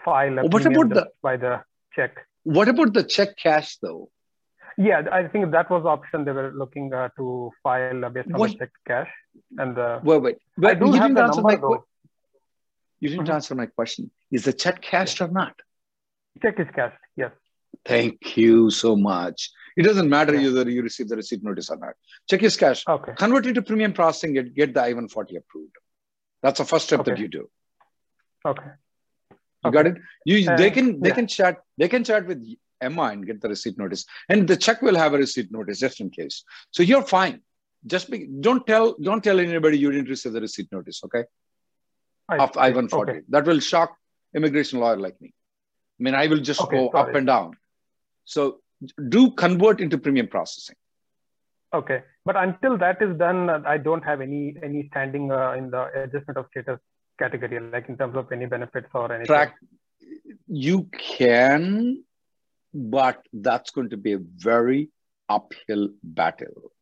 file 0.04 0.38
a 0.38 0.42
What 0.54 0.64
about 0.70 0.88
the- 0.98 1.08
by 1.22 1.36
the 1.36 1.52
check. 1.96 2.12
What 2.44 2.68
about 2.74 2.94
the 2.94 3.04
check 3.04 3.36
cash 3.36 3.76
though? 3.82 4.02
Yeah, 4.78 5.02
I 5.12 5.28
think 5.32 5.50
that 5.56 5.68
was 5.70 5.82
the 5.82 5.90
option 5.90 6.24
they 6.24 6.32
were 6.32 6.50
looking 6.62 6.86
uh, 6.94 7.08
to 7.18 7.50
file 7.62 8.04
uh, 8.06 8.08
based 8.08 8.30
on 8.32 8.38
What- 8.40 8.52
the 8.52 8.58
check 8.60 8.70
cash. 8.86 9.10
And 9.58 9.78
uh, 9.78 10.00
Wait, 10.02 10.22
wait. 10.22 10.36
Do 10.60 10.86
you 10.86 10.92
didn't 10.92 11.18
answer 11.26 11.42
my 11.42 11.56
though. 11.56 11.84
you 13.00 13.08
didn't 13.10 13.28
Mhm. 13.28 13.34
answer 13.34 13.54
my 13.62 13.66
question. 13.66 14.10
Is 14.30 14.44
the 14.48 14.54
check 14.64 14.80
cashed 14.80 15.20
or 15.20 15.28
not? 15.28 15.54
Check 16.42 16.58
is 16.64 16.68
cashed. 16.74 16.96
Yes. 17.22 17.32
Thank 17.84 18.36
you 18.38 18.70
so 18.70 18.90
much. 18.96 19.50
It 19.76 19.82
doesn't 19.82 20.08
matter 20.08 20.34
Yeah. 20.34 20.52
whether 20.52 20.70
you 20.70 20.82
receive 20.82 21.08
the 21.08 21.16
receipt 21.16 21.42
notice 21.42 21.70
or 21.70 21.76
not. 21.76 21.94
Check 22.28 22.42
is 22.42 22.56
cash. 22.56 22.84
Okay. 22.86 23.12
Convert 23.16 23.46
it 23.46 23.54
to 23.54 23.62
premium 23.62 23.92
processing. 23.92 24.34
Get 24.34 24.54
get 24.54 24.74
the 24.74 24.82
I-140 24.82 25.36
approved. 25.38 25.76
That's 26.42 26.58
the 26.58 26.64
first 26.64 26.86
step 26.86 27.04
that 27.04 27.18
you 27.18 27.28
do. 27.28 27.50
Okay. 28.44 28.70
You 29.64 29.70
got 29.70 29.86
it. 29.86 29.96
You 30.24 30.50
Uh, 30.50 30.56
they 30.56 30.70
can 30.70 31.00
they 31.00 31.08
yeah. 31.10 31.14
can 31.14 31.26
chat 31.26 31.58
they 31.78 31.88
can 31.88 32.04
chat 32.04 32.26
with 32.26 32.44
Emma 32.80 33.02
and 33.04 33.24
get 33.26 33.40
the 33.40 33.48
receipt 33.48 33.78
notice, 33.78 34.04
and 34.28 34.48
the 34.48 34.56
check 34.56 34.82
will 34.82 34.96
have 34.96 35.14
a 35.14 35.18
receipt 35.18 35.52
notice 35.52 35.78
just 35.78 36.00
in 36.00 36.10
case. 36.10 36.42
So 36.72 36.82
you're 36.82 37.04
fine. 37.04 37.40
Just 37.86 38.10
be, 38.10 38.26
don't 38.46 38.66
tell 38.66 38.94
don't 39.00 39.22
tell 39.22 39.38
anybody 39.40 39.78
you 39.78 39.90
didn't 39.92 40.08
receive 40.08 40.32
the 40.32 40.40
receipt 40.40 40.70
notice. 40.72 41.02
Okay. 41.04 41.24
I 42.28 42.38
Of. 42.38 42.56
I-140. 42.56 43.08
Okay. 43.08 43.20
That 43.28 43.44
will 43.46 43.60
shock 43.60 43.96
immigration 44.34 44.80
lawyer 44.80 44.96
like 44.96 45.20
me. 45.20 45.32
I 46.00 46.02
mean, 46.02 46.14
I 46.14 46.26
will 46.26 46.40
just 46.40 46.60
Okay, 46.60 46.76
go 46.76 46.88
up 46.88 47.06
sorry. 47.06 47.18
and 47.18 47.26
down. 47.26 47.56
So 48.24 48.61
do 49.08 49.30
convert 49.32 49.80
into 49.80 49.98
premium 49.98 50.28
processing. 50.28 50.76
Okay. 51.74 52.02
But 52.24 52.36
until 52.36 52.76
that 52.78 53.00
is 53.00 53.16
done, 53.16 53.48
I 53.66 53.78
don't 53.78 54.04
have 54.04 54.20
any 54.20 54.54
any 54.62 54.88
standing 54.90 55.32
uh, 55.32 55.52
in 55.52 55.70
the 55.70 55.86
adjustment 56.02 56.36
of 56.36 56.46
status 56.50 56.78
category, 57.18 57.58
like 57.60 57.88
in 57.88 57.96
terms 57.96 58.16
of 58.16 58.30
any 58.30 58.46
benefits 58.46 58.88
or 58.94 59.12
anything. 59.12 59.26
Track. 59.26 59.56
You 60.46 60.88
can, 60.92 62.04
but 62.74 63.26
that's 63.32 63.70
going 63.70 63.90
to 63.90 63.96
be 63.96 64.12
a 64.12 64.18
very 64.18 64.90
uphill 65.28 65.88
battle. 66.02 66.72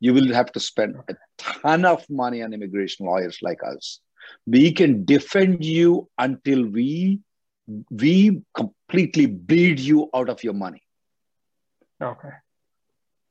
You 0.00 0.14
will 0.14 0.32
have 0.34 0.52
to 0.52 0.60
spend 0.60 0.96
a 1.08 1.14
ton 1.38 1.84
of 1.84 2.04
money 2.08 2.42
on 2.42 2.52
immigration 2.52 3.06
lawyers 3.06 3.38
like 3.42 3.60
us. 3.62 4.00
We 4.46 4.72
can 4.72 5.04
defend 5.04 5.64
you 5.64 6.08
until 6.18 6.64
we 6.64 7.20
we 7.90 8.42
completely 8.54 9.26
bleed 9.26 9.78
you 9.78 10.10
out 10.14 10.28
of 10.28 10.42
your 10.42 10.54
money. 10.54 10.82
Okay. 12.02 12.30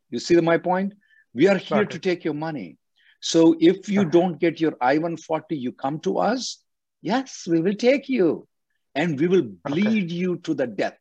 You 0.10 0.20
see 0.20 0.40
my 0.42 0.58
point? 0.58 0.94
We 1.34 1.48
are 1.48 1.58
here 1.58 1.84
Got 1.84 1.92
to 1.92 2.00
take 2.00 2.24
your 2.24 2.34
money. 2.34 2.78
So 3.22 3.56
if 3.60 3.90
you 3.90 4.06
don't 4.06 4.40
get 4.40 4.60
your 4.62 4.76
I-140, 4.80 5.44
you 5.50 5.72
come 5.72 6.00
to 6.02 6.20
us. 6.20 6.64
Yes, 7.02 7.46
we 7.48 7.62
will 7.62 7.76
take 7.76 8.10
you, 8.10 8.48
and 8.96 9.20
we 9.20 9.28
will 9.28 9.44
bleed 9.66 10.12
you 10.12 10.38
to 10.38 10.54
the 10.54 10.68
death. 10.68 10.98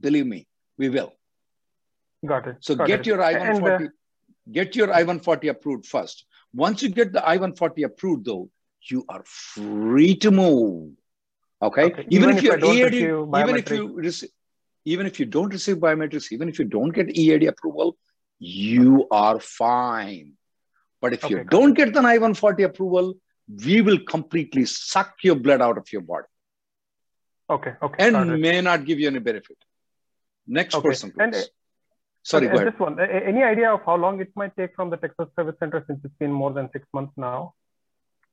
Believe 0.00 0.26
me, 0.26 0.46
we 0.76 0.88
will. 0.88 1.12
Got 2.24 2.48
it. 2.48 2.56
So 2.60 2.74
Got 2.74 2.88
get 2.88 3.00
it. 3.00 3.06
your 3.06 3.22
I-140, 3.22 3.86
uh, 3.86 3.90
get 4.50 4.76
your 4.76 4.92
I-140 4.92 5.50
approved 5.50 5.86
first. 5.86 6.24
Once 6.54 6.82
you 6.82 6.88
get 6.88 7.12
the 7.12 7.26
I-140 7.26 7.84
approved, 7.84 8.24
though, 8.24 8.50
you 8.90 9.04
are 9.08 9.22
free 9.24 10.14
to 10.16 10.30
move. 10.30 10.92
Okay. 11.60 11.84
Okay. 11.84 12.06
Even, 12.10 12.30
Even 12.30 12.30
if 12.30 12.36
if 12.38 12.42
you're 12.44 12.58
EAD, 12.58 12.92
receive 12.92 13.02
even 13.02 13.56
if 13.56 13.70
you 13.70 13.94
receive, 13.94 14.30
even 14.92 15.06
if 15.06 15.20
you 15.20 15.26
don't 15.26 15.52
receive 15.58 15.76
biometrics, 15.76 16.32
even 16.32 16.48
if 16.48 16.58
you 16.58 16.64
don't 16.64 16.94
get 16.98 17.14
EAD 17.22 17.44
approval, 17.52 17.96
you 18.38 19.06
are 19.10 19.38
fine. 19.40 20.32
But 21.00 21.12
if 21.12 21.28
you 21.28 21.36
Okay, 21.36 21.44
got 21.44 21.50
don't 21.50 21.74
get 21.74 21.92
the 21.94 22.00
I-140 22.00 22.64
approval, 22.64 23.14
we 23.66 23.80
will 23.82 23.98
completely 24.14 24.64
suck 24.64 25.14
your 25.22 25.36
blood 25.36 25.60
out 25.60 25.78
of 25.78 25.92
your 25.92 26.02
body 26.02 26.26
Okay. 27.50 27.72
Okay. 27.82 28.06
and 28.06 28.16
it. 28.32 28.40
may 28.40 28.60
not 28.60 28.84
give 28.84 28.98
you 28.98 29.08
any 29.08 29.18
benefit. 29.18 29.56
Next 30.46 30.74
Okay. 30.76 30.88
person, 30.88 31.12
please. 31.12 31.36
uh, 31.36 31.46
Sorry, 32.22 32.46
and 32.46 32.56
ahead. 32.56 32.72
This 32.72 32.80
one, 32.80 32.98
any 33.00 33.42
idea 33.42 33.72
of 33.72 33.80
how 33.86 33.96
long 33.96 34.20
it 34.20 34.30
might 34.40 34.54
take 34.56 34.74
from 34.74 34.90
the 34.90 34.98
Texas 35.04 35.28
Service 35.36 35.56
Center 35.60 35.84
since 35.86 36.00
it's 36.04 36.18
been 36.24 36.32
more 36.32 36.52
than 36.52 36.68
six 36.72 36.86
months 36.92 37.12
now 37.16 37.54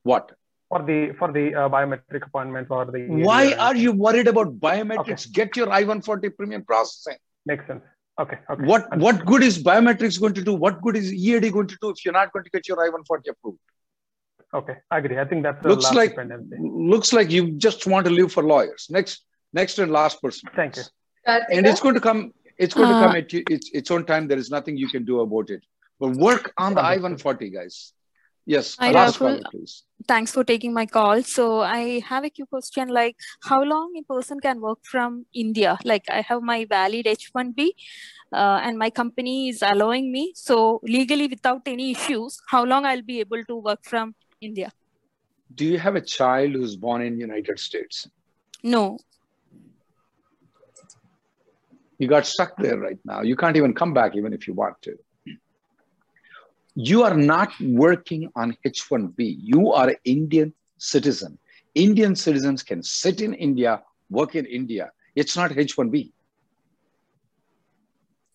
What? 0.03 0.31
For 0.69 0.81
the 0.83 1.13
for 1.19 1.31
the 1.31 1.53
uh, 1.55 1.69
biometric 1.69 2.25
appointments 2.25 2.69
or 2.71 2.85
the 2.85 3.05
Why 3.07 3.53
or 3.53 3.59
are 3.67 3.75
you 3.75 3.91
worried 3.91 4.27
about 4.27 4.59
biometrics? 4.59 5.31
Get 5.31 5.55
your 5.55 5.69
I-140 5.71 6.35
premium 6.37 6.63
processing. 6.63 7.17
Makes 7.45 7.67
sense. 7.67 7.83
Okay. 8.19 8.37
Okay. 8.49 8.63
What 8.65 8.83
Understood. 8.91 9.01
what 9.19 9.25
good 9.25 9.43
is 9.43 9.61
biometrics 9.61 10.19
going 10.19 10.33
to 10.33 10.41
do? 10.41 10.53
What 10.53 10.81
good 10.81 10.95
is 10.95 11.13
EAD 11.13 11.51
going 11.53 11.67
to 11.67 11.77
do 11.81 11.89
if 11.89 12.03
you're 12.05 12.13
not 12.13 12.31
going 12.33 12.45
to 12.45 12.49
get 12.51 12.67
your 12.67 12.79
I-140 12.83 13.29
approved? 13.29 13.59
Okay. 14.53 14.75
I 14.89 14.97
agree. 14.99 15.19
I 15.19 15.25
think 15.25 15.43
that's 15.43 15.61
the 15.61 15.69
Looks 15.69 15.85
last 15.85 15.95
like 15.95 16.09
dependency. 16.11 16.55
looks 16.59 17.11
like 17.13 17.29
you 17.29 17.51
just 17.67 17.85
want 17.87 18.05
to 18.05 18.11
live 18.11 18.31
for 18.31 18.43
lawyers. 18.43 18.87
Next 18.89 19.23
next 19.53 19.79
and 19.79 19.91
last 19.91 20.21
person. 20.21 20.49
Thank 20.55 20.77
you. 20.77 20.83
And 21.27 21.65
it's 21.67 21.81
going 21.81 21.95
to 21.95 22.01
come. 22.01 22.31
It's 22.57 22.73
going 22.73 22.87
to 22.89 22.95
Uh, 22.95 23.05
come 23.07 23.15
at 23.17 23.33
you, 23.33 23.43
its 23.49 23.69
its 23.73 23.91
own 23.91 24.05
time. 24.05 24.27
There 24.27 24.37
is 24.37 24.49
nothing 24.49 24.77
you 24.77 24.87
can 24.87 25.03
do 25.05 25.19
about 25.21 25.49
it. 25.49 25.63
But 25.99 26.11
work 26.27 26.51
on 26.57 26.73
the 26.75 26.81
I-140, 26.81 27.53
guys. 27.53 27.93
Yes. 28.45 28.75
Hi, 28.79 28.91
last 28.91 29.19
Rahul. 29.19 29.19
caller, 29.19 29.49
please. 29.51 29.83
Thanks 30.07 30.31
for 30.31 30.43
taking 30.43 30.73
my 30.73 30.85
call. 30.85 31.23
So 31.23 31.61
I 31.61 31.99
have 32.07 32.23
a 32.23 32.29
quick 32.29 32.49
question 32.49 32.89
like 32.89 33.15
how 33.43 33.63
long 33.63 33.93
a 33.97 34.03
person 34.03 34.39
can 34.39 34.61
work 34.61 34.79
from 34.83 35.25
India? 35.33 35.77
Like 35.83 36.05
I 36.09 36.21
have 36.21 36.43
my 36.43 36.65
valid 36.65 37.07
H1B 37.07 37.69
uh, 38.31 38.59
and 38.63 38.77
my 38.77 38.91
company 38.91 39.49
is 39.49 39.63
allowing 39.63 40.11
me. 40.11 40.33
So 40.35 40.79
legally 40.83 41.27
without 41.27 41.61
any 41.65 41.91
issues, 41.91 42.39
how 42.49 42.63
long 42.63 42.85
I'll 42.85 43.01
be 43.01 43.19
able 43.19 43.43
to 43.45 43.55
work 43.55 43.83
from 43.83 44.13
India? 44.39 44.71
Do 45.55 45.65
you 45.65 45.79
have 45.79 45.95
a 45.95 46.01
child 46.01 46.51
who's 46.53 46.75
born 46.75 47.01
in 47.01 47.17
United 47.19 47.59
States? 47.59 48.07
No. 48.61 48.99
You 51.97 52.07
got 52.07 52.27
stuck 52.27 52.57
there 52.57 52.77
right 52.77 52.99
now. 53.05 53.21
You 53.21 53.35
can't 53.35 53.57
even 53.57 53.73
come 53.73 53.93
back 53.93 54.15
even 54.15 54.33
if 54.33 54.47
you 54.47 54.53
want 54.53 54.81
to. 54.83 54.97
You 56.75 57.03
are 57.03 57.15
not 57.15 57.51
working 57.61 58.29
on 58.35 58.55
H1B. 58.65 59.37
You 59.39 59.71
are 59.71 59.89
an 59.89 59.95
Indian 60.03 60.53
citizen. 60.77 61.37
Indian 61.73 62.15
citizens 62.15 62.63
can 62.63 62.83
sit 62.83 63.21
in 63.21 63.33
India, 63.33 63.81
work 64.09 64.35
in 64.35 64.45
India. 64.45 64.91
It's 65.15 65.35
not 65.37 65.51
H1B. 65.51 66.11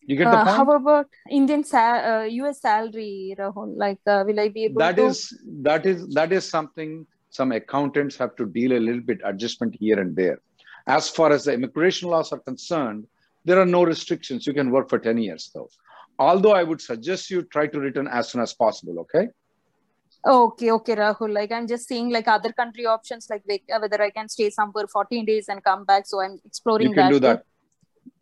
You 0.03 0.17
get 0.17 0.31
the 0.31 0.39
Uh, 0.39 0.45
point? 0.45 0.57
how 0.57 0.71
about 0.73 1.07
Indian 1.31 1.63
sal- 1.65 2.05
uh, 2.23 2.25
US 2.25 2.61
salary, 2.63 3.35
Rahul? 3.39 3.77
Like 3.77 4.01
uh, 4.07 4.25
will 4.27 4.41
I 4.41 4.49
be 4.49 4.65
able 4.65 4.81
that 4.81 4.97
to? 4.97 5.05
is 5.05 5.39
that 5.63 5.87
is 5.87 6.09
that 6.15 6.33
is 6.33 6.49
something 6.49 7.07
some 7.31 7.53
accountants 7.53 8.17
have 8.17 8.35
to 8.37 8.47
deal 8.47 8.73
a 8.73 8.81
little 8.81 9.03
bit 9.03 9.21
adjustment 9.25 9.77
here 9.79 10.01
and 10.01 10.17
there 10.17 10.39
as 10.87 11.09
far 11.09 11.31
as 11.31 11.45
the 11.45 11.53
immigration 11.53 12.09
laws 12.09 12.33
are 12.33 12.41
concerned 12.41 13.07
there 13.45 13.59
are 13.61 13.67
no 13.67 13.85
restrictions 13.85 14.47
you 14.47 14.53
can 14.53 14.71
work 14.71 14.89
for 14.89 14.99
10 14.99 15.19
years 15.19 15.51
though 15.55 15.69
although 16.29 16.55
i 16.61 16.63
would 16.71 16.81
suggest 16.87 17.31
you 17.35 17.43
try 17.57 17.67
to 17.75 17.81
return 17.89 18.09
as 18.21 18.31
soon 18.31 18.43
as 18.49 18.55
possible 18.65 18.99
okay 19.07 19.27
Okay, 20.31 20.71
okay, 20.73 20.95
Rahul. 20.97 21.33
Like 21.35 21.51
I'm 21.51 21.67
just 21.67 21.89
seeing 21.89 22.11
like 22.11 22.29
other 22.29 22.53
country 22.53 22.85
options, 22.95 23.29
like 23.31 23.43
uh, 23.75 23.79
whether 23.85 24.03
I 24.03 24.11
can 24.11 24.29
stay 24.29 24.51
somewhere 24.51 24.87
14 24.87 25.25
days 25.25 25.49
and 25.49 25.65
come 25.65 25.87
back. 25.87 26.07
So 26.07 26.21
I'm 26.21 26.39
exploring 26.45 26.89
you 26.89 26.95
can 26.95 27.11
do 27.11 27.21
that 27.21 27.45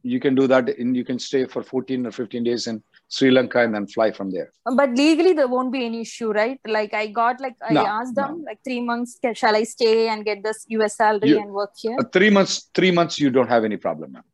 you 0.02 0.20
can 0.20 0.34
do 0.34 0.46
that 0.46 0.68
and 0.68 0.96
you 0.96 1.04
can 1.04 1.18
stay 1.18 1.44
for 1.46 1.62
14 1.62 2.06
or 2.06 2.12
15 2.12 2.44
days 2.44 2.66
in 2.66 2.82
sri 3.08 3.30
lanka 3.30 3.60
and 3.62 3.74
then 3.74 3.86
fly 3.86 4.10
from 4.12 4.30
there 4.30 4.52
But 4.64 4.90
legally, 4.94 5.32
there 5.32 5.48
won't 5.48 5.72
be 5.72 5.84
any 5.84 6.00
issue, 6.02 6.30
right? 6.30 6.60
Like 6.66 6.94
I 6.94 7.06
got 7.08 7.40
like 7.40 7.56
I 7.68 7.74
No, 7.74 7.84
asked 7.86 8.14
them 8.14 8.44
like 8.46 8.58
three 8.64 8.80
months. 8.80 9.18
Shall 9.34 9.56
I 9.56 9.62
stay 9.64 10.08
and 10.08 10.24
get 10.24 10.42
this 10.42 10.64
US 10.68 10.96
salary 10.96 11.30
You- 11.30 11.40
and 11.40 11.52
work 11.52 11.70
here? 11.84 11.96
Uh, 11.98 12.04
three 12.16 12.30
months 12.30 12.70
three 12.74 12.90
months 12.90 13.18
you 13.18 13.30
don't 13.30 13.48
have 13.48 13.64
any 13.64 13.76
problem 13.76 14.12
ma'am. 14.12 14.26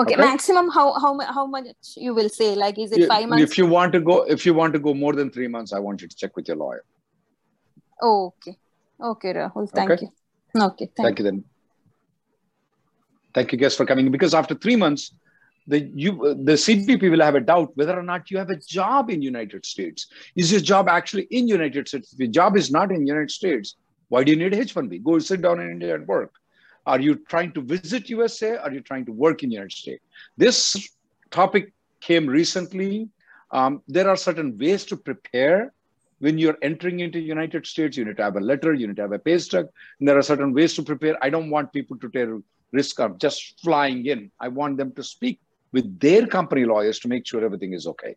Okay, 0.00 0.14
okay. 0.14 0.22
maximum 0.22 0.70
how 0.70 0.84
how 1.04 1.10
how 1.36 1.44
much 1.46 1.66
you 1.96 2.14
will 2.14 2.28
say? 2.30 2.54
Like 2.54 2.78
is 2.78 2.92
it 2.92 3.00
You- 3.00 3.06
five 3.08 3.28
months? 3.28 3.42
if 3.50 3.58
you 3.58 3.66
want 3.66 3.92
to 3.92 4.00
go 4.00 4.22
if 4.36 4.46
you 4.46 4.54
want 4.54 4.72
to 4.72 4.78
go 4.78 4.94
more 4.94 5.12
than 5.20 5.30
three 5.30 5.48
months 5.54 5.72
i 5.78 5.78
want 5.86 6.00
you 6.02 6.08
to 6.08 6.16
check 6.16 6.34
with 6.36 6.48
your 6.48 6.56
lawyer 6.64 6.82
Oh, 8.04 8.34
okay, 8.36 8.56
okay, 9.10 9.32
Rahul. 9.34 9.66
Thank 9.70 9.90
Okay. 9.92 10.06
you. 10.06 10.62
Okay, 10.68 10.86
thank, 10.86 10.98
you. 10.98 11.04
Thank 11.04 11.18
you 11.20 11.24
then. 11.26 11.44
Thank 13.34 13.52
you, 13.52 13.58
guys, 13.58 13.76
for 13.76 13.86
coming. 13.86 14.10
Because 14.10 14.34
after 14.34 14.54
three 14.56 14.74
months, 14.74 15.04
the 15.68 15.78
you 15.94 16.10
the 16.48 16.56
CBP 16.64 17.10
will 17.12 17.22
have 17.22 17.36
a 17.36 17.40
doubt 17.52 17.76
whether 17.76 17.96
or 17.98 18.02
not 18.02 18.30
you 18.32 18.38
have 18.38 18.50
a 18.50 18.56
job 18.56 19.08
in 19.10 19.22
United 19.22 19.64
States. 19.64 20.08
Is 20.34 20.50
your 20.50 20.60
job 20.72 20.88
actually 20.88 21.28
in 21.30 21.46
United 21.46 21.86
States? 21.86 22.12
If 22.12 22.18
your 22.18 22.32
job 22.40 22.56
is 22.56 22.72
not 22.78 22.90
in 22.90 23.06
United 23.06 23.30
States, 23.30 23.76
why 24.08 24.24
do 24.24 24.32
you 24.32 24.38
need 24.42 24.52
H-1B? 24.52 25.02
Go 25.04 25.18
sit 25.20 25.40
down 25.42 25.60
in 25.60 25.70
India 25.70 25.94
and 25.94 26.06
work. 26.08 26.32
Are 26.86 27.00
you 27.00 27.14
trying 27.14 27.52
to 27.52 27.60
visit 27.60 28.08
USA? 28.10 28.56
Are 28.56 28.72
you 28.72 28.80
trying 28.80 29.04
to 29.06 29.12
work 29.12 29.42
in 29.42 29.50
United 29.50 29.72
States? 29.72 30.02
This 30.36 30.88
topic 31.30 31.72
came 32.00 32.26
recently. 32.26 33.08
Um, 33.50 33.82
there 33.86 34.08
are 34.08 34.16
certain 34.16 34.58
ways 34.58 34.84
to 34.86 34.96
prepare 34.96 35.72
when 36.18 36.38
you're 36.38 36.58
entering 36.62 37.00
into 37.00 37.20
United 37.20 37.66
States. 37.66 37.96
You 37.96 38.04
need 38.04 38.16
to 38.16 38.22
have 38.22 38.36
a 38.36 38.40
letter, 38.40 38.74
you 38.74 38.86
need 38.86 38.96
to 38.96 39.02
have 39.02 39.12
a 39.12 39.18
pay 39.18 39.38
stub, 39.38 39.66
and 39.98 40.08
there 40.08 40.18
are 40.18 40.22
certain 40.22 40.52
ways 40.52 40.74
to 40.74 40.82
prepare. 40.82 41.16
I 41.22 41.30
don't 41.30 41.50
want 41.50 41.72
people 41.72 41.98
to 41.98 42.08
take 42.08 42.28
risk 42.72 42.98
of 43.00 43.18
just 43.18 43.60
flying 43.60 44.06
in. 44.06 44.30
I 44.40 44.48
want 44.48 44.76
them 44.76 44.92
to 44.92 45.02
speak 45.02 45.40
with 45.72 46.00
their 46.00 46.26
company 46.26 46.64
lawyers 46.64 46.98
to 47.00 47.08
make 47.08 47.26
sure 47.26 47.44
everything 47.44 47.72
is 47.74 47.86
okay. 47.86 48.16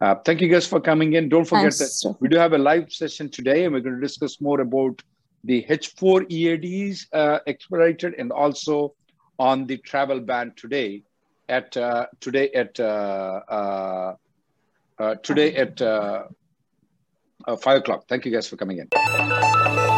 Uh, 0.00 0.14
thank 0.24 0.40
you 0.40 0.48
guys 0.48 0.66
for 0.66 0.80
coming 0.80 1.14
in. 1.14 1.28
Don't 1.28 1.44
forget 1.44 1.74
Thanks. 1.74 2.00
that 2.02 2.16
we 2.20 2.28
do 2.28 2.36
have 2.36 2.52
a 2.52 2.58
live 2.58 2.92
session 2.92 3.28
today, 3.28 3.64
and 3.64 3.74
we're 3.74 3.80
going 3.80 3.96
to 3.96 4.00
discuss 4.00 4.40
more 4.40 4.60
about 4.60 5.02
the 5.44 5.64
H4 5.68 6.30
EADs 6.30 7.06
uh, 7.12 7.38
expedited 7.46 8.14
and 8.18 8.32
also 8.32 8.94
on 9.38 9.66
the 9.66 9.76
travel 9.78 10.20
ban 10.20 10.52
today 10.56 11.02
at 11.48 11.76
uh, 11.76 12.06
today 12.20 12.50
at 12.50 12.78
uh, 12.78 13.40
uh, 13.48 14.14
uh 14.98 15.14
today 15.22 15.54
at 15.54 15.80
uh, 15.80 16.24
five 17.60 17.78
o'clock. 17.78 18.04
Thank 18.08 18.26
you 18.26 18.32
guys 18.32 18.48
for 18.48 18.56
coming 18.56 18.78
in. 18.78 19.97